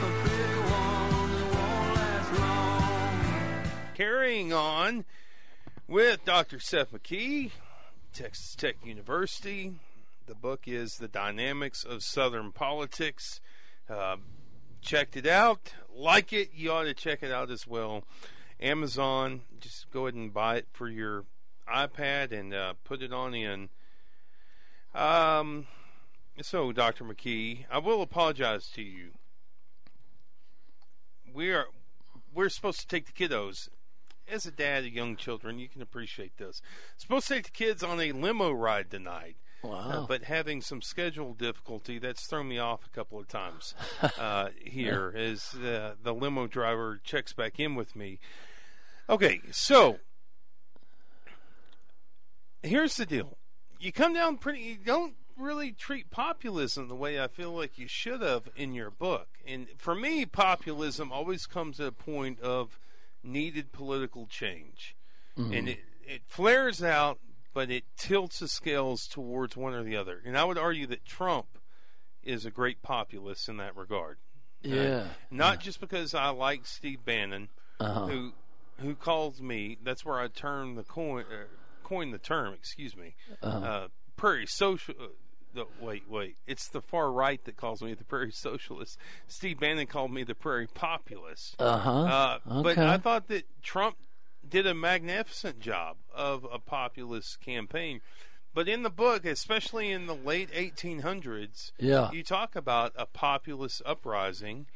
A 0.01 0.09
big 0.25 0.57
one 0.69 1.31
that 1.31 1.47
won't 1.55 1.95
last 1.95 2.39
long. 2.39 3.93
Carrying 3.95 4.51
on 4.51 5.05
with 5.87 6.25
Dr. 6.25 6.59
Seth 6.59 6.91
McKee, 6.91 7.51
Texas 8.13 8.53
Tech 8.53 8.75
University. 8.83 9.75
The 10.27 10.35
book 10.35 10.67
is 10.67 10.97
The 10.97 11.07
Dynamics 11.07 11.85
of 11.85 12.03
Southern 12.03 12.51
Politics. 12.51 13.39
Uh, 13.89 14.17
checked 14.81 15.15
it 15.15 15.25
out. 15.25 15.73
Like 15.95 16.33
it, 16.33 16.49
you 16.53 16.69
ought 16.71 16.83
to 16.83 16.93
check 16.93 17.23
it 17.23 17.31
out 17.31 17.49
as 17.49 17.65
well. 17.65 18.03
Amazon, 18.59 19.41
just 19.59 19.89
go 19.91 20.07
ahead 20.07 20.15
and 20.15 20.33
buy 20.33 20.57
it 20.57 20.67
for 20.73 20.89
your 20.89 21.23
iPad 21.73 22.31
and 22.31 22.53
uh, 22.53 22.73
put 22.83 23.01
it 23.01 23.13
on 23.13 23.33
in. 23.33 23.69
Um, 24.93 25.67
so, 26.41 26.71
Dr. 26.71 27.03
McKee, 27.03 27.65
I 27.69 27.77
will 27.77 28.01
apologize 28.01 28.69
to 28.75 28.81
you. 28.81 29.11
We 31.33 31.51
are 31.51 31.67
we're 32.33 32.49
supposed 32.49 32.81
to 32.81 32.87
take 32.87 33.05
the 33.05 33.11
kiddos. 33.11 33.69
As 34.27 34.45
a 34.45 34.51
dad 34.51 34.85
of 34.85 34.91
young 34.91 35.15
children, 35.15 35.59
you 35.59 35.69
can 35.69 35.81
appreciate 35.81 36.37
this. 36.37 36.61
Supposed 36.97 37.27
to 37.27 37.35
take 37.35 37.45
the 37.45 37.51
kids 37.51 37.83
on 37.83 38.01
a 38.01 38.11
limo 38.11 38.51
ride 38.51 38.89
tonight. 38.89 39.37
Wow. 39.63 39.77
Uh, 39.77 40.05
but 40.07 40.23
having 40.23 40.61
some 40.61 40.81
schedule 40.81 41.33
difficulty, 41.33 41.99
that's 41.99 42.25
thrown 42.25 42.47
me 42.47 42.59
off 42.59 42.85
a 42.85 42.89
couple 42.89 43.19
of 43.19 43.27
times 43.27 43.73
uh, 44.19 44.49
here 44.61 45.13
as 45.15 45.55
uh, 45.55 45.93
the 46.01 46.13
limo 46.13 46.47
driver 46.47 46.99
checks 47.03 47.33
back 47.33 47.59
in 47.59 47.75
with 47.75 47.95
me. 47.95 48.19
Okay, 49.09 49.41
so 49.51 49.99
here's 52.65 52.97
the 52.97 53.05
deal. 53.05 53.37
You 53.79 53.91
come 53.91 54.13
down 54.13 54.37
pretty. 54.37 54.59
You 54.59 54.77
don't 54.83 55.15
really 55.37 55.71
treat 55.71 56.09
populism 56.11 56.87
the 56.87 56.95
way 56.95 57.21
I 57.21 57.27
feel 57.27 57.51
like 57.51 57.77
you 57.77 57.87
should 57.87 58.21
have 58.21 58.49
in 58.55 58.73
your 58.73 58.89
book. 58.89 59.27
And 59.45 59.67
for 59.77 59.95
me, 59.95 60.25
populism 60.25 61.11
always 61.11 61.45
comes 61.45 61.79
at 61.79 61.87
a 61.87 61.91
point 61.91 62.39
of 62.39 62.79
needed 63.23 63.71
political 63.71 64.27
change, 64.27 64.95
mm-hmm. 65.37 65.53
and 65.53 65.69
it 65.69 65.79
it 66.07 66.21
flares 66.27 66.83
out, 66.83 67.19
but 67.53 67.69
it 67.69 67.83
tilts 67.97 68.39
the 68.39 68.47
scales 68.47 69.07
towards 69.07 69.57
one 69.57 69.73
or 69.73 69.83
the 69.83 69.95
other. 69.95 70.21
And 70.25 70.37
I 70.37 70.43
would 70.43 70.57
argue 70.57 70.87
that 70.87 71.05
Trump 71.05 71.47
is 72.23 72.45
a 72.45 72.51
great 72.51 72.81
populist 72.81 73.49
in 73.49 73.57
that 73.57 73.75
regard. 73.75 74.17
Yeah. 74.61 74.81
Uh, 74.81 75.07
not 75.29 75.55
yeah. 75.55 75.61
just 75.61 75.79
because 75.79 76.13
I 76.13 76.29
like 76.29 76.65
Steve 76.65 77.05
Bannon, 77.05 77.49
uh-huh. 77.79 78.07
who 78.07 78.33
who 78.79 78.95
calls 78.95 79.41
me. 79.41 79.77
That's 79.83 80.03
where 80.03 80.19
I 80.19 80.27
turn 80.27 80.75
the 80.75 80.83
coin. 80.83 81.25
Uh, 81.31 81.45
coined 81.85 82.13
the 82.13 82.17
term, 82.17 82.53
excuse 82.53 82.97
me, 82.97 83.15
uh-huh. 83.41 83.57
uh, 83.57 83.87
prairie 84.17 84.47
social. 84.47 84.95
Uh, 84.99 85.07
the, 85.53 85.65
wait, 85.79 86.03
wait. 86.09 86.35
It's 86.45 86.67
the 86.67 86.81
far 86.81 87.09
right 87.11 87.41
that 87.45 87.55
calls 87.55 87.81
me 87.81 87.93
the 87.93 88.03
prairie 88.03 88.31
socialist. 88.33 88.97
Steve 89.27 89.59
Bannon 89.59 89.87
called 89.87 90.11
me 90.11 90.23
the 90.23 90.35
prairie 90.35 90.67
populist. 90.67 91.55
Uh-huh. 91.59 91.89
Uh, 91.89 92.39
okay. 92.51 92.61
But 92.61 92.77
I 92.77 92.97
thought 92.97 93.27
that 93.29 93.45
Trump 93.63 93.95
did 94.47 94.67
a 94.67 94.73
magnificent 94.73 95.59
job 95.59 95.97
of 96.13 96.45
a 96.51 96.59
populist 96.59 97.39
campaign. 97.39 98.01
But 98.53 98.69
in 98.69 98.83
the 98.83 98.89
book, 98.89 99.25
especially 99.25 99.91
in 99.91 100.07
the 100.07 100.15
late 100.15 100.49
1800s, 100.51 101.71
yeah. 101.77 102.09
you 102.11 102.23
talk 102.23 102.55
about 102.55 102.93
a 102.95 103.05
populist 103.05 103.81
uprising 103.85 104.67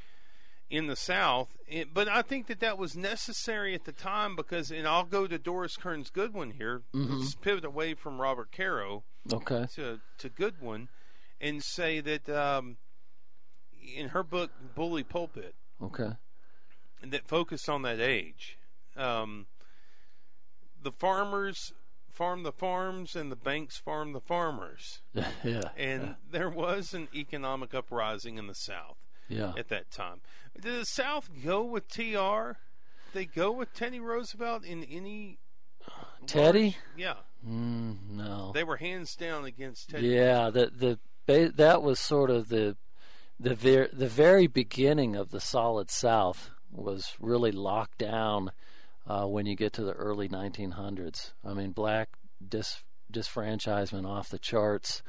in 0.69 0.87
the 0.87 0.95
South. 0.95 1.49
It, 1.67 1.93
but 1.93 2.07
I 2.07 2.21
think 2.21 2.47
that 2.47 2.59
that 2.59 2.77
was 2.77 2.95
necessary 2.95 3.73
at 3.73 3.85
the 3.85 3.91
time 3.91 4.35
because, 4.35 4.71
and 4.71 4.87
I'll 4.87 5.05
go 5.05 5.27
to 5.27 5.37
Doris 5.37 5.77
Kearns 5.77 6.09
Goodwin 6.09 6.51
here. 6.51 6.83
Mm-hmm. 6.93 7.19
Let's 7.19 7.35
pivot 7.35 7.65
away 7.65 7.95
from 7.95 8.21
Robert 8.21 8.49
Caro 8.55 9.03
okay. 9.31 9.65
to, 9.75 9.99
to 10.19 10.29
Goodwin 10.29 10.89
and 11.41 11.63
say 11.63 12.01
that 12.01 12.29
um, 12.29 12.77
in 13.95 14.09
her 14.09 14.23
book, 14.23 14.51
Bully 14.75 15.03
Pulpit, 15.03 15.55
okay, 15.81 16.11
that 17.03 17.27
focused 17.27 17.69
on 17.69 17.81
that 17.83 17.99
age, 17.99 18.57
um, 18.95 19.47
the 20.81 20.91
farmers 20.91 21.73
farm 22.11 22.43
the 22.43 22.51
farms 22.51 23.15
and 23.15 23.31
the 23.31 23.35
banks 23.35 23.77
farm 23.77 24.11
the 24.11 24.19
farmers. 24.19 25.01
yeah. 25.13 25.61
And 25.77 26.03
yeah. 26.03 26.13
there 26.29 26.49
was 26.49 26.93
an 26.93 27.07
economic 27.15 27.73
uprising 27.73 28.37
in 28.37 28.47
the 28.47 28.55
South 28.55 28.97
yeah. 29.29 29.53
at 29.57 29.69
that 29.69 29.91
time. 29.91 30.21
Did 30.59 30.79
the 30.79 30.85
South 30.85 31.29
go 31.43 31.63
with 31.63 31.87
TR? 31.87 31.99
Did 32.01 33.13
they 33.13 33.25
go 33.25 33.51
with 33.51 33.73
Teddy 33.73 33.99
Roosevelt 33.99 34.65
in 34.65 34.83
any? 34.83 35.39
Teddy? 36.25 36.63
Large? 36.63 36.75
Yeah. 36.97 37.13
Mm, 37.47 38.09
no. 38.11 38.51
They 38.53 38.63
were 38.63 38.77
hands 38.77 39.15
down 39.15 39.45
against 39.45 39.89
Teddy. 39.89 40.07
Yeah, 40.07 40.49
the 40.49 40.99
the 41.27 41.51
that 41.55 41.81
was 41.81 41.99
sort 41.99 42.29
of 42.29 42.49
the 42.49 42.75
the 43.39 43.55
ver- 43.55 43.89
the 43.93 44.07
very 44.07 44.47
beginning 44.47 45.15
of 45.15 45.31
the 45.31 45.39
Solid 45.39 45.89
South 45.89 46.49
was 46.71 47.15
really 47.19 47.51
locked 47.51 47.97
down 47.97 48.51
uh, 49.07 49.25
when 49.25 49.45
you 49.45 49.55
get 49.55 49.73
to 49.73 49.83
the 49.83 49.93
early 49.93 50.27
1900s. 50.27 51.31
I 51.45 51.53
mean, 51.53 51.71
black 51.71 52.09
dis- 52.47 52.83
disfranchisement 53.11 54.05
off 54.05 54.29
the 54.29 54.39
charts, 54.39 55.01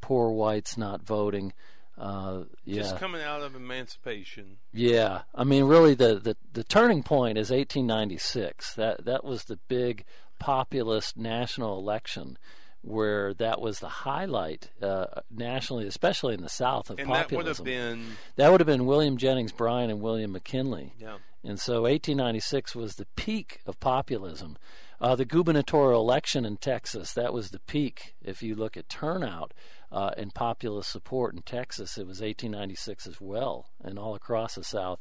poor 0.00 0.30
whites 0.30 0.76
not 0.76 1.02
voting. 1.02 1.52
Uh, 1.98 2.42
yeah. 2.64 2.82
Just 2.82 2.98
coming 2.98 3.22
out 3.22 3.42
of 3.42 3.54
emancipation. 3.56 4.58
Yeah, 4.72 5.22
I 5.34 5.44
mean, 5.44 5.64
really, 5.64 5.94
the, 5.94 6.16
the, 6.16 6.36
the 6.52 6.64
turning 6.64 7.02
point 7.02 7.38
is 7.38 7.50
1896. 7.50 8.74
That 8.74 9.04
that 9.06 9.24
was 9.24 9.44
the 9.44 9.58
big 9.68 10.04
populist 10.38 11.16
national 11.16 11.78
election 11.78 12.36
where 12.82 13.34
that 13.34 13.60
was 13.60 13.80
the 13.80 13.88
highlight 13.88 14.70
uh, 14.80 15.06
nationally, 15.30 15.86
especially 15.86 16.34
in 16.34 16.42
the 16.42 16.48
South 16.48 16.88
of 16.90 16.98
and 16.98 17.08
that 17.10 17.30
would 17.32 17.46
populism. 17.46 17.66
have 17.66 17.74
been 17.74 18.06
That 18.36 18.52
would 18.52 18.60
have 18.60 18.66
been 18.66 18.86
William 18.86 19.16
Jennings 19.16 19.52
Bryan 19.52 19.90
and 19.90 20.00
William 20.00 20.32
McKinley. 20.32 20.92
yeah. 20.98 21.16
And 21.42 21.60
so 21.60 21.82
1896 21.82 22.74
was 22.74 22.96
the 22.96 23.06
peak 23.16 23.60
of 23.66 23.78
populism. 23.78 24.56
Uh, 25.00 25.14
the 25.14 25.24
gubernatorial 25.24 26.00
election 26.00 26.44
in 26.44 26.56
Texas, 26.56 27.12
that 27.12 27.32
was 27.32 27.50
the 27.50 27.60
peak. 27.60 28.14
If 28.22 28.42
you 28.42 28.54
look 28.54 28.76
at 28.76 28.88
turnout 28.88 29.52
uh, 29.96 30.10
and 30.18 30.34
populist 30.34 30.92
support 30.92 31.34
in 31.34 31.40
Texas, 31.40 31.96
it 31.96 32.06
was 32.06 32.20
1896 32.20 33.06
as 33.06 33.18
well, 33.18 33.70
and 33.82 33.98
all 33.98 34.14
across 34.14 34.56
the 34.56 34.62
South. 34.62 35.00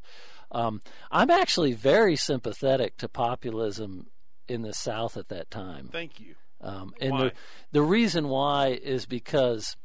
Um, 0.53 0.81
I'm 1.11 1.29
actually 1.29 1.73
very 1.73 2.15
sympathetic 2.15 2.95
to 2.99 3.09
populism 3.09 4.07
in 4.47 4.61
the 4.61 4.73
South 4.73 5.17
at 5.17 5.27
that 5.27 5.51
time. 5.51 5.89
Thank 5.91 6.21
you. 6.21 6.35
Um, 6.61 6.93
and 7.01 7.11
Why? 7.11 7.23
the 7.23 7.33
the 7.73 7.81
reason 7.81 8.29
why 8.29 8.67
is 8.81 9.05
because 9.05 9.75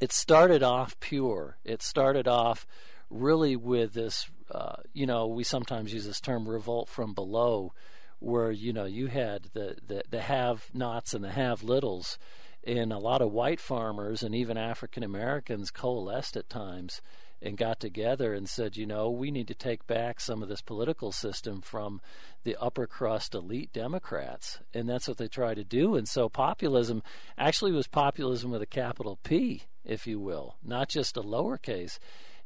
it 0.00 0.10
started 0.10 0.62
off 0.62 0.98
pure. 1.00 1.58
It 1.62 1.82
started 1.82 2.26
off 2.26 2.66
really 3.10 3.56
with 3.56 3.92
this. 3.92 4.26
Uh, 4.50 4.76
you 4.94 5.04
know, 5.04 5.26
we 5.26 5.44
sometimes 5.44 5.92
use 5.92 6.06
this 6.06 6.20
term 6.20 6.48
"revolt 6.48 6.88
from 6.88 7.12
below," 7.12 7.74
where 8.20 8.50
you 8.50 8.72
know 8.72 8.86
you 8.86 9.08
had 9.08 9.50
the 9.52 9.76
the, 9.86 10.02
the 10.08 10.22
have-nots 10.22 11.12
and 11.12 11.22
the 11.22 11.32
have-littles, 11.32 12.18
and 12.64 12.92
a 12.92 12.98
lot 12.98 13.22
of 13.22 13.32
white 13.32 13.60
farmers 13.60 14.22
and 14.22 14.34
even 14.34 14.56
African 14.56 15.02
Americans 15.02 15.70
coalesced 15.70 16.36
at 16.36 16.50
times 16.50 17.00
and 17.42 17.56
got 17.56 17.80
together 17.80 18.34
and 18.34 18.48
said, 18.48 18.76
you 18.76 18.86
know, 18.86 19.08
we 19.10 19.30
need 19.30 19.48
to 19.48 19.54
take 19.54 19.86
back 19.86 20.20
some 20.20 20.42
of 20.42 20.48
this 20.48 20.60
political 20.60 21.10
system 21.10 21.62
from 21.62 22.00
the 22.44 22.56
upper 22.60 22.86
crust 22.86 23.34
elite 23.34 23.72
Democrats. 23.72 24.58
And 24.74 24.88
that's 24.88 25.08
what 25.08 25.16
they 25.16 25.28
try 25.28 25.54
to 25.54 25.64
do. 25.64 25.96
And 25.96 26.06
so 26.06 26.28
populism 26.28 27.02
actually 27.38 27.72
was 27.72 27.86
populism 27.86 28.50
with 28.50 28.60
a 28.60 28.66
capital 28.66 29.18
P, 29.22 29.62
if 29.84 30.06
you 30.06 30.20
will, 30.20 30.56
not 30.62 30.90
just 30.90 31.16
a 31.16 31.22
lowercase. 31.22 31.98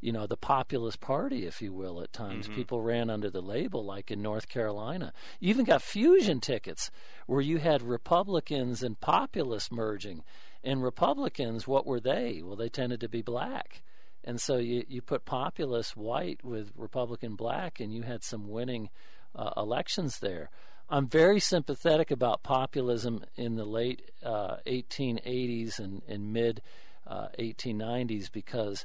You 0.04 0.12
know, 0.12 0.26
the 0.26 0.36
populist 0.36 1.00
party, 1.00 1.46
if 1.46 1.62
you 1.62 1.72
will, 1.72 2.02
at 2.02 2.12
times. 2.12 2.46
People 2.54 2.82
ran 2.82 3.08
under 3.08 3.30
the 3.30 3.40
label, 3.40 3.82
like 3.82 4.10
in 4.10 4.20
North 4.20 4.50
Carolina. 4.50 5.14
You 5.40 5.48
even 5.48 5.64
got 5.64 5.80
fusion 5.80 6.40
tickets 6.40 6.90
where 7.26 7.40
you 7.40 7.56
had 7.56 7.80
Republicans 7.80 8.82
and 8.82 9.00
populists 9.00 9.72
merging. 9.72 10.22
And 10.62 10.82
Republicans, 10.82 11.66
what 11.66 11.86
were 11.86 12.00
they? 12.00 12.42
Well, 12.44 12.54
they 12.54 12.68
tended 12.68 13.00
to 13.00 13.08
be 13.08 13.22
black. 13.22 13.82
And 14.22 14.38
so 14.38 14.58
you, 14.58 14.84
you 14.88 15.00
put 15.00 15.24
populist 15.24 15.96
white 15.96 16.44
with 16.44 16.72
Republican 16.76 17.34
black, 17.34 17.80
and 17.80 17.90
you 17.90 18.02
had 18.02 18.22
some 18.22 18.50
winning 18.50 18.90
uh, 19.34 19.52
elections 19.56 20.18
there. 20.18 20.50
I'm 20.90 21.08
very 21.08 21.40
sympathetic 21.40 22.10
about 22.10 22.42
populism 22.42 23.24
in 23.36 23.56
the 23.56 23.64
late 23.64 24.10
uh, 24.22 24.56
1880s 24.66 25.78
and, 25.78 26.02
and 26.06 26.30
mid 26.30 26.60
uh, 27.06 27.28
1890s 27.38 28.30
because 28.30 28.84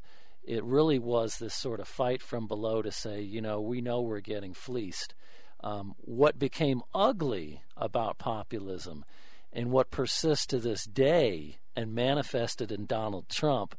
it 0.50 0.64
really 0.64 0.98
was 0.98 1.38
this 1.38 1.54
sort 1.54 1.80
of 1.80 1.88
fight 1.88 2.24
from 2.24 2.48
below 2.48 2.82
to 2.82 2.92
say, 2.92 3.22
you 3.22 3.40
know, 3.40 3.62
we 3.62 3.82
know 3.82 4.02
we're 4.02 4.20
getting 4.20 4.56
fleeced. 4.56 5.14
Um, 5.62 5.94
what 6.00 6.40
became 6.40 6.82
ugly 6.94 7.62
about 7.78 8.18
populism 8.18 9.06
and 9.54 9.70
what 9.70 9.92
persists 9.92 10.48
to 10.48 10.58
this 10.58 10.86
day 10.86 11.60
and 11.76 11.94
manifested 11.94 12.72
in 12.72 12.88
Donald 12.88 13.30
Trump 13.30 13.78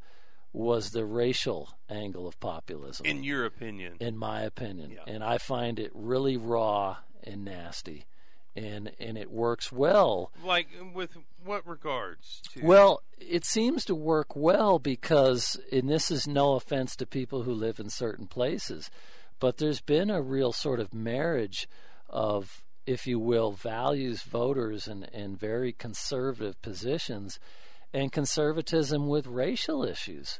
was 0.53 0.91
the 0.91 1.03
racial 1.03 1.71
angle 1.89 2.25
of 2.25 2.39
populism, 2.39 3.05
In 3.05 3.21
your 3.25 3.45
opinion, 3.45 3.97
in 3.99 4.15
my 4.15 4.41
opinion. 4.43 4.91
Yeah. 4.91 5.13
And 5.13 5.25
I 5.25 5.39
find 5.39 5.77
it 5.77 5.91
really 5.93 6.37
raw 6.37 6.97
and 7.21 7.43
nasty. 7.43 8.05
And, 8.53 8.91
and 8.99 9.17
it 9.17 9.31
works 9.31 9.71
well 9.71 10.31
like 10.43 10.67
with 10.93 11.15
what 11.45 11.65
regards 11.65 12.41
to 12.53 12.65
well, 12.65 13.01
it 13.17 13.45
seems 13.45 13.85
to 13.85 13.95
work 13.95 14.35
well 14.35 14.77
because, 14.77 15.57
and 15.71 15.89
this 15.89 16.11
is 16.11 16.27
no 16.27 16.55
offense 16.55 16.97
to 16.97 17.05
people 17.05 17.43
who 17.43 17.53
live 17.53 17.79
in 17.79 17.89
certain 17.89 18.27
places, 18.27 18.91
but 19.39 19.57
there's 19.57 19.79
been 19.79 20.09
a 20.09 20.21
real 20.21 20.51
sort 20.51 20.81
of 20.81 20.93
marriage 20.93 21.69
of, 22.09 22.61
if 22.85 23.07
you 23.07 23.19
will, 23.19 23.51
values 23.51 24.23
voters 24.23 24.87
and, 24.87 25.09
and 25.13 25.39
very 25.39 25.71
conservative 25.71 26.61
positions 26.61 27.39
and 27.93 28.11
conservatism 28.11 29.07
with 29.07 29.27
racial 29.27 29.83
issues. 29.83 30.39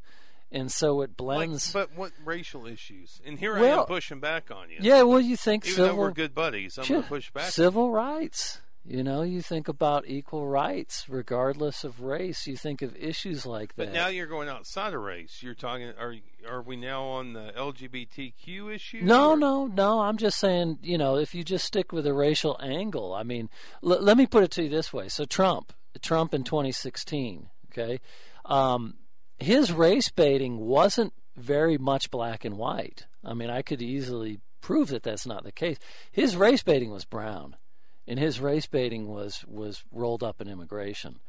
And 0.52 0.70
so 0.72 1.02
it 1.02 1.12
like, 1.12 1.18
blends. 1.18 1.72
but 1.72 1.96
what 1.96 2.12
racial 2.26 2.66
issues? 2.68 3.22
And 3.26 3.40
here 3.40 3.56
I 3.58 3.68
am 3.68 3.86
pushing 3.86 4.20
back 4.20 4.52
on 4.52 4.70
you. 4.70 4.78
yeah, 4.82 5.04
well, 5.04 5.22
you 5.22 5.38
think 5.38 5.66
even 5.66 5.76
civil 5.76 5.90
though 5.96 6.02
we're 6.02 6.12
good 6.12 6.34
buddies, 6.36 6.78
I'm 6.78 6.84
Sure. 6.84 6.96
going 6.98 7.04
to 7.04 7.10
push 7.10 7.32
back. 7.32 7.50
Civil 7.52 7.92
rights. 7.92 8.60
You 8.84 9.04
know, 9.04 9.22
you 9.22 9.44
think 9.44 9.68
about 9.68 10.08
equal 10.08 10.48
rights 10.48 11.06
regardless 11.08 11.84
of 11.84 12.02
race. 12.02 12.48
You 12.48 12.58
think 12.58 12.82
of 12.82 12.96
issues 12.98 13.46
like 13.46 13.76
that. 13.76 13.86
But 13.86 13.94
now 13.94 14.08
you're 14.08 14.26
going 14.26 14.50
outside 14.50 14.96
of 14.96 15.02
race. 15.02 15.38
You're 15.44 15.54
talking. 15.54 15.94
Are 16.00 16.16
are 16.50 16.64
we 16.64 16.76
now 16.78 17.04
on 17.04 17.34
the 17.34 17.54
LGBTQ 17.56 18.74
issue? 18.74 19.02
No, 19.04 19.30
or- 19.32 19.38
no, 19.38 19.68
no. 19.68 20.00
I'm 20.02 20.18
just 20.18 20.40
saying, 20.40 20.80
you 20.82 20.98
know, 20.98 21.16
if 21.18 21.36
you 21.36 21.44
just 21.44 21.66
stick 21.66 21.92
with 21.92 22.08
a 22.08 22.14
racial 22.14 22.58
angle, 22.62 23.14
I 23.14 23.22
mean, 23.24 23.50
l- 23.84 24.02
let 24.02 24.18
me 24.18 24.26
put 24.26 24.44
it 24.44 24.52
to 24.52 24.64
you 24.64 24.70
this 24.70 24.92
way. 24.92 25.08
So, 25.10 25.26
Trump, 25.26 25.74
Trump 26.02 26.34
in 26.34 26.44
2016, 26.44 27.50
okay, 27.72 28.00
um, 28.46 28.96
his 29.42 29.72
race 29.72 30.10
baiting 30.10 30.58
wasn't 30.58 31.14
very 31.36 31.78
much 31.78 32.12
black 32.12 32.46
and 32.46 32.58
white. 32.58 33.06
I 33.24 33.34
mean, 33.34 33.50
I 33.50 33.62
could 33.62 33.82
easily 33.82 34.40
prove 34.62 34.90
that 34.90 35.04
that's 35.04 35.26
not 35.26 35.44
the 35.44 35.52
case. 35.52 35.78
His 36.12 36.36
race 36.36 36.64
baiting 36.64 36.92
was 36.92 37.06
brown, 37.06 37.56
and 38.08 38.20
his 38.20 38.40
race 38.40 38.68
baiting 38.68 39.08
was 39.08 39.44
was 39.48 39.84
rolled 39.92 40.24
up 40.24 40.42
in 40.42 40.48
immigration. 40.48 41.20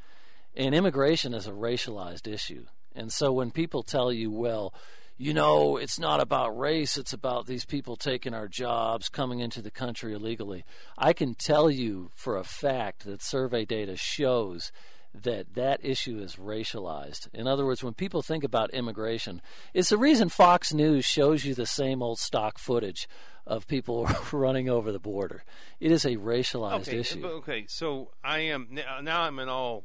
And 0.55 0.75
immigration 0.75 1.33
is 1.33 1.47
a 1.47 1.53
racialized 1.53 2.31
issue. 2.31 2.67
And 2.95 3.11
so 3.11 3.33
when 3.33 3.51
people 3.51 3.83
tell 3.83 4.13
you, 4.13 4.31
well, 4.31 4.75
you 5.17 5.33
know, 5.33 5.79
it's 5.79 5.99
not 5.99 6.21
about 6.21 6.59
race, 6.59 6.99
it's 6.99 7.15
about 7.15 7.47
these 7.47 7.65
people 7.65 7.97
taking 7.97 8.35
our 8.35 8.49
jobs, 8.49 9.09
coming 9.09 9.41
into 9.41 9.63
the 9.63 9.71
country 9.71 10.13
illegally, 10.13 10.65
I 10.99 11.15
can 11.15 11.35
tell 11.35 11.71
you 11.71 12.11
for 12.15 12.37
a 12.37 12.45
fact 12.45 13.05
that 13.05 13.23
survey 13.23 13.65
data 13.65 13.97
shows 13.97 14.73
that 15.15 15.55
that 15.55 15.81
issue 15.85 16.19
is 16.19 16.37
racialized. 16.37 17.29
In 17.35 17.47
other 17.47 17.65
words, 17.67 17.83
when 17.85 17.95
people 17.95 18.23
think 18.23 18.45
about 18.45 18.71
immigration, 18.73 19.43
it's 19.75 19.91
the 19.91 19.99
reason 19.99 20.29
Fox 20.29 20.73
News 20.73 21.05
shows 21.05 21.45
you 21.45 21.55
the 21.55 21.67
same 21.67 22.03
old 22.03 22.19
stock 22.19 22.59
footage 22.59 23.09
of 23.47 23.67
people 23.67 24.09
running 24.33 24.69
over 24.69 24.91
the 24.93 24.99
border. 24.99 25.45
It 25.81 25.91
is 25.93 26.05
a 26.05 26.17
racialized 26.17 26.89
Okay, 26.89 26.99
issue. 27.01 27.27
okay. 27.27 27.65
So 27.69 28.11
I 28.25 28.39
am 28.41 28.69
now. 28.71 29.01
now 29.03 29.23
I'm 29.23 29.39
in 29.39 29.49
all 29.49 29.85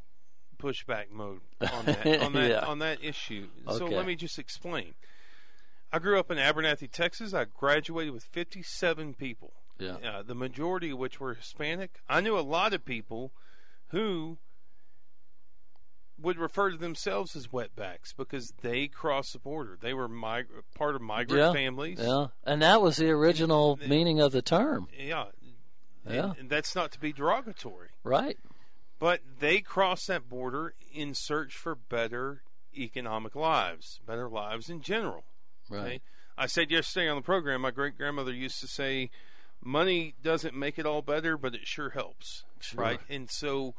pushback 0.60 1.12
mode 1.12 1.42
on 1.62 1.86
that 1.86 2.06
on 2.24 2.34
that 2.34 2.50
Yeah. 2.50 2.66
on 2.66 2.80
that 2.80 3.04
issue. 3.04 3.48
So 3.68 3.86
Okay. 3.86 3.96
let 3.96 4.06
me 4.06 4.16
just 4.16 4.40
explain. 4.40 4.94
I 5.92 6.00
grew 6.00 6.20
up 6.20 6.30
in 6.32 6.38
Abernathy, 6.38 6.92
Texas. 6.92 7.34
I 7.34 7.46
graduated 7.46 8.14
with 8.14 8.24
57 8.24 9.14
people. 9.14 9.54
Yeah. 9.80 9.98
uh, 10.04 10.24
the 10.24 10.34
majority 10.36 10.90
of 10.90 10.98
which 10.98 11.20
were 11.20 11.36
Hispanic. 11.36 12.00
I 12.10 12.20
knew 12.22 12.38
a 12.38 12.42
lot 12.42 12.74
of 12.74 12.84
people 12.84 13.32
who 13.90 14.38
would 16.20 16.38
refer 16.38 16.72
to 16.72 16.78
themselves 16.78 17.36
as 17.36 17.48
wetbacks 17.48 18.16
because 18.16 18.54
they 18.62 18.88
crossed 18.88 19.34
the 19.34 19.40
border. 19.40 19.78
They 19.80 19.94
were 19.94 20.08
mig- 20.08 20.48
part 20.76 20.96
of 20.96 21.02
migrant 21.02 21.40
Yeah, 21.42 21.54
families. 21.54 22.00
Yeah, 22.02 22.28
and 22.44 22.62
that 22.62 22.82
was 22.82 22.98
the 22.98 23.10
original 23.10 23.78
And- 23.80 23.90
meaning 23.90 24.20
of 24.20 24.32
the 24.32 24.42
term. 24.42 24.88
Yeah. 24.98 25.26
Yeah. 26.10 26.30
And, 26.32 26.38
and 26.40 26.50
that's 26.50 26.74
not 26.76 26.92
to 26.94 27.00
be 27.00 27.12
derogatory. 27.14 27.90
Right. 28.04 28.38
But 29.00 29.22
they 29.40 29.60
crossed 29.60 30.08
that 30.08 30.28
border 30.28 30.74
in 30.94 31.14
search 31.14 31.56
for 31.56 31.76
better 31.76 32.42
economic 32.76 33.36
lives, 33.36 34.00
better 34.06 34.28
lives 34.30 34.70
in 34.70 34.82
general. 34.82 35.26
Right. 35.70 35.80
Okay? 35.82 36.02
I 36.38 36.46
said 36.48 36.72
yesterday 36.72 37.10
on 37.10 37.16
the 37.18 37.22
program, 37.24 37.62
my 37.62 37.72
great 37.72 37.98
grandmother 37.98 38.32
used 38.34 38.60
to 38.62 38.68
say, 38.68 39.10
money 39.64 40.16
doesn't 40.24 40.56
make 40.56 40.80
it 40.80 40.86
all 40.86 41.02
better, 41.02 41.38
but 41.38 41.54
it 41.54 41.68
sure 41.68 41.90
helps. 41.92 42.44
Sure. 42.60 42.82
Right? 42.82 43.00
And 43.10 43.30
so, 43.30 43.76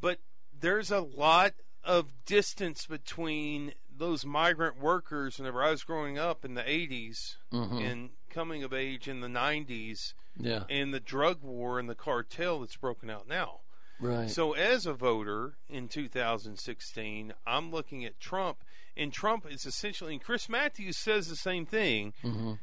but 0.00 0.18
there's 0.60 0.90
a 0.90 1.00
lot 1.00 1.52
of 1.84 2.12
distance 2.26 2.86
between 2.86 3.72
those 3.94 4.24
migrant 4.24 4.78
workers 4.78 5.38
whenever 5.38 5.62
I 5.62 5.70
was 5.70 5.84
growing 5.84 6.18
up 6.18 6.44
in 6.44 6.54
the 6.54 6.68
80s 6.68 7.36
Mhm. 7.52 7.80
and 7.90 8.10
coming 8.30 8.62
of 8.62 8.72
age 8.72 9.08
in 9.08 9.20
the 9.20 9.28
90s 9.28 10.14
Yeah. 10.38 10.64
and 10.70 10.94
the 10.94 11.00
drug 11.00 11.42
war 11.42 11.78
and 11.78 11.88
the 11.88 11.94
cartel 11.94 12.60
that's 12.60 12.76
broken 12.76 13.10
out 13.10 13.26
now. 13.28 13.60
Right. 13.98 14.30
So, 14.30 14.54
as 14.54 14.86
a 14.86 14.94
voter 14.94 15.58
in 15.68 15.88
2016, 15.88 17.34
I'm 17.46 17.70
looking 17.70 18.04
at 18.04 18.18
Trump, 18.18 18.64
and 18.96 19.12
Trump 19.12 19.44
is 19.50 19.66
essentially, 19.66 20.14
and 20.14 20.22
Chris 20.22 20.48
Matthews 20.48 20.96
says 20.96 21.28
the 21.28 21.36
same 21.36 21.66
thing 21.66 22.14
hmm 22.22 22.54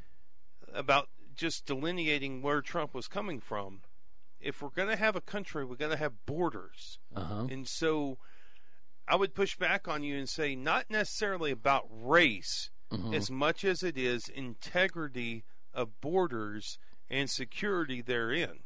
about 0.74 1.10
just 1.36 1.66
delineating 1.66 2.41
where 2.41 2.62
Trump 2.62 2.93
was 2.93 3.08
coming 3.08 3.39
from. 3.39 3.82
If 4.39 4.61
we're 4.61 4.69
going 4.69 4.89
to 4.89 4.95
have 4.95 5.15
a 5.15 5.21
country, 5.21 5.65
we're 5.65 5.75
going 5.75 5.91
to 5.91 5.97
have 5.97 6.25
borders. 6.25 6.99
Uh 7.15 7.23
huh. 7.23 7.47
And 7.49 7.67
so, 7.67 8.17
I 9.07 9.15
would 9.15 9.33
push 9.33 9.57
back 9.57 9.88
on 9.88 10.03
you 10.03 10.17
and 10.17 10.27
say, 10.29 10.55
not 10.55 10.85
necessarily 10.89 11.51
about 11.51 11.85
race 11.89 12.69
Mhm. 12.91 13.13
as 13.15 13.29
much 13.31 13.65
as 13.65 13.83
it 13.83 13.97
is 13.97 14.29
integrity 14.29 15.43
of 15.73 15.99
borders 16.01 16.77
and 17.09 17.29
security 17.29 18.01
therein. 18.01 18.59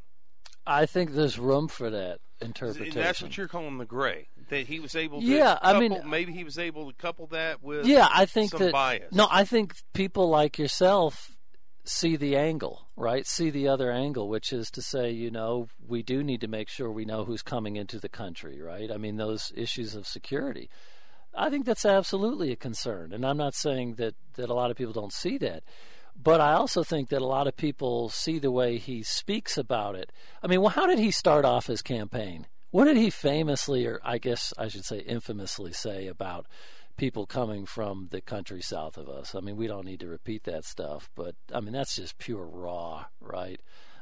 I 0.66 0.86
think 0.86 1.12
there's 1.14 1.38
room 1.40 1.66
for 1.66 1.90
that 1.90 2.20
interpretation. 2.40 2.98
And 2.98 3.06
that's 3.06 3.20
what 3.22 3.36
you're 3.36 3.48
calling 3.48 3.78
the 3.78 3.84
gray. 3.84 4.28
That 4.48 4.66
he 4.68 4.78
was 4.78 4.94
able 4.94 5.20
to 5.20 5.26
Yeah, 5.26 5.58
I 5.60 5.78
mean- 5.80 6.08
maybe 6.08 6.32
he 6.32 6.44
was 6.44 6.56
able 6.58 6.88
to 6.90 6.96
couple 6.96 7.26
that 7.28 7.62
with 7.62 7.84
yeah, 7.86 8.08
I 8.12 8.26
think 8.26 8.50
some 8.52 8.60
that 8.60 8.72
bias. 8.72 9.12
no, 9.12 9.26
I 9.30 9.44
think 9.44 9.74
people 9.92 10.28
like 10.28 10.56
yourself 10.58 11.31
see 11.84 12.16
the 12.16 12.36
angle, 12.36 12.86
right? 12.96 13.26
See 13.26 13.50
the 13.50 13.68
other 13.68 13.90
angle, 13.90 14.28
which 14.28 14.52
is 14.52 14.70
to 14.72 14.82
say, 14.82 15.10
you 15.10 15.30
know, 15.30 15.68
we 15.86 16.02
do 16.02 16.22
need 16.22 16.40
to 16.42 16.48
make 16.48 16.68
sure 16.68 16.90
we 16.90 17.04
know 17.04 17.24
who's 17.24 17.42
coming 17.42 17.76
into 17.76 17.98
the 17.98 18.08
country, 18.08 18.60
right? 18.60 18.90
I 18.90 18.96
mean, 18.96 19.16
those 19.16 19.52
issues 19.56 19.94
of 19.94 20.06
security. 20.06 20.70
I 21.34 21.50
think 21.50 21.64
that's 21.64 21.86
absolutely 21.86 22.52
a 22.52 22.56
concern, 22.56 23.12
and 23.12 23.24
I'm 23.24 23.38
not 23.38 23.54
saying 23.54 23.94
that 23.94 24.14
that 24.34 24.50
a 24.50 24.54
lot 24.54 24.70
of 24.70 24.76
people 24.76 24.92
don't 24.92 25.12
see 25.12 25.38
that. 25.38 25.62
But 26.14 26.40
I 26.40 26.52
also 26.52 26.84
think 26.84 27.08
that 27.08 27.22
a 27.22 27.26
lot 27.26 27.46
of 27.46 27.56
people 27.56 28.10
see 28.10 28.38
the 28.38 28.50
way 28.50 28.76
he 28.76 29.02
speaks 29.02 29.56
about 29.56 29.94
it. 29.94 30.12
I 30.42 30.46
mean, 30.46 30.60
well, 30.60 30.70
how 30.70 30.86
did 30.86 30.98
he 30.98 31.10
start 31.10 31.46
off 31.46 31.66
his 31.66 31.80
campaign? 31.80 32.46
What 32.70 32.84
did 32.84 32.96
he 32.96 33.10
famously, 33.10 33.86
or 33.86 34.00
I 34.04 34.18
guess 34.18 34.52
I 34.58 34.68
should 34.68 34.84
say 34.84 34.98
infamously, 34.98 35.72
say 35.72 36.06
about 36.06 36.46
people 36.96 37.26
coming 37.26 37.66
from 37.66 38.08
the 38.10 38.20
country 38.20 38.60
south 38.62 38.96
of 38.96 39.08
us? 39.08 39.34
I 39.34 39.40
mean, 39.40 39.56
we 39.56 39.66
don't 39.66 39.84
need 39.86 40.00
to 40.00 40.08
repeat 40.08 40.44
that 40.44 40.64
stuff, 40.64 41.10
but 41.14 41.34
I 41.52 41.60
mean, 41.60 41.72
that's 41.72 41.96
just 41.96 42.18
pure 42.18 42.44
raw, 42.46 43.06
right? 43.20 43.60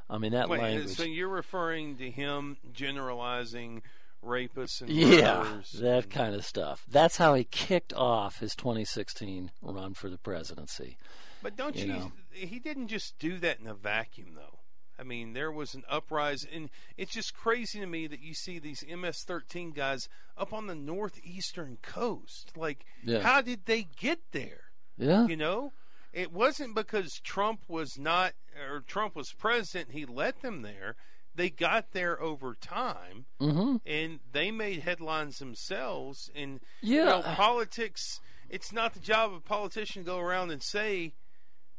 I 0.09 0.19
mean, 0.19 0.33
that 0.33 0.49
Wait, 0.49 0.59
uh, 0.59 0.63
language. 0.63 0.97
so 0.97 1.05
you're 1.05 1.29
referring 1.29 1.97
to 1.99 2.11
him 2.11 2.57
generalizing 2.73 3.83
rapists 4.25 4.81
and 4.81 4.91
Yeah, 4.91 5.61
that 5.81 6.05
and- 6.05 6.11
kind 6.11 6.35
of 6.35 6.45
stuff. 6.45 6.85
That's 6.89 7.17
how 7.17 7.35
he 7.35 7.45
kicked 7.45 7.93
off 7.95 8.41
his 8.41 8.55
2016 8.55 9.51
run 9.63 9.95
for 9.95 10.09
the 10.11 10.19
presidency. 10.19 10.97
But 11.43 11.57
don't 11.57 11.75
you 11.77 11.87
you? 11.87 11.93
know. 11.93 12.13
He 12.33 12.59
didn't 12.59 12.89
just 12.89 13.19
do 13.19 13.39
that 13.39 13.61
in 13.61 13.67
a 13.67 13.75
vacuum, 13.75 14.35
though. 14.35 14.60
I 15.01 15.03
mean, 15.05 15.33
there 15.33 15.51
was 15.51 15.75
an 15.75 15.85
uprising, 15.89 16.51
and 16.53 16.71
it's 16.99 17.13
just 17.15 17.33
crazy 17.35 17.81
to 17.81 17.87
me 17.87 18.07
that 18.07 18.21
you 18.21 18.35
see 18.35 18.59
these 18.59 18.85
MS-13 18.87 19.75
guys 19.75 20.09
up 20.37 20.53
on 20.53 20.67
the 20.67 20.75
northeastern 20.75 21.79
coast. 21.83 22.53
Like, 22.57 22.85
Yeah. 23.03 23.21
how 23.21 23.41
did 23.41 23.65
they 23.65 23.83
get 23.85 24.21
there? 24.33 24.65
Yeah. 24.99 25.27
You 25.27 25.37
know, 25.37 25.73
it 26.13 26.33
wasn't 26.33 26.75
because 26.75 27.19
Trump 27.25 27.63
was 27.69 27.99
not 27.99 28.35
or 28.71 28.81
Trump 28.81 29.17
was 29.17 29.33
president. 29.33 29.93
He 29.93 30.05
let 30.05 30.43
them 30.43 30.61
there. 30.63 30.97
They 31.35 31.49
got 31.49 31.93
there 31.93 32.21
over 32.21 32.55
time, 32.61 33.25
Mm-hmm. 33.41 33.77
and 33.87 34.21
they 34.33 34.51
made 34.51 34.81
headlines 34.81 35.39
themselves. 35.39 36.29
And 36.35 36.61
Yeah. 36.83 36.99
you 36.99 37.05
know, 37.07 37.23
politics. 37.23 38.21
It's 38.51 38.73
not 38.73 38.95
the 38.95 39.01
job 39.01 39.31
of 39.31 39.37
a 39.39 39.41
politician 39.41 40.03
to 40.03 40.07
go 40.07 40.19
around 40.19 40.51
and 40.51 40.63
say 40.63 41.15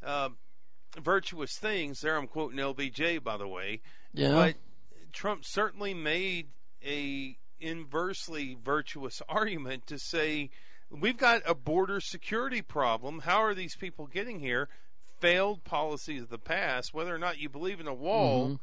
uh, 0.02 0.30
virtuous 1.00 1.58
things. 1.58 2.02
There, 2.02 2.18
I'm 2.18 2.28
quoting 2.28 2.58
LBJ, 2.60 3.24
by 3.24 3.38
the 3.38 3.48
way. 3.48 3.82
Yeah. 4.14 4.32
But 4.32 4.56
Trump 5.14 5.46
certainly 5.46 5.94
made 5.94 6.48
a 6.86 7.38
inversely 7.60 8.58
virtuous 8.64 9.22
argument 9.30 9.88
to 9.88 10.00
say 10.00 10.50
we've 10.90 11.18
got 11.18 11.42
a 11.46 11.56
border 11.56 12.00
security 12.00 12.62
problem. 12.62 13.20
How 13.20 13.38
are 13.44 13.54
these 13.54 13.76
people 13.76 14.08
getting 14.08 14.40
here? 14.40 14.68
Failed 15.20 15.64
policies 15.64 16.24
of 16.24 16.30
the 16.30 16.40
past. 16.40 16.94
Whether 16.94 17.14
or 17.14 17.20
not 17.20 17.38
you 17.40 17.48
believe 17.50 17.80
in 17.80 17.88
a 17.88 17.94
wall 17.94 18.46
Mm-hmm. 18.48 18.56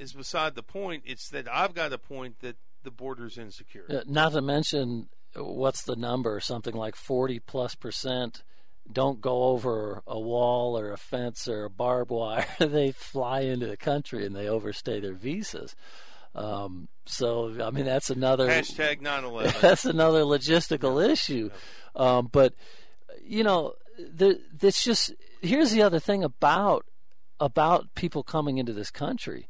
is 0.00 0.12
beside 0.12 0.54
the 0.54 0.62
point. 0.62 1.02
It's 1.04 1.28
that 1.30 1.48
I've 1.52 1.74
got 1.74 1.92
a 1.92 1.98
point 1.98 2.40
that 2.40 2.56
the 2.84 2.90
border's 2.92 3.36
insecure. 3.36 4.04
Not 4.06 4.32
to 4.32 4.40
mention, 4.40 5.08
what's 5.34 5.82
the 5.82 5.96
number? 5.96 6.38
Something 6.38 6.74
like 6.74 6.94
40 6.94 7.40
plus 7.40 7.74
percent 7.74 8.44
don't 8.90 9.20
go 9.20 9.44
over 9.44 10.02
a 10.06 10.18
wall 10.18 10.78
or 10.78 10.92
a 10.92 10.96
fence 10.96 11.48
or 11.48 11.64
a 11.64 11.70
barbed 11.70 12.10
wire. 12.10 12.46
they 12.58 12.92
fly 12.92 13.40
into 13.40 13.66
the 13.66 13.76
country 13.76 14.24
and 14.24 14.34
they 14.34 14.48
overstay 14.48 15.00
their 15.00 15.14
visas. 15.14 15.74
Um, 16.34 16.88
so, 17.06 17.54
I 17.62 17.70
mean, 17.70 17.86
that's 17.86 18.10
another. 18.10 18.48
Hashtag 18.48 19.00
9/11. 19.00 19.60
that's 19.60 19.84
another 19.84 20.22
logistical 20.22 21.06
issue. 21.08 21.50
Um, 21.94 22.28
but 22.30 22.54
you 23.24 23.42
know, 23.42 23.74
the, 23.98 24.40
that's 24.58 24.84
just 24.84 25.14
here's 25.40 25.70
the 25.70 25.82
other 25.82 25.98
thing 25.98 26.22
about 26.22 26.84
about 27.40 27.94
people 27.94 28.22
coming 28.22 28.58
into 28.58 28.72
this 28.72 28.90
country. 28.90 29.48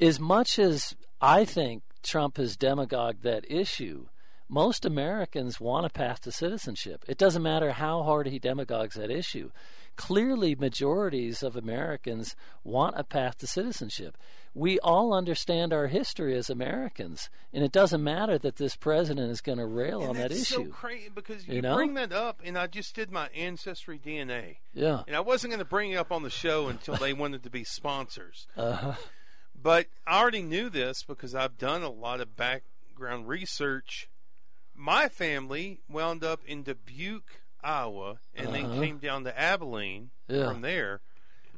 As 0.00 0.20
much 0.20 0.58
as 0.58 0.94
I 1.20 1.44
think 1.44 1.82
Trump 2.02 2.36
has 2.36 2.56
demagogued 2.56 3.24
that 3.24 3.44
issue, 3.50 4.06
most 4.48 4.84
Americans 4.84 5.60
want 5.60 5.86
a 5.86 5.90
path 5.90 6.20
to 6.22 6.32
citizenship. 6.32 7.04
It 7.06 7.18
doesn't 7.18 7.42
matter 7.42 7.72
how 7.72 8.02
hard 8.02 8.26
he 8.26 8.38
demagogues 8.38 8.96
that 8.96 9.10
issue. 9.10 9.50
Clearly, 9.96 10.54
majorities 10.54 11.42
of 11.42 11.56
Americans 11.56 12.36
want 12.62 12.94
a 12.96 13.02
path 13.04 13.38
to 13.38 13.46
citizenship. 13.48 14.16
We 14.54 14.78
all 14.80 15.12
understand 15.12 15.72
our 15.72 15.88
history 15.88 16.36
as 16.36 16.48
Americans, 16.48 17.28
and 17.52 17.62
it 17.64 17.72
doesn't 17.72 18.02
matter 18.02 18.38
that 18.38 18.56
this 18.56 18.76
president 18.76 19.30
is 19.30 19.40
going 19.40 19.58
to 19.58 19.66
rail 19.66 20.00
And 20.00 20.10
on 20.10 20.16
that 20.16 20.30
issue. 20.32 20.42
so 20.44 20.64
crazy 20.66 21.08
because 21.12 21.46
you, 21.46 21.54
You 21.56 21.62
know? 21.62 21.74
bring 21.74 21.94
that 21.94 22.12
up, 22.12 22.40
and 22.44 22.56
I 22.56 22.68
just 22.68 22.94
did 22.94 23.10
my 23.10 23.28
ancestry 23.34 23.98
DNA, 23.98 24.58
yeah. 24.72 25.02
and 25.06 25.14
I 25.16 25.20
wasn't 25.20 25.50
going 25.50 25.58
to 25.58 25.64
bring 25.68 25.90
it 25.90 25.96
up 25.96 26.12
on 26.12 26.22
the 26.22 26.30
show 26.30 26.68
until 26.68 26.94
they 26.96 27.12
wanted 27.12 27.42
to 27.42 27.50
be 27.50 27.64
sponsors. 27.64 28.46
Uh-huh. 28.56 28.94
But 29.60 29.86
I 30.06 30.20
already 30.20 30.42
knew 30.42 30.70
this 30.70 31.02
because 31.02 31.34
I've 31.34 31.58
done 31.58 31.82
a 31.82 31.90
lot 31.90 32.20
of 32.20 32.36
background 32.36 33.26
research. 33.28 34.08
My 34.80 35.08
family 35.08 35.80
wound 35.88 36.22
up 36.22 36.44
in 36.46 36.62
Dubuque, 36.62 37.40
Iowa, 37.62 38.20
and 38.34 38.54
then 38.54 38.66
Uh-huh. 38.66 38.80
came 38.80 38.98
down 38.98 39.24
to 39.24 39.36
Abilene 39.38 40.10
Yeah. 40.28 40.46
from 40.52 40.60
there. 40.60 41.00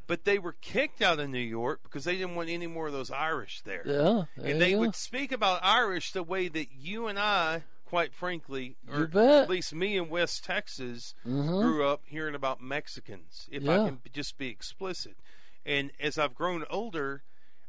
But 0.07 0.25
they 0.25 0.39
were 0.39 0.55
kicked 0.55 1.03
out 1.03 1.21
of 1.21 1.29
New 1.29 1.39
York 1.39 1.83
because 1.83 2.05
they 2.05 2.17
didn't 2.17 2.35
want 2.35 2.49
any 2.49 2.67
more 2.67 2.87
of 2.87 2.93
those 2.95 3.11
Irish 3.11 3.61
there. 3.61 3.83
Yeah. 3.87 4.25
there 4.37 4.51
and 4.53 4.61
they 4.61 4.75
would 4.75 4.95
speak 4.97 5.31
about 5.33 5.63
Irish 5.63 6.13
the 6.13 6.23
way 6.23 6.49
that 6.49 6.73
you 6.73 7.07
and 7.07 7.19
I, 7.19 7.65
quite 7.85 8.15
frankly, 8.15 8.77
or 8.89 9.05
at 9.15 9.49
least 9.51 9.75
me 9.75 9.97
in 9.99 10.09
West 10.09 10.43
Texas, 10.43 11.15
Mhm. 11.27 11.61
grew 11.61 11.85
up 11.87 12.03
hearing 12.07 12.35
about 12.35 12.61
Mexicans. 12.63 13.49
If 13.53 13.69
I 13.69 13.77
can 13.87 14.01
just 14.13 14.39
be 14.39 14.49
explicit, 14.49 15.17
and 15.67 15.93
as 16.01 16.17
I've 16.17 16.35
grown 16.35 16.65
older, 16.71 17.23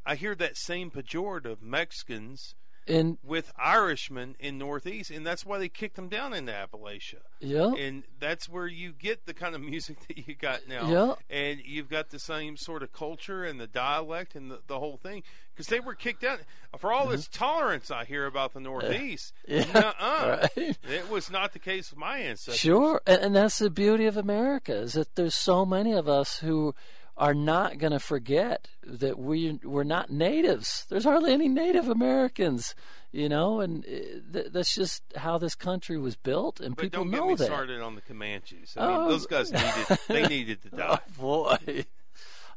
I 0.05 0.15
hear 0.15 0.33
that 0.35 0.57
same 0.57 0.89
pejorative 0.89 1.61
Mexicans 1.61 2.55
And 2.91 3.17
with 3.23 3.51
Irishmen 3.57 4.35
in 4.39 4.57
Northeast, 4.57 5.11
and 5.11 5.25
that's 5.25 5.45
why 5.45 5.57
they 5.57 5.69
kicked 5.69 5.95
them 5.95 6.09
down 6.09 6.33
into 6.33 6.51
Appalachia. 6.51 7.21
yeah. 7.39 7.73
And 7.73 8.03
that's 8.19 8.47
where 8.49 8.67
you 8.67 8.91
get 8.91 9.25
the 9.25 9.33
kind 9.33 9.55
of 9.55 9.61
music 9.73 9.97
that 10.07 10.27
you 10.27 10.35
got 10.35 10.67
now. 10.67 10.89
Yeah. 10.89 11.13
And 11.35 11.61
you've 11.65 11.89
got 11.89 12.09
the 12.09 12.19
same 12.19 12.57
sort 12.57 12.83
of 12.83 12.91
culture 12.91 13.43
and 13.43 13.59
the 13.59 13.67
dialect 13.67 14.35
and 14.35 14.51
the, 14.51 14.59
the 14.67 14.79
whole 14.79 14.97
thing. 14.97 15.23
Because 15.53 15.67
they 15.67 15.79
were 15.79 15.95
kicked 15.95 16.23
out. 16.23 16.39
For 16.77 16.93
all 16.93 17.07
this 17.07 17.27
tolerance 17.27 17.91
I 17.91 18.05
hear 18.05 18.25
about 18.25 18.53
the 18.53 18.59
Northeast, 18.61 19.33
Mm-hmm. 19.47 19.71
Yeah. 19.75 19.81
nuh-uh. 19.81 20.47
Right. 20.57 20.77
it 20.89 21.09
was 21.09 21.29
not 21.31 21.53
the 21.53 21.59
case 21.59 21.89
with 21.91 21.99
my 21.99 22.19
ancestors. 22.19 22.57
Sure, 22.59 23.01
and, 23.05 23.21
and 23.21 23.35
that's 23.35 23.59
the 23.59 23.69
beauty 23.69 24.05
of 24.05 24.17
America 24.17 24.73
is 24.73 24.93
that 24.93 25.15
there's 25.15 25.35
so 25.35 25.65
many 25.65 25.93
of 25.93 26.07
us 26.07 26.39
who 26.39 26.73
are 27.17 27.33
not 27.33 27.77
going 27.77 27.91
to 27.91 27.99
forget 27.99 28.67
that 28.83 29.19
we 29.19 29.59
we're 29.63 29.83
not 29.83 30.09
natives. 30.09 30.85
There's 30.89 31.03
hardly 31.03 31.33
any 31.33 31.47
Native 31.47 31.87
Americans, 31.89 32.73
you 33.11 33.29
know, 33.29 33.59
and 33.59 33.85
uh, 33.85 34.31
th- 34.33 34.47
that's 34.51 34.73
just 34.73 35.03
how 35.15 35.37
this 35.37 35.53
country 35.55 35.97
was 35.97 36.15
built, 36.15 36.59
and 36.59 36.75
But 36.75 36.83
people 36.83 37.03
don't 37.03 37.11
get 37.11 37.19
know 37.19 37.27
me 37.27 37.35
that. 37.35 37.45
started 37.45 37.81
on 37.81 37.95
the 37.95 38.01
Comanches. 38.01 38.73
I 38.77 38.87
mean, 38.87 38.97
Oh. 39.01 39.09
those 39.09 39.27
guys 39.27 39.51
needed 39.53 39.99
they 40.07 40.27
needed 40.27 40.61
to 40.63 40.69
die. 40.69 40.99
Oh 41.19 41.57
boy, 41.57 41.85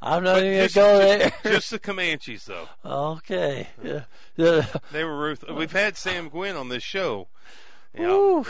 I'm 0.00 0.22
not 0.24 0.34
But 0.36 0.44
even 0.44 0.62
just, 0.68 0.74
going 0.74 1.18
to 1.20 1.24
go 1.30 1.30
there. 1.42 1.52
just 1.52 1.70
the 1.70 1.78
Comanches, 1.78 2.44
though. 2.44 2.68
okay, 2.84 3.68
yeah. 3.82 4.04
yeah. 4.36 4.66
They 4.92 5.02
were 5.04 5.18
ruthless. 5.18 5.52
We've 5.56 5.72
had 5.72 5.96
Sam 5.96 6.28
Gwynne 6.28 6.56
on 6.56 6.68
this 6.68 6.82
show. 6.82 7.28
Yeah, 7.96 8.42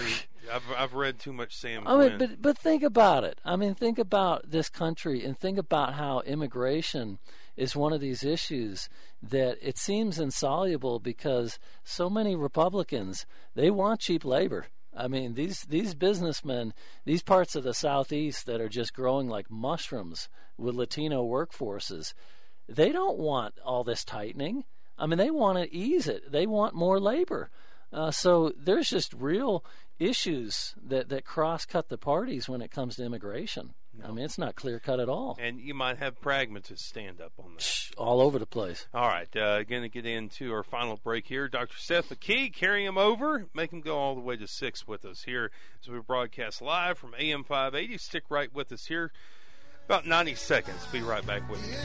I've 0.53 0.62
I've 0.76 0.95
read 0.95 1.18
too 1.18 1.32
much 1.32 1.57
Sam 1.57 1.86
I 1.86 1.95
Gwynne. 1.95 2.09
mean, 2.11 2.18
but 2.18 2.42
but 2.42 2.59
think 2.59 2.82
about 2.82 3.24
it. 3.24 3.40
I 3.45 3.57
mean, 3.57 3.74
think 3.74 3.99
about 3.99 4.51
this 4.51 4.68
country 4.68 5.24
and 5.24 5.38
think 5.38 5.59
about 5.59 5.95
how 5.95 6.20
immigration 6.20 7.18
is 7.57 7.76
one 7.76 7.92
of 7.92 8.01
these 8.01 8.24
issues 8.24 8.88
that 9.22 9.59
it 9.62 9.78
seems 9.78 10.18
insoluble 10.18 10.99
because 10.99 11.59
so 11.84 12.11
many 12.11 12.34
Republicans 12.34 13.26
they 13.55 13.70
want 13.70 14.01
cheap 14.01 14.24
labor. 14.24 14.66
I 14.97 15.09
mean, 15.09 15.34
these 15.34 15.62
these 15.62 15.95
businessmen, 15.95 16.72
these 17.05 17.22
parts 17.22 17.57
of 17.57 17.64
the 17.64 17.74
southeast 17.74 18.47
that 18.47 18.61
are 18.61 18.68
just 18.68 18.95
growing 18.95 19.28
like 19.28 19.51
mushrooms 19.51 20.28
with 20.57 20.74
Latino 20.76 21.24
workforces, 21.24 22.14
they 22.68 22.92
don't 22.92 23.18
want 23.18 23.55
all 23.64 23.84
this 23.84 24.05
tightening. 24.05 24.64
I 24.97 25.07
mean, 25.07 25.18
they 25.18 25.30
want 25.30 25.59
to 25.59 25.74
ease 25.74 26.07
it. 26.07 26.30
They 26.30 26.47
want 26.47 26.74
more 26.74 27.01
labor. 27.01 27.51
Uh, 27.92 28.11
so 28.11 28.53
there's 28.57 28.90
just 28.90 29.12
real 29.12 29.64
issues 29.99 30.74
that, 30.82 31.09
that 31.09 31.24
cross 31.24 31.64
cut 31.64 31.88
the 31.88 31.99
parties 31.99 32.49
when 32.49 32.61
it 32.61 32.70
comes 32.70 32.97
to 32.97 33.05
immigration. 33.05 33.74
I 34.03 34.11
mean, 34.11 34.24
it's 34.24 34.38
not 34.38 34.57
clear 34.57 34.80
cut 34.80 34.99
at 34.99 35.09
all. 35.09 35.38
and 35.40 35.61
you 35.61 35.72
might 35.72 35.99
have 35.99 36.20
pragmatists 36.20 36.84
stand 36.84 37.20
up 37.20 37.32
on 37.38 37.55
that. 37.55 37.90
All 37.97 38.20
over 38.20 38.40
the 38.40 38.47
place. 38.47 38.88
All 38.92 39.07
right, 39.07 39.34
uh, 39.36 39.62
going 39.62 39.82
to 39.82 39.88
get 39.88 40.05
into 40.05 40.53
our 40.53 40.64
final 40.64 40.97
break 40.97 41.28
here. 41.28 41.47
Dr. 41.47 41.76
Seth 41.78 42.09
McKee, 42.09 42.53
carry 42.53 42.84
him 42.84 42.99
over, 42.99 43.47
make 43.55 43.72
him 43.72 43.80
go 43.80 43.97
all 43.97 44.16
the 44.16 44.20
way 44.20 44.36
to 44.36 44.49
six 44.49 44.84
with 44.86 45.05
us 45.05 45.22
here 45.22 45.53
as 45.80 45.88
we 45.88 46.01
broadcast 46.01 46.61
live 46.61 46.99
from 46.99 47.14
AM 47.16 47.45
580. 47.45 47.99
Stick 47.99 48.24
right 48.30 48.53
with 48.53 48.72
us 48.72 48.86
here. 48.86 49.12
About 49.84 50.07
90 50.07 50.34
seconds. 50.34 50.84
Be 50.90 51.01
right 51.03 51.24
back 51.24 51.49
with 51.49 51.64
you. 51.70 51.76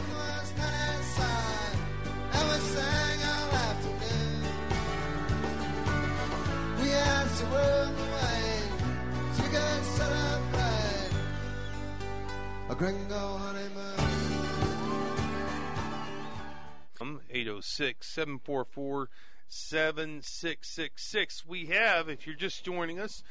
806 17.39 18.07
744 18.07 19.09
7666. 19.47 21.45
We 21.47 21.67
have, 21.67 22.09
if 22.09 22.27
you're 22.27 22.35
just 22.35 22.65
joining 22.65 22.99
us, 22.99 23.23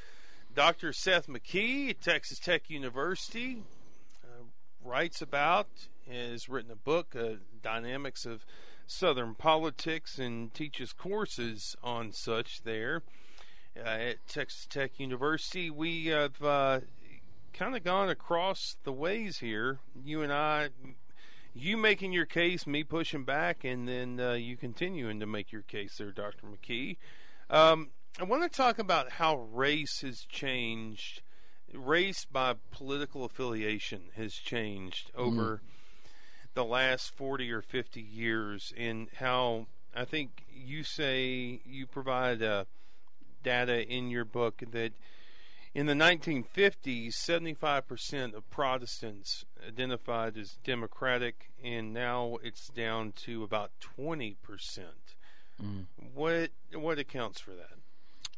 Dr. 0.54 0.92
Seth 0.92 1.26
McKee 1.28 1.90
at 1.90 2.00
Texas 2.00 2.38
Tech 2.38 2.70
University 2.70 3.62
uh, 4.24 4.44
writes 4.82 5.20
about, 5.20 5.68
has 6.10 6.48
written 6.48 6.70
a 6.70 6.76
book, 6.76 7.14
uh, 7.14 7.34
Dynamics 7.62 8.24
of 8.24 8.46
Southern 8.86 9.34
Politics, 9.34 10.18
and 10.18 10.54
teaches 10.54 10.92
courses 10.92 11.76
on 11.82 12.12
such 12.12 12.62
there 12.62 13.02
at 13.84 14.26
Texas 14.26 14.66
Tech 14.68 14.98
University. 14.98 15.70
We 15.70 16.06
have 16.06 16.42
uh, 16.42 16.80
kind 17.52 17.76
of 17.76 17.84
gone 17.84 18.08
across 18.08 18.76
the 18.84 18.92
ways 18.92 19.38
here. 19.38 19.78
You 20.04 20.22
and 20.22 20.32
I 20.32 20.70
you 21.54 21.76
making 21.76 22.12
your 22.12 22.26
case, 22.26 22.66
me 22.66 22.84
pushing 22.84 23.24
back, 23.24 23.64
and 23.64 23.88
then 23.88 24.20
uh, 24.20 24.32
you 24.32 24.56
continuing 24.56 25.20
to 25.20 25.26
make 25.26 25.50
your 25.50 25.62
case 25.62 25.98
there, 25.98 26.12
Dr. 26.12 26.46
McKee. 26.46 26.96
Um, 27.50 27.90
I 28.20 28.24
want 28.24 28.42
to 28.50 28.56
talk 28.56 28.78
about 28.78 29.12
how 29.12 29.36
race 29.52 30.00
has 30.02 30.24
changed. 30.24 31.22
Race 31.72 32.24
by 32.24 32.54
political 32.70 33.24
affiliation 33.24 34.10
has 34.16 34.34
changed 34.34 35.10
over 35.14 35.56
mm. 35.56 36.14
the 36.54 36.64
last 36.64 37.14
40 37.16 37.50
or 37.52 37.62
50 37.62 38.00
years, 38.00 38.72
and 38.76 39.08
how 39.18 39.66
I 39.94 40.04
think 40.04 40.44
you 40.52 40.82
say 40.82 41.60
you 41.64 41.86
provide 41.86 42.42
uh, 42.42 42.64
data 43.42 43.86
in 43.86 44.10
your 44.10 44.24
book 44.24 44.62
that 44.72 44.92
in 45.74 45.86
the 45.86 45.94
1950s, 45.94 47.14
75% 47.14 48.34
of 48.34 48.50
Protestants 48.50 49.44
identified 49.66 50.36
as 50.36 50.58
Democratic, 50.64 51.50
and 51.62 51.92
now 51.92 52.38
it's 52.42 52.68
down 52.68 53.12
to 53.24 53.44
about 53.44 53.70
20%. 53.98 54.36
Mm. 55.62 55.86
What 56.14 56.50
what 56.72 56.98
accounts 56.98 57.40
for 57.40 57.50
that? 57.50 57.78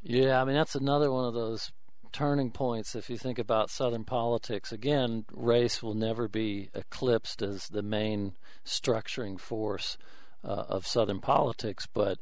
Yeah, 0.03 0.41
I 0.41 0.45
mean 0.45 0.55
that's 0.55 0.75
another 0.75 1.13
one 1.13 1.27
of 1.27 1.35
those 1.35 1.71
turning 2.13 2.51
points 2.51 2.95
if 2.97 3.09
you 3.09 3.17
think 3.17 3.39
about 3.39 3.71
southern 3.71 4.05
politics 4.05 4.73
again 4.73 5.25
race 5.33 5.81
will 5.81 5.95
never 5.95 6.27
be 6.27 6.69
eclipsed 6.75 7.41
as 7.41 7.69
the 7.69 7.83
main 7.83 8.33
structuring 8.67 9.39
force 9.39 9.97
uh, 10.43 10.65
of 10.69 10.85
southern 10.87 11.21
politics 11.21 11.87
but 11.95 12.19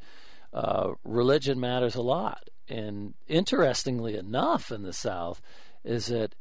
uh, 0.52 0.92
religion 1.04 1.58
matters 1.58 1.94
a 1.94 2.02
lot 2.02 2.50
and 2.68 3.14
interestingly 3.26 4.16
enough, 4.16 4.70
in 4.70 4.82
the 4.82 4.92
South, 4.92 5.40
is 5.84 6.06
that 6.06 6.34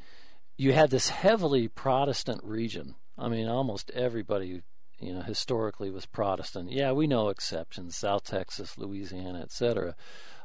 you 0.57 0.73
had 0.73 0.89
this 0.89 1.09
heavily 1.09 1.67
Protestant 1.67 2.43
region. 2.43 2.95
I 3.17 3.29
mean, 3.29 3.47
almost 3.47 3.91
everybody, 3.91 4.61
you 4.99 5.13
know, 5.13 5.21
historically 5.21 5.89
was 5.89 6.05
Protestant. 6.05 6.71
Yeah, 6.71 6.91
we 6.91 7.07
know 7.07 7.29
exceptions: 7.29 7.95
South 7.95 8.23
Texas, 8.23 8.77
Louisiana, 8.77 9.41
etc. 9.41 9.95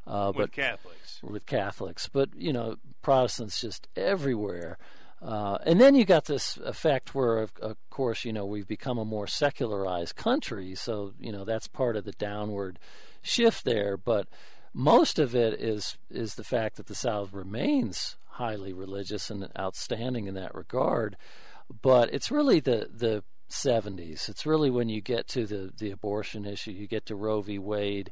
Uh, 0.06 0.32
with 0.34 0.52
Catholics. 0.52 1.20
With 1.22 1.46
Catholics, 1.46 2.08
but 2.08 2.30
you 2.36 2.52
know, 2.52 2.76
Protestants 3.02 3.60
just 3.60 3.88
everywhere. 3.96 4.78
Uh, 5.22 5.56
and 5.64 5.80
then 5.80 5.94
you 5.94 6.04
got 6.04 6.24
this 6.24 6.56
effect 6.56 7.14
where, 7.14 7.38
of, 7.38 7.52
of, 7.60 7.76
course, 7.90 8.24
you 8.24 8.32
know, 8.32 8.44
we've 8.44 8.66
become 8.66 8.98
a 8.98 9.04
more 9.04 9.28
secularized 9.28 10.16
country, 10.16 10.74
so 10.74 11.12
you 11.20 11.30
know 11.30 11.44
that's 11.44 11.68
part 11.68 11.96
of 11.96 12.04
the 12.04 12.12
downward 12.12 12.78
shift 13.22 13.64
there. 13.64 13.96
But 13.96 14.26
most 14.74 15.18
of 15.18 15.34
it 15.34 15.60
is 15.60 15.96
is 16.10 16.34
the 16.34 16.44
fact 16.44 16.76
that 16.76 16.86
the 16.86 16.94
South 16.94 17.32
remains 17.32 18.16
highly 18.32 18.72
religious 18.72 19.30
and 19.30 19.48
outstanding 19.58 20.26
in 20.26 20.34
that 20.34 20.54
regard. 20.54 21.16
But 21.82 22.12
it's 22.12 22.30
really 22.30 22.60
the 22.60 22.88
the 22.92 23.24
70s. 23.50 24.28
It's 24.28 24.46
really 24.46 24.70
when 24.70 24.88
you 24.88 25.00
get 25.00 25.28
to 25.28 25.46
the 25.46 25.72
the 25.76 25.90
abortion 25.90 26.46
issue, 26.46 26.70
you 26.70 26.86
get 26.86 27.06
to 27.06 27.16
Roe 27.16 27.40
v. 27.42 27.58
Wade. 27.58 28.10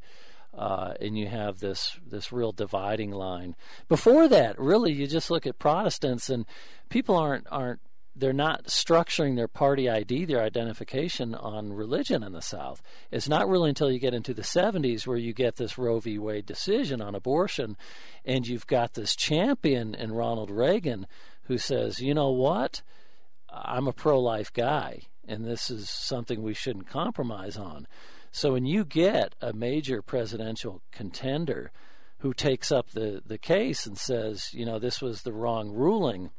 Uh, 0.52 0.94
and 1.00 1.16
you 1.16 1.28
have 1.28 1.60
this 1.60 1.96
this 2.04 2.32
real 2.32 2.50
dividing 2.50 3.12
line. 3.12 3.54
Before 3.88 4.26
that, 4.26 4.58
really, 4.58 4.92
you 4.92 5.06
just 5.06 5.30
look 5.30 5.46
at 5.46 5.60
Protestants, 5.60 6.28
and 6.28 6.44
people 6.88 7.16
aren't 7.16 7.46
aren't 7.52 7.78
they're 8.14 8.32
not 8.32 8.64
structuring 8.64 9.36
their 9.36 9.48
party 9.48 9.88
ID, 9.88 10.24
their 10.24 10.42
identification 10.42 11.34
on 11.34 11.72
religion 11.72 12.22
in 12.22 12.32
the 12.32 12.42
South. 12.42 12.82
It's 13.10 13.28
not 13.28 13.48
really 13.48 13.70
until 13.70 13.90
you 13.90 13.98
get 13.98 14.14
into 14.14 14.34
the 14.34 14.42
70s 14.42 15.06
where 15.06 15.16
you 15.16 15.32
get 15.32 15.56
this 15.56 15.78
Roe 15.78 16.00
v. 16.00 16.18
Wade 16.18 16.46
decision 16.46 17.00
on 17.00 17.14
abortion, 17.14 17.76
and 18.24 18.46
you've 18.46 18.66
got 18.66 18.94
this 18.94 19.14
champion 19.14 19.94
in 19.94 20.12
Ronald 20.12 20.50
Reagan 20.50 21.06
who 21.44 21.58
says, 21.58 22.00
you 22.00 22.14
know 22.14 22.30
what? 22.30 22.82
I'm 23.52 23.88
a 23.88 23.92
pro 23.92 24.20
life 24.20 24.52
guy, 24.52 25.02
and 25.26 25.44
this 25.44 25.70
is 25.70 25.88
something 25.88 26.42
we 26.42 26.54
shouldn't 26.54 26.88
compromise 26.88 27.56
on. 27.56 27.86
So 28.32 28.52
when 28.52 28.66
you 28.66 28.84
get 28.84 29.34
a 29.40 29.52
major 29.52 30.02
presidential 30.02 30.82
contender 30.92 31.72
who 32.18 32.32
takes 32.32 32.70
up 32.70 32.90
the, 32.90 33.22
the 33.24 33.38
case 33.38 33.86
and 33.86 33.98
says, 33.98 34.52
you 34.52 34.64
know, 34.64 34.78
this 34.78 35.00
was 35.00 35.22
the 35.22 35.32
wrong 35.32 35.70
ruling 35.70 36.30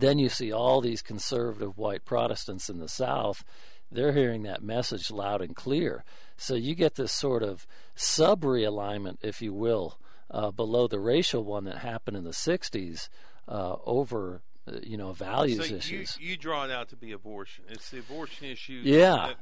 then 0.00 0.18
you 0.18 0.28
see 0.28 0.52
all 0.52 0.80
these 0.80 1.02
conservative 1.02 1.78
white 1.78 2.04
Protestants 2.04 2.68
in 2.68 2.78
the 2.78 2.88
South. 2.88 3.44
They're 3.90 4.12
hearing 4.12 4.42
that 4.42 4.62
message 4.62 5.10
loud 5.10 5.40
and 5.40 5.56
clear. 5.56 6.04
So 6.36 6.54
you 6.54 6.74
get 6.74 6.96
this 6.96 7.12
sort 7.12 7.42
of 7.42 7.66
sub 7.94 8.42
realignment, 8.42 9.18
if 9.22 9.40
you 9.40 9.52
will, 9.52 9.98
uh, 10.30 10.50
below 10.50 10.86
the 10.86 11.00
racial 11.00 11.42
one 11.44 11.64
that 11.64 11.78
happened 11.78 12.16
in 12.16 12.24
the 12.24 12.30
60s 12.30 13.08
uh, 13.48 13.76
over 13.86 14.42
uh, 14.68 14.78
you 14.82 14.96
know 14.96 15.12
values 15.12 15.68
so 15.68 15.74
issues. 15.74 16.18
You, 16.20 16.30
you, 16.30 16.36
draw 16.36 16.64
it 16.64 16.70
out 16.70 16.90
to 16.90 16.96
be 16.96 17.12
abortion. 17.12 17.64
It's 17.68 17.90
the 17.90 18.00
abortion 18.00 18.48
issue. 18.48 18.82
Yeah. 18.84 19.28
That, 19.28 19.36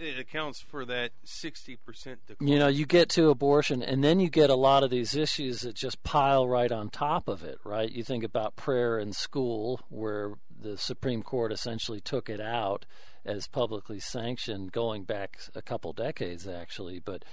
it 0.00 0.18
accounts 0.18 0.60
for 0.60 0.84
that 0.84 1.10
60% 1.24 1.78
decline. 2.26 2.48
You 2.48 2.58
know, 2.58 2.68
you 2.68 2.86
get 2.86 3.08
to 3.10 3.30
abortion, 3.30 3.82
and 3.82 4.02
then 4.02 4.20
you 4.20 4.28
get 4.30 4.50
a 4.50 4.54
lot 4.54 4.82
of 4.82 4.90
these 4.90 5.14
issues 5.14 5.60
that 5.62 5.74
just 5.74 6.02
pile 6.02 6.46
right 6.46 6.70
on 6.70 6.90
top 6.90 7.28
of 7.28 7.42
it, 7.42 7.58
right? 7.64 7.90
You 7.90 8.04
think 8.04 8.24
about 8.24 8.56
prayer 8.56 8.98
in 8.98 9.12
school, 9.12 9.80
where 9.88 10.32
the 10.60 10.76
Supreme 10.76 11.22
Court 11.22 11.52
essentially 11.52 12.00
took 12.00 12.28
it 12.28 12.40
out 12.40 12.86
as 13.24 13.46
publicly 13.46 14.00
sanctioned 14.00 14.72
going 14.72 15.04
back 15.04 15.38
a 15.54 15.62
couple 15.62 15.92
decades, 15.92 16.48
actually. 16.48 16.98
But, 16.98 17.24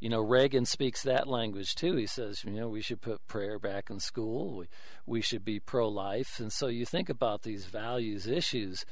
you 0.00 0.08
know, 0.08 0.20
Reagan 0.20 0.64
speaks 0.64 1.02
that 1.02 1.28
language 1.28 1.74
too. 1.74 1.94
He 1.96 2.06
says, 2.06 2.44
you 2.44 2.50
know, 2.50 2.68
we 2.68 2.80
should 2.80 3.00
put 3.00 3.26
prayer 3.28 3.58
back 3.58 3.90
in 3.90 4.00
school, 4.00 4.56
we, 4.56 4.66
we 5.06 5.20
should 5.20 5.44
be 5.44 5.60
pro 5.60 5.88
life. 5.88 6.40
And 6.40 6.52
so 6.52 6.66
you 6.66 6.84
think 6.84 7.08
about 7.08 7.42
these 7.42 7.66
values 7.66 8.26
issues 8.26 8.84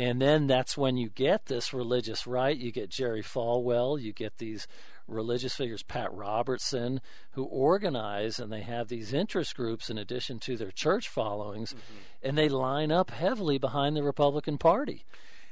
and 0.00 0.18
then 0.18 0.46
that's 0.46 0.78
when 0.78 0.96
you 0.96 1.10
get 1.10 1.44
this 1.44 1.74
religious 1.74 2.26
right. 2.26 2.56
You 2.56 2.72
get 2.72 2.88
Jerry 2.88 3.22
Falwell, 3.22 4.00
you 4.00 4.14
get 4.14 4.38
these 4.38 4.66
religious 5.06 5.54
figures, 5.54 5.82
Pat 5.82 6.10
Robertson, 6.14 7.02
who 7.32 7.44
organize 7.44 8.38
and 8.38 8.50
they 8.50 8.62
have 8.62 8.88
these 8.88 9.12
interest 9.12 9.54
groups 9.54 9.90
in 9.90 9.98
addition 9.98 10.38
to 10.38 10.56
their 10.56 10.70
church 10.70 11.06
followings, 11.06 11.74
mm-hmm. 11.74 11.98
and 12.22 12.38
they 12.38 12.48
line 12.48 12.90
up 12.90 13.10
heavily 13.10 13.58
behind 13.58 13.94
the 13.94 14.02
Republican 14.02 14.56
Party. 14.56 15.04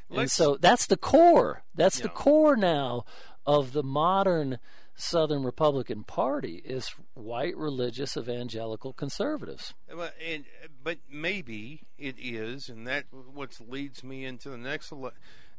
Let's, 0.08 0.20
and 0.20 0.30
so 0.30 0.56
that's 0.58 0.86
the 0.86 0.96
core. 0.96 1.64
That's 1.74 2.00
the 2.00 2.08
core 2.08 2.56
now 2.56 3.04
of 3.48 3.72
the 3.72 3.82
modern 3.82 4.58
Southern 4.94 5.42
Republican 5.42 6.04
Party 6.04 6.60
is 6.66 6.94
white 7.14 7.56
religious 7.56 8.14
evangelical 8.14 8.92
conservatives. 8.92 9.72
But, 9.88 10.14
and, 10.24 10.44
but 10.84 10.98
maybe 11.10 11.80
it 11.96 12.16
is, 12.18 12.68
and 12.68 12.86
that 12.86 13.06
what 13.10 13.58
leads 13.66 14.04
me 14.04 14.26
into 14.26 14.50
the 14.50 14.58
next 14.58 14.92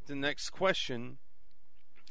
the 0.05 0.15
next 0.15 0.51
question. 0.51 1.17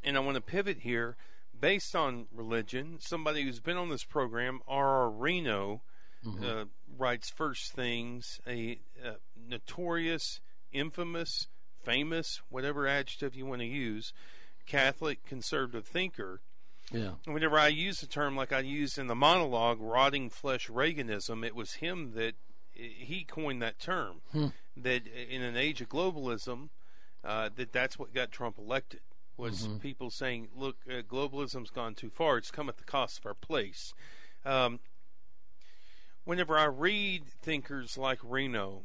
And 0.02 0.16
I 0.16 0.20
want 0.20 0.34
to 0.34 0.40
pivot 0.40 0.80
here 0.80 1.16
based 1.58 1.94
on 1.94 2.26
religion. 2.34 2.96
Somebody 2.98 3.44
who's 3.44 3.60
been 3.60 3.76
on 3.76 3.88
this 3.88 4.04
program, 4.04 4.60
R.R. 4.66 5.10
Reno, 5.10 5.82
mm-hmm. 6.26 6.44
uh, 6.44 6.64
writes 6.96 7.30
First 7.30 7.72
Things, 7.72 8.40
a, 8.48 8.80
a 9.04 9.16
notorious, 9.48 10.40
infamous, 10.72 11.46
famous, 11.84 12.40
whatever 12.48 12.88
adjective 12.88 13.36
you 13.36 13.46
want 13.46 13.60
to 13.60 13.66
use, 13.66 14.12
Catholic 14.68 15.24
conservative 15.24 15.86
thinker 15.86 16.40
yeah. 16.92 17.12
Whenever 17.24 17.58
I 17.58 17.68
use 17.68 18.00
the 18.00 18.06
term 18.06 18.36
like 18.36 18.52
I 18.52 18.60
used 18.60 18.98
in 18.98 19.08
the 19.08 19.14
monologue, 19.14 19.78
rotting 19.80 20.30
flesh 20.30 20.68
Reaganism, 20.68 21.44
it 21.44 21.54
was 21.54 21.74
him 21.74 22.12
that 22.14 22.34
he 22.72 23.24
coined 23.28 23.60
that 23.62 23.78
term. 23.78 24.22
Hmm. 24.32 24.46
That 24.76 25.02
in 25.06 25.42
an 25.42 25.56
age 25.56 25.80
of 25.80 25.88
globalism, 25.88 26.70
uh, 27.24 27.50
that 27.56 27.72
that's 27.72 27.98
what 27.98 28.14
got 28.14 28.30
Trump 28.30 28.58
elected. 28.58 29.00
Was 29.36 29.66
mm-hmm. 29.66 29.78
people 29.78 30.10
saying, 30.10 30.48
"Look, 30.54 30.76
uh, 30.88 31.02
globalism's 31.02 31.70
gone 31.70 31.94
too 31.94 32.10
far. 32.10 32.38
It's 32.38 32.50
come 32.50 32.68
at 32.68 32.78
the 32.78 32.84
cost 32.84 33.18
of 33.18 33.26
our 33.26 33.34
place." 33.34 33.92
Um, 34.44 34.80
whenever 36.24 36.58
I 36.58 36.64
read 36.64 37.26
thinkers 37.26 37.98
like 37.98 38.18
Reno, 38.22 38.84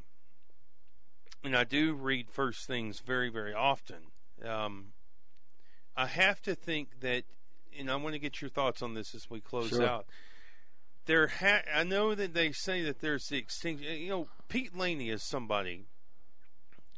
and 1.43 1.55
I 1.55 1.63
do 1.63 1.93
read 1.93 2.29
First 2.29 2.67
Things 2.67 2.99
very, 2.99 3.29
very 3.29 3.53
often. 3.53 4.11
Um, 4.43 4.92
I 5.95 6.07
have 6.07 6.41
to 6.43 6.55
think 6.55 6.99
that, 7.01 7.23
and 7.77 7.89
I 7.91 7.95
want 7.97 8.13
to 8.13 8.19
get 8.19 8.41
your 8.41 8.49
thoughts 8.49 8.81
on 8.81 8.93
this 8.93 9.13
as 9.13 9.29
we 9.29 9.39
close 9.41 9.69
Sure. 9.69 9.85
out. 9.85 10.05
There, 11.05 11.27
ha- 11.27 11.63
I 11.73 11.83
know 11.83 12.15
that 12.15 12.33
they 12.33 12.51
say 12.51 12.81
that 12.83 12.99
there's 13.01 13.27
the 13.27 13.37
extinction. 13.37 13.91
You 13.99 14.09
know, 14.09 14.27
Pete 14.47 14.75
Laney 14.75 15.09
is 15.09 15.21
somebody 15.23 15.85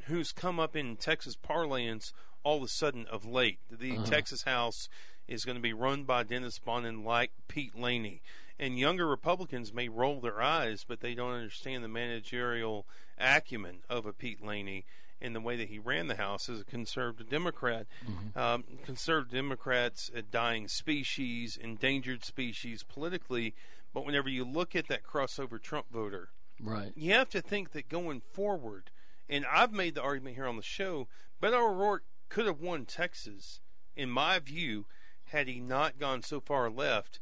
who's 0.05 0.31
come 0.31 0.59
up 0.59 0.75
in 0.75 0.95
Texas 0.97 1.35
parlance 1.35 2.13
all 2.43 2.57
of 2.57 2.63
a 2.63 2.67
sudden 2.67 3.07
of 3.07 3.25
late. 3.25 3.59
The 3.71 3.93
Uh-huh. 3.97 4.05
Texas 4.05 4.43
House 4.43 4.87
is 5.27 5.43
going 5.43 5.55
to 5.55 5.61
be 5.61 5.73
run 5.73 6.03
by 6.03 6.21
Dennis 6.23 6.59
Bonnen 6.59 7.03
like 7.03 7.31
Pete 7.47 7.75
Laney. 7.75 8.21
And 8.59 8.77
younger 8.77 9.07
Republicans 9.07 9.73
may 9.73 9.89
roll 9.89 10.21
their 10.21 10.39
eyes, 10.41 10.85
but 10.87 10.99
they 10.99 11.15
don't 11.15 11.33
understand 11.33 11.83
the 11.83 11.87
managerial 11.89 12.85
acumen 13.17 13.79
of 13.89 14.05
a 14.05 14.13
Pete 14.13 14.45
Laney 14.45 14.85
and 15.21 15.35
the 15.35 15.39
way 15.41 15.55
that 15.55 15.69
he 15.69 15.79
ran 15.79 16.07
the 16.07 16.15
House 16.15 16.49
as 16.49 16.59
a 16.61 16.65
conservative 16.65 17.29
Democrat. 17.29 17.87
Um, 18.35 18.63
conservative 18.83 19.31
Democrats, 19.33 20.11
a 20.13 20.21
dying 20.21 20.67
species, 20.67 21.57
endangered 21.57 22.23
species 22.23 22.83
politically. 22.83 23.55
But 23.93 24.05
whenever 24.05 24.27
you 24.29 24.43
look 24.43 24.75
at 24.75 24.87
that 24.87 25.03
crossover 25.03 25.61
Trump 25.61 25.87
voter, 25.91 26.29
Right. 26.59 26.91
you 26.95 27.13
have 27.13 27.29
to 27.29 27.41
think 27.41 27.71
that 27.71 27.89
going 27.89 28.21
forward, 28.21 28.91
and 29.29 29.45
I've 29.45 29.71
made 29.73 29.95
the 29.95 30.01
argument 30.01 30.35
here 30.35 30.47
on 30.47 30.57
the 30.57 30.61
show, 30.61 31.07
Beto 31.41 31.53
O'Rourke 31.69 32.03
could 32.29 32.45
have 32.45 32.59
won 32.61 32.85
Texas, 32.85 33.61
in 33.95 34.09
my 34.09 34.39
view, 34.39 34.85
had 35.25 35.47
he 35.47 35.59
not 35.59 35.97
gone 35.99 36.21
so 36.21 36.39
far 36.39 36.69
left, 36.69 37.19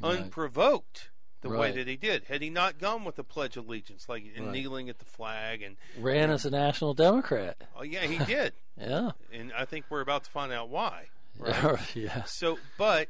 Right. 0.00 0.18
unprovoked, 0.20 1.10
the 1.42 1.50
way 1.50 1.70
that 1.72 1.86
he 1.86 1.96
did. 1.96 2.24
Had 2.24 2.40
he 2.42 2.50
not 2.50 2.78
gone 2.78 3.04
with 3.04 3.16
the 3.16 3.24
Pledge 3.24 3.56
of 3.56 3.66
Allegiance, 3.66 4.08
like 4.08 4.24
and 4.36 4.46
Right. 4.46 4.52
kneeling 4.54 4.88
at 4.88 4.98
the 4.98 5.04
flag, 5.04 5.60
and 5.62 5.76
Ran 5.98 6.30
as 6.30 6.44
a 6.46 6.50
national 6.50 6.94
Democrat. 6.94 7.56
oh 7.76 7.82
yeah, 7.82 8.06
he 8.06 8.18
did, 8.24 8.52
Yeah. 8.76 9.10
and 9.32 9.52
I 9.52 9.64
think 9.66 9.84
we're 9.90 10.00
about 10.00 10.24
to 10.24 10.30
find 10.30 10.50
out 10.52 10.68
why. 10.70 11.08
Right? 11.38 11.78
yes. 11.96 12.32
So, 12.36 12.58
but 12.78 13.08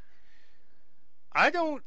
I 1.33 1.51
don't, 1.51 1.83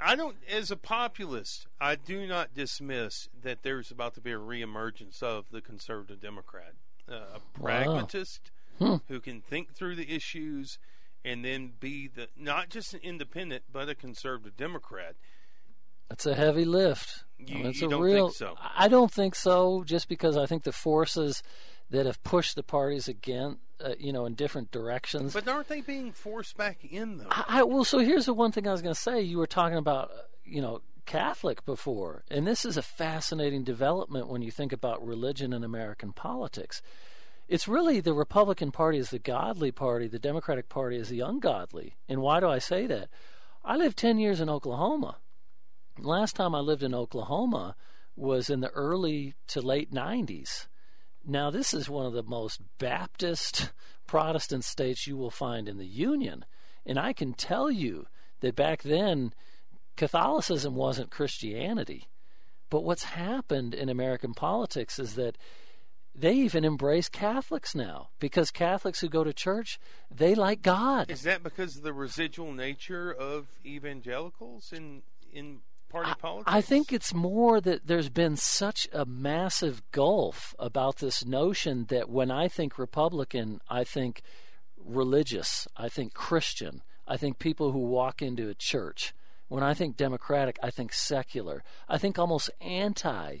I 0.00 0.14
don't, 0.16 0.36
as 0.50 0.70
a 0.70 0.76
populist, 0.76 1.66
I 1.80 1.94
do 1.96 2.26
not 2.26 2.54
dismiss 2.54 3.28
that 3.42 3.62
there's 3.62 3.90
about 3.90 4.14
to 4.14 4.20
be 4.20 4.32
a 4.32 4.38
reemergence 4.38 5.22
of 5.22 5.46
the 5.50 5.60
conservative 5.60 6.20
Democrat, 6.20 6.74
uh, 7.10 7.36
a 7.36 7.58
pragmatist 7.60 8.50
Hmm. 8.78 8.96
who 9.08 9.18
can 9.18 9.40
think 9.40 9.74
through 9.74 9.96
the 9.96 10.14
issues 10.14 10.78
and 11.24 11.44
then 11.44 11.72
be 11.80 12.06
the 12.06 12.28
not 12.36 12.68
just 12.68 12.94
an 12.94 13.00
independent 13.02 13.64
but 13.72 13.88
a 13.88 13.94
conservative 13.96 14.56
Democrat. 14.56 15.16
It's 16.10 16.26
a 16.26 16.34
heavy 16.34 16.64
lift. 16.64 17.24
You- 17.38 17.66
I 17.66 17.70
you 17.70 17.86
a 17.86 17.90
don't 17.90 18.00
real, 18.02 18.28
think 18.28 18.36
so? 18.36 18.56
I 18.76 18.88
don't 18.88 19.12
think 19.12 19.34
so. 19.34 19.84
Just 19.84 20.08
because 20.08 20.36
I 20.36 20.46
think 20.46 20.64
the 20.64 20.72
forces 20.72 21.42
that 21.90 22.06
have 22.06 22.22
pushed 22.22 22.54
the 22.56 22.62
parties 22.62 23.08
again, 23.08 23.58
uh, 23.80 23.94
you 23.98 24.12
know, 24.12 24.26
in 24.26 24.34
different 24.34 24.70
directions. 24.70 25.32
But 25.32 25.48
aren't 25.48 25.68
they 25.68 25.80
being 25.80 26.12
forced 26.12 26.56
back 26.56 26.84
in 26.84 27.18
though? 27.18 27.28
I, 27.30 27.44
I 27.48 27.62
well, 27.62 27.84
so 27.84 27.98
here's 27.98 28.26
the 28.26 28.34
one 28.34 28.52
thing 28.52 28.66
I 28.66 28.72
was 28.72 28.82
going 28.82 28.94
to 28.94 29.00
say. 29.00 29.20
You 29.22 29.38
were 29.38 29.46
talking 29.46 29.78
about, 29.78 30.10
uh, 30.10 30.14
you 30.44 30.60
know, 30.60 30.82
Catholic 31.06 31.64
before, 31.64 32.24
and 32.30 32.46
this 32.46 32.64
is 32.66 32.76
a 32.76 32.82
fascinating 32.82 33.64
development 33.64 34.28
when 34.28 34.42
you 34.42 34.50
think 34.50 34.72
about 34.72 35.06
religion 35.06 35.52
in 35.54 35.64
American 35.64 36.12
politics. 36.12 36.82
It's 37.48 37.66
really 37.66 38.00
the 38.00 38.12
Republican 38.12 38.72
Party 38.72 38.98
is 38.98 39.08
the 39.08 39.18
godly 39.18 39.72
party, 39.72 40.06
the 40.06 40.18
Democratic 40.18 40.68
Party 40.68 40.98
is 40.98 41.08
the 41.08 41.20
ungodly. 41.20 41.96
And 42.06 42.20
why 42.20 42.40
do 42.40 42.48
I 42.48 42.58
say 42.58 42.86
that? 42.88 43.08
I 43.64 43.76
lived 43.76 43.96
10 43.96 44.18
years 44.18 44.38
in 44.42 44.50
Oklahoma. 44.50 45.16
Last 46.00 46.36
time 46.36 46.54
I 46.54 46.60
lived 46.60 46.82
in 46.82 46.94
Oklahoma 46.94 47.74
was 48.16 48.50
in 48.50 48.60
the 48.60 48.70
early 48.70 49.34
to 49.48 49.60
late 49.60 49.92
90s. 49.92 50.66
Now, 51.26 51.50
this 51.50 51.74
is 51.74 51.88
one 51.88 52.06
of 52.06 52.12
the 52.12 52.22
most 52.22 52.60
Baptist 52.78 53.72
Protestant 54.06 54.64
states 54.64 55.06
you 55.06 55.16
will 55.16 55.30
find 55.30 55.68
in 55.68 55.78
the 55.78 55.86
Union. 55.86 56.44
And 56.86 56.98
I 56.98 57.12
can 57.12 57.34
tell 57.34 57.70
you 57.70 58.06
that 58.40 58.56
back 58.56 58.82
then, 58.82 59.32
Catholicism 59.96 60.74
wasn't 60.74 61.10
Christianity. 61.10 62.08
But 62.70 62.84
what's 62.84 63.04
happened 63.04 63.74
in 63.74 63.88
American 63.88 64.34
politics 64.34 64.98
is 64.98 65.14
that 65.14 65.36
they 66.14 66.34
even 66.34 66.64
embrace 66.64 67.08
Catholics 67.08 67.74
now 67.74 68.08
because 68.18 68.50
Catholics 68.50 69.00
who 69.00 69.08
go 69.08 69.24
to 69.24 69.32
church, 69.32 69.78
they 70.10 70.34
like 70.34 70.62
God. 70.62 71.10
Is 71.10 71.22
that 71.22 71.42
because 71.42 71.76
of 71.76 71.82
the 71.82 71.92
residual 71.92 72.52
nature 72.52 73.12
of 73.12 73.46
evangelicals 73.64 74.72
in 74.72 75.02
in 75.32 75.60
party 75.88 76.12
politics? 76.18 76.52
I 76.52 76.60
think 76.60 76.92
it's 76.92 77.14
more 77.14 77.60
that 77.60 77.86
there's 77.86 78.10
been 78.10 78.36
such 78.36 78.88
a 78.92 79.04
massive 79.04 79.82
gulf 79.92 80.54
about 80.58 80.98
this 80.98 81.24
notion 81.24 81.86
that 81.88 82.08
when 82.08 82.30
I 82.30 82.48
think 82.48 82.78
Republican, 82.78 83.60
I 83.68 83.84
think 83.84 84.22
religious, 84.76 85.66
I 85.76 85.88
think 85.88 86.14
Christian, 86.14 86.82
I 87.06 87.16
think 87.16 87.38
people 87.38 87.72
who 87.72 87.80
walk 87.80 88.22
into 88.22 88.48
a 88.48 88.54
church. 88.54 89.14
When 89.48 89.62
I 89.62 89.72
think 89.72 89.96
Democratic, 89.96 90.58
I 90.62 90.70
think 90.70 90.92
secular. 90.92 91.64
I 91.88 91.96
think 91.96 92.18
almost 92.18 92.50
anti, 92.60 93.38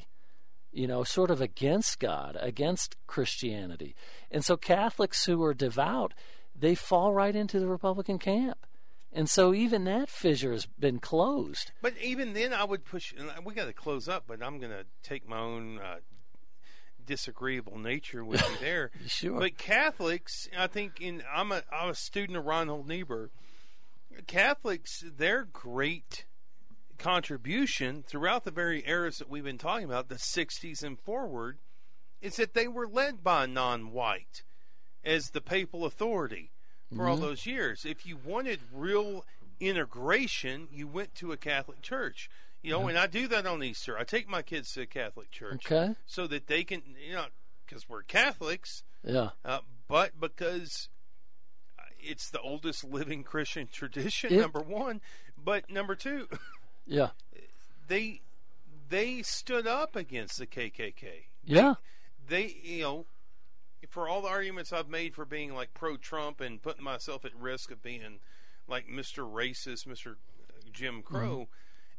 you 0.72 0.86
know, 0.86 1.04
sort 1.04 1.30
of 1.30 1.40
against 1.40 1.98
God, 1.98 2.36
against 2.40 2.96
Christianity. 3.06 3.94
And 4.30 4.42
so 4.44 4.56
Catholics 4.56 5.26
who 5.26 5.42
are 5.42 5.52
devout, 5.52 6.14
they 6.58 6.74
fall 6.74 7.12
right 7.12 7.36
into 7.36 7.60
the 7.60 7.68
Republican 7.68 8.18
camp. 8.18 8.66
And 9.12 9.28
so 9.28 9.54
even 9.54 9.84
that 9.84 10.08
fissure 10.08 10.52
has 10.52 10.66
been 10.66 10.98
closed. 10.98 11.72
But 11.80 11.94
even 12.02 12.34
then, 12.34 12.52
I 12.52 12.64
would 12.64 12.84
push. 12.84 13.14
We 13.44 13.54
got 13.54 13.66
to 13.66 13.72
close 13.72 14.08
up, 14.08 14.24
but 14.26 14.42
I'm 14.42 14.58
going 14.58 14.70
to 14.72 14.84
take 15.02 15.26
my 15.26 15.38
own 15.38 15.78
uh, 15.78 15.96
disagreeable 17.06 17.78
nature 17.78 18.24
with 18.24 18.42
you 18.48 18.56
there. 18.60 18.90
Sure. 19.06 19.40
But 19.40 19.56
Catholics, 19.56 20.48
I 20.56 20.66
think, 20.66 21.00
in 21.00 21.22
I'm 21.34 21.50
a 21.50 21.62
I'm 21.72 21.90
a 21.90 21.94
student 21.94 22.36
of 22.36 22.44
Reinhold 22.44 22.86
Niebuhr. 22.86 23.30
Catholics, 24.26 25.02
their 25.16 25.44
great 25.44 26.26
contribution 26.98 28.02
throughout 28.02 28.44
the 28.44 28.50
very 28.50 28.86
eras 28.86 29.18
that 29.18 29.30
we've 29.30 29.44
been 29.44 29.58
talking 29.58 29.84
about, 29.84 30.08
the 30.08 30.16
60s 30.16 30.82
and 30.82 30.98
forward, 30.98 31.58
is 32.20 32.36
that 32.36 32.54
they 32.54 32.66
were 32.66 32.88
led 32.88 33.22
by 33.22 33.46
non-white 33.46 34.42
as 35.04 35.30
the 35.30 35.40
papal 35.40 35.84
authority 35.84 36.50
for 36.94 37.08
all 37.08 37.16
those 37.16 37.46
years. 37.46 37.84
If 37.84 38.06
you 38.06 38.16
wanted 38.16 38.60
real 38.72 39.24
integration, 39.60 40.68
you 40.72 40.86
went 40.86 41.14
to 41.16 41.32
a 41.32 41.36
Catholic 41.36 41.82
church. 41.82 42.30
You 42.62 42.72
know, 42.72 42.88
and 42.88 42.98
I 42.98 43.06
do 43.06 43.28
that 43.28 43.46
on 43.46 43.62
Easter. 43.62 43.96
I 43.96 44.04
take 44.04 44.28
my 44.28 44.42
kids 44.42 44.72
to 44.74 44.82
a 44.82 44.86
Catholic 44.86 45.30
church 45.30 45.70
Okay. 45.70 45.94
so 46.06 46.26
that 46.26 46.48
they 46.48 46.64
can, 46.64 46.82
you 47.06 47.14
know, 47.14 47.26
because 47.64 47.88
we're 47.88 48.02
Catholics, 48.02 48.82
Yeah. 49.04 49.30
uh, 49.44 49.60
but 49.86 50.18
because 50.18 50.88
it's 52.00 52.30
the 52.30 52.40
oldest 52.40 52.82
living 52.84 53.22
Christian 53.22 53.68
tradition. 53.72 54.32
It- 54.32 54.40
number 54.40 54.60
one, 54.60 55.00
but 55.42 55.70
number 55.70 55.94
two, 55.94 56.28
Yeah. 56.86 57.10
they 57.86 58.22
they 58.88 59.22
stood 59.22 59.66
up 59.66 59.94
against 59.94 60.38
the 60.38 60.46
KKK. 60.46 61.26
Yeah. 61.44 61.74
They, 62.26 62.56
you 62.62 62.82
know, 62.82 63.06
for 63.88 64.08
all 64.08 64.22
the 64.22 64.28
arguments 64.28 64.72
I've 64.72 64.88
made 64.88 65.14
for 65.14 65.24
being 65.24 65.54
like 65.54 65.74
pro-Trump 65.74 66.40
and 66.40 66.62
putting 66.62 66.84
myself 66.84 67.24
at 67.24 67.34
risk 67.34 67.70
of 67.70 67.82
being 67.82 68.20
like 68.66 68.88
Mr. 68.88 69.30
Racist, 69.30 69.86
Mr. 69.86 70.16
Jim 70.72 71.02
mm-hmm. 71.02 71.14
Crow. 71.14 71.48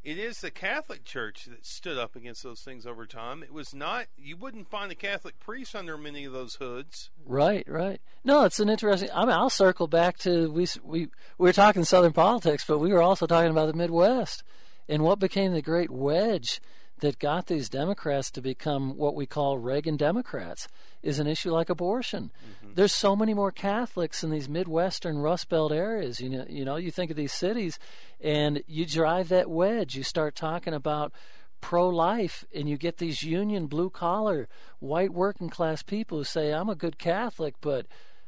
It 0.01 0.17
is 0.17 0.39
the 0.39 0.49
Catholic 0.49 1.03
Church 1.03 1.45
that 1.45 1.65
stood 1.65 1.97
up 1.97 2.15
against 2.15 2.41
those 2.41 2.61
things 2.61 2.85
over 2.85 3.05
time. 3.05 3.43
It 3.43 3.51
was 3.51 3.73
not. 3.75 4.05
You 4.17 4.37
wouldn't 4.37 4.69
find 4.69 4.89
a 4.89 4.95
Catholic 4.95 5.37
priest 5.41 5.75
under 5.75 5.97
many 5.97 6.23
of 6.23 6.31
those 6.31 6.55
hoods. 6.55 7.09
Right, 7.25 7.67
right. 7.67 7.99
No, 8.23 8.45
it's 8.45 8.61
an 8.61 8.69
interesting. 8.69 9.09
I 9.13 9.25
mean, 9.25 9.35
I'll 9.35 9.49
circle 9.49 9.87
back 9.87 10.17
to 10.19 10.49
we 10.49 10.67
we 10.83 10.99
we 11.37 11.49
were 11.49 11.53
talking 11.53 11.83
Southern 11.83 12.13
politics, 12.13 12.63
but 12.65 12.79
we 12.79 12.93
were 12.93 13.01
also 13.01 13.27
talking 13.27 13.51
about 13.51 13.65
the 13.65 13.73
Midwest 13.73 14.43
and 14.87 15.03
what 15.03 15.19
became 15.19 15.53
the 15.53 15.61
great 15.61 15.91
wedge 15.91 16.61
that 16.99 17.19
got 17.19 17.47
these 17.47 17.69
Democrats 17.69 18.31
to 18.31 18.41
become 18.41 18.97
what 18.97 19.15
we 19.15 19.25
call 19.25 19.57
Reagan 19.57 19.97
Democrats 19.97 20.67
is 21.01 21.19
an 21.19 21.27
issue 21.27 21.51
like 21.51 21.69
abortion. 21.69 22.31
Mm-hmm. 22.63 22.73
There's 22.75 22.93
so 22.93 23.15
many 23.15 23.33
more 23.33 23.51
Catholics 23.51 24.23
in 24.23 24.31
these 24.31 24.49
Midwestern 24.49 25.19
Rust 25.19 25.49
Belt 25.49 25.71
areas. 25.71 26.19
You 26.19 26.29
know, 26.29 26.45
you 26.47 26.65
know, 26.65 26.75
you 26.75 26.91
think 26.91 27.11
of 27.11 27.17
these 27.17 27.33
cities, 27.33 27.79
and 28.21 28.63
you 28.67 28.85
drive 28.85 29.29
that 29.29 29.49
wedge. 29.49 29.95
You 29.95 30.03
start 30.03 30.35
talking 30.35 30.73
about 30.73 31.13
pro 31.61 31.89
life 31.89 32.45
and 32.53 32.69
you 32.69 32.77
get 32.77 32.97
these 32.97 33.21
union 33.21 33.67
blue 33.67 33.89
collar 33.89 34.47
white 34.79 35.13
working 35.13 35.49
class 35.49 35.83
people 35.83 36.19
who 36.19 36.23
say 36.23 36.53
I'm 36.53 36.69
a 36.69 36.75
good 36.75 36.97
Catholic 36.97 37.55
but 37.59 37.85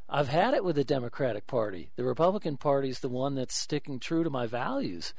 I've 0.09 0.27
had 0.27 0.53
it 0.53 0.65
with 0.65 0.75
the 0.75 0.83
Democratic 0.83 1.47
Party. 1.47 1.91
The 1.95 2.03
Republican 2.03 2.57
Party 2.57 2.89
is 2.89 2.99
the 2.99 3.07
one 3.07 3.35
that's 3.35 3.55
sticking 3.55 3.97
true 3.97 4.25
to 4.25 4.29
my 4.29 4.45
values. 4.45 5.13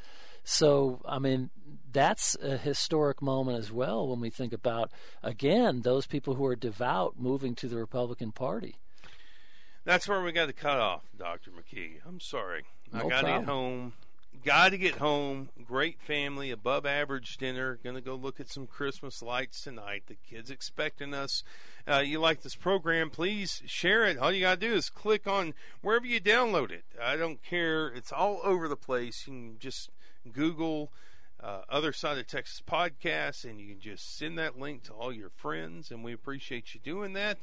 So, 0.45 1.01
I 1.07 1.19
mean, 1.19 1.51
that's 1.93 2.37
a 2.43 2.57
historic 2.57 3.23
moment 3.23 3.59
as 3.59 3.71
well 3.71 4.09
when 4.09 4.21
we 4.21 4.31
think 4.31 4.53
about, 4.53 4.91
again, 5.23 5.83
those 5.83 6.07
people 6.07 6.35
who 6.35 6.45
are 6.47 6.57
devout 6.57 7.15
moving 7.19 7.55
to 7.57 7.69
the 7.69 7.77
Republican 7.77 8.33
Party. 8.33 8.77
That's 9.85 10.09
where 10.09 10.23
we 10.23 10.33
got 10.33 10.47
to 10.47 10.53
cut 10.53 10.79
off, 10.79 11.03
Dr. 11.17 11.51
McKee. 11.51 11.97
I'm 12.07 12.21
sorry. 12.21 12.65
I 12.93 13.09
got 13.09 13.23
to 13.23 13.27
get 13.27 13.45
home, 13.45 13.95
got 14.45 14.71
to 14.71 14.79
get 14.79 14.97
home. 14.97 15.49
Great 15.65 16.01
family, 16.01 16.51
above 16.51 16.87
average 16.87 17.37
dinner. 17.37 17.79
Going 17.83 17.97
to 17.97 18.03
go 18.03 18.15
look 18.15 18.39
at 18.39 18.49
some 18.49 18.67
Christmas 18.67 19.23
lights 19.23 19.63
tonight. 19.63 20.05
The 20.07 20.15
kids 20.15 20.51
expecting 20.51 21.15
us. 21.15 21.43
Uh, 21.89 21.99
you 21.99 22.21
like 22.21 22.43
this 22.43 22.55
program? 22.55 23.11
Please 23.11 23.63
share 23.67 24.05
it. 24.05 24.19
All 24.19 24.31
you 24.31 24.43
got 24.43 24.61
to 24.61 24.69
do 24.69 24.75
is 24.75 24.89
click 24.89 25.27
on 25.27 25.55
wherever 25.81 26.07
you 26.07 26.21
download 26.21 26.71
it. 26.71 26.85
I 27.01 27.17
don't 27.17 27.43
care. 27.43 27.89
It's 27.89 28.13
all 28.13 28.41
over 28.45 28.69
the 28.69 28.77
place. 28.77 29.27
You 29.27 29.33
can 29.33 29.59
just 29.59 29.91
Google 30.31 30.93
uh, 31.43 31.63
Other 31.69 31.93
Side 31.93 32.19
of 32.19 32.27
Texas 32.27 32.63
podcast, 32.67 33.45
and 33.45 33.61
you 33.61 33.69
can 33.69 33.81
just 33.81 34.17
send 34.17 34.39
that 34.39 34.59
link 34.59 34.85
to 34.85 34.93
all 34.93 35.13
your 35.13 35.31
friends. 35.31 35.91
And 35.91 36.05
we 36.05 36.13
appreciate 36.13 36.75
you 36.75 36.81
doing 36.81 37.15
that 37.15 37.39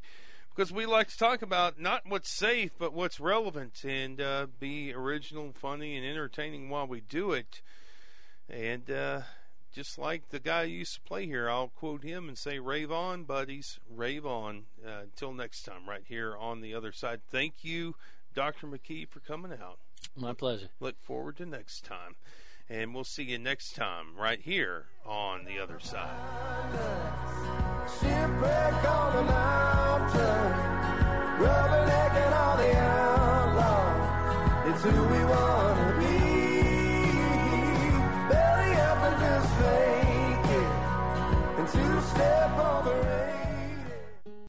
because 0.55 0.71
we 0.71 0.85
like 0.85 1.09
to 1.09 1.17
talk 1.17 1.41
about 1.41 1.79
not 1.79 2.03
what's 2.07 2.29
safe, 2.29 2.71
but 2.77 2.93
what's 2.93 3.19
relevant, 3.19 3.83
and 3.83 4.19
uh, 4.19 4.47
be 4.59 4.93
original, 4.93 5.53
funny, 5.53 5.97
and 5.97 6.05
entertaining 6.05 6.69
while 6.69 6.87
we 6.87 7.01
do 7.01 7.31
it. 7.31 7.61
And 8.49 8.89
uh, 8.89 9.21
just 9.71 9.97
like 9.97 10.29
the 10.29 10.39
guy 10.39 10.65
who 10.65 10.71
used 10.71 10.95
to 10.95 11.01
play 11.01 11.25
here, 11.25 11.49
I'll 11.49 11.69
quote 11.69 12.03
him 12.03 12.27
and 12.27 12.37
say, 12.37 12.59
"Rave 12.59 12.91
on, 12.91 13.23
buddies, 13.23 13.79
rave 13.89 14.25
on." 14.25 14.63
Uh, 14.85 15.01
until 15.03 15.33
next 15.33 15.63
time, 15.63 15.87
right 15.87 16.03
here 16.05 16.35
on 16.37 16.61
the 16.61 16.73
other 16.73 16.91
side. 16.91 17.21
Thank 17.29 17.63
you, 17.63 17.95
Dr. 18.33 18.67
McKee, 18.67 19.07
for 19.07 19.19
coming 19.19 19.51
out. 19.53 19.79
My 20.15 20.33
pleasure. 20.33 20.69
Look 20.79 21.01
forward 21.01 21.37
to 21.37 21.45
next 21.45 21.85
time. 21.85 22.15
And 22.69 22.93
we'll 22.93 23.03
see 23.03 23.23
you 23.23 23.39
next 23.39 23.75
time 23.75 24.15
right 24.15 24.39
here 24.39 24.85
on 25.05 25.45
the 25.45 25.59
other 25.59 25.79
side. 25.79 26.15
To 41.69 42.01
step. 42.01 43.28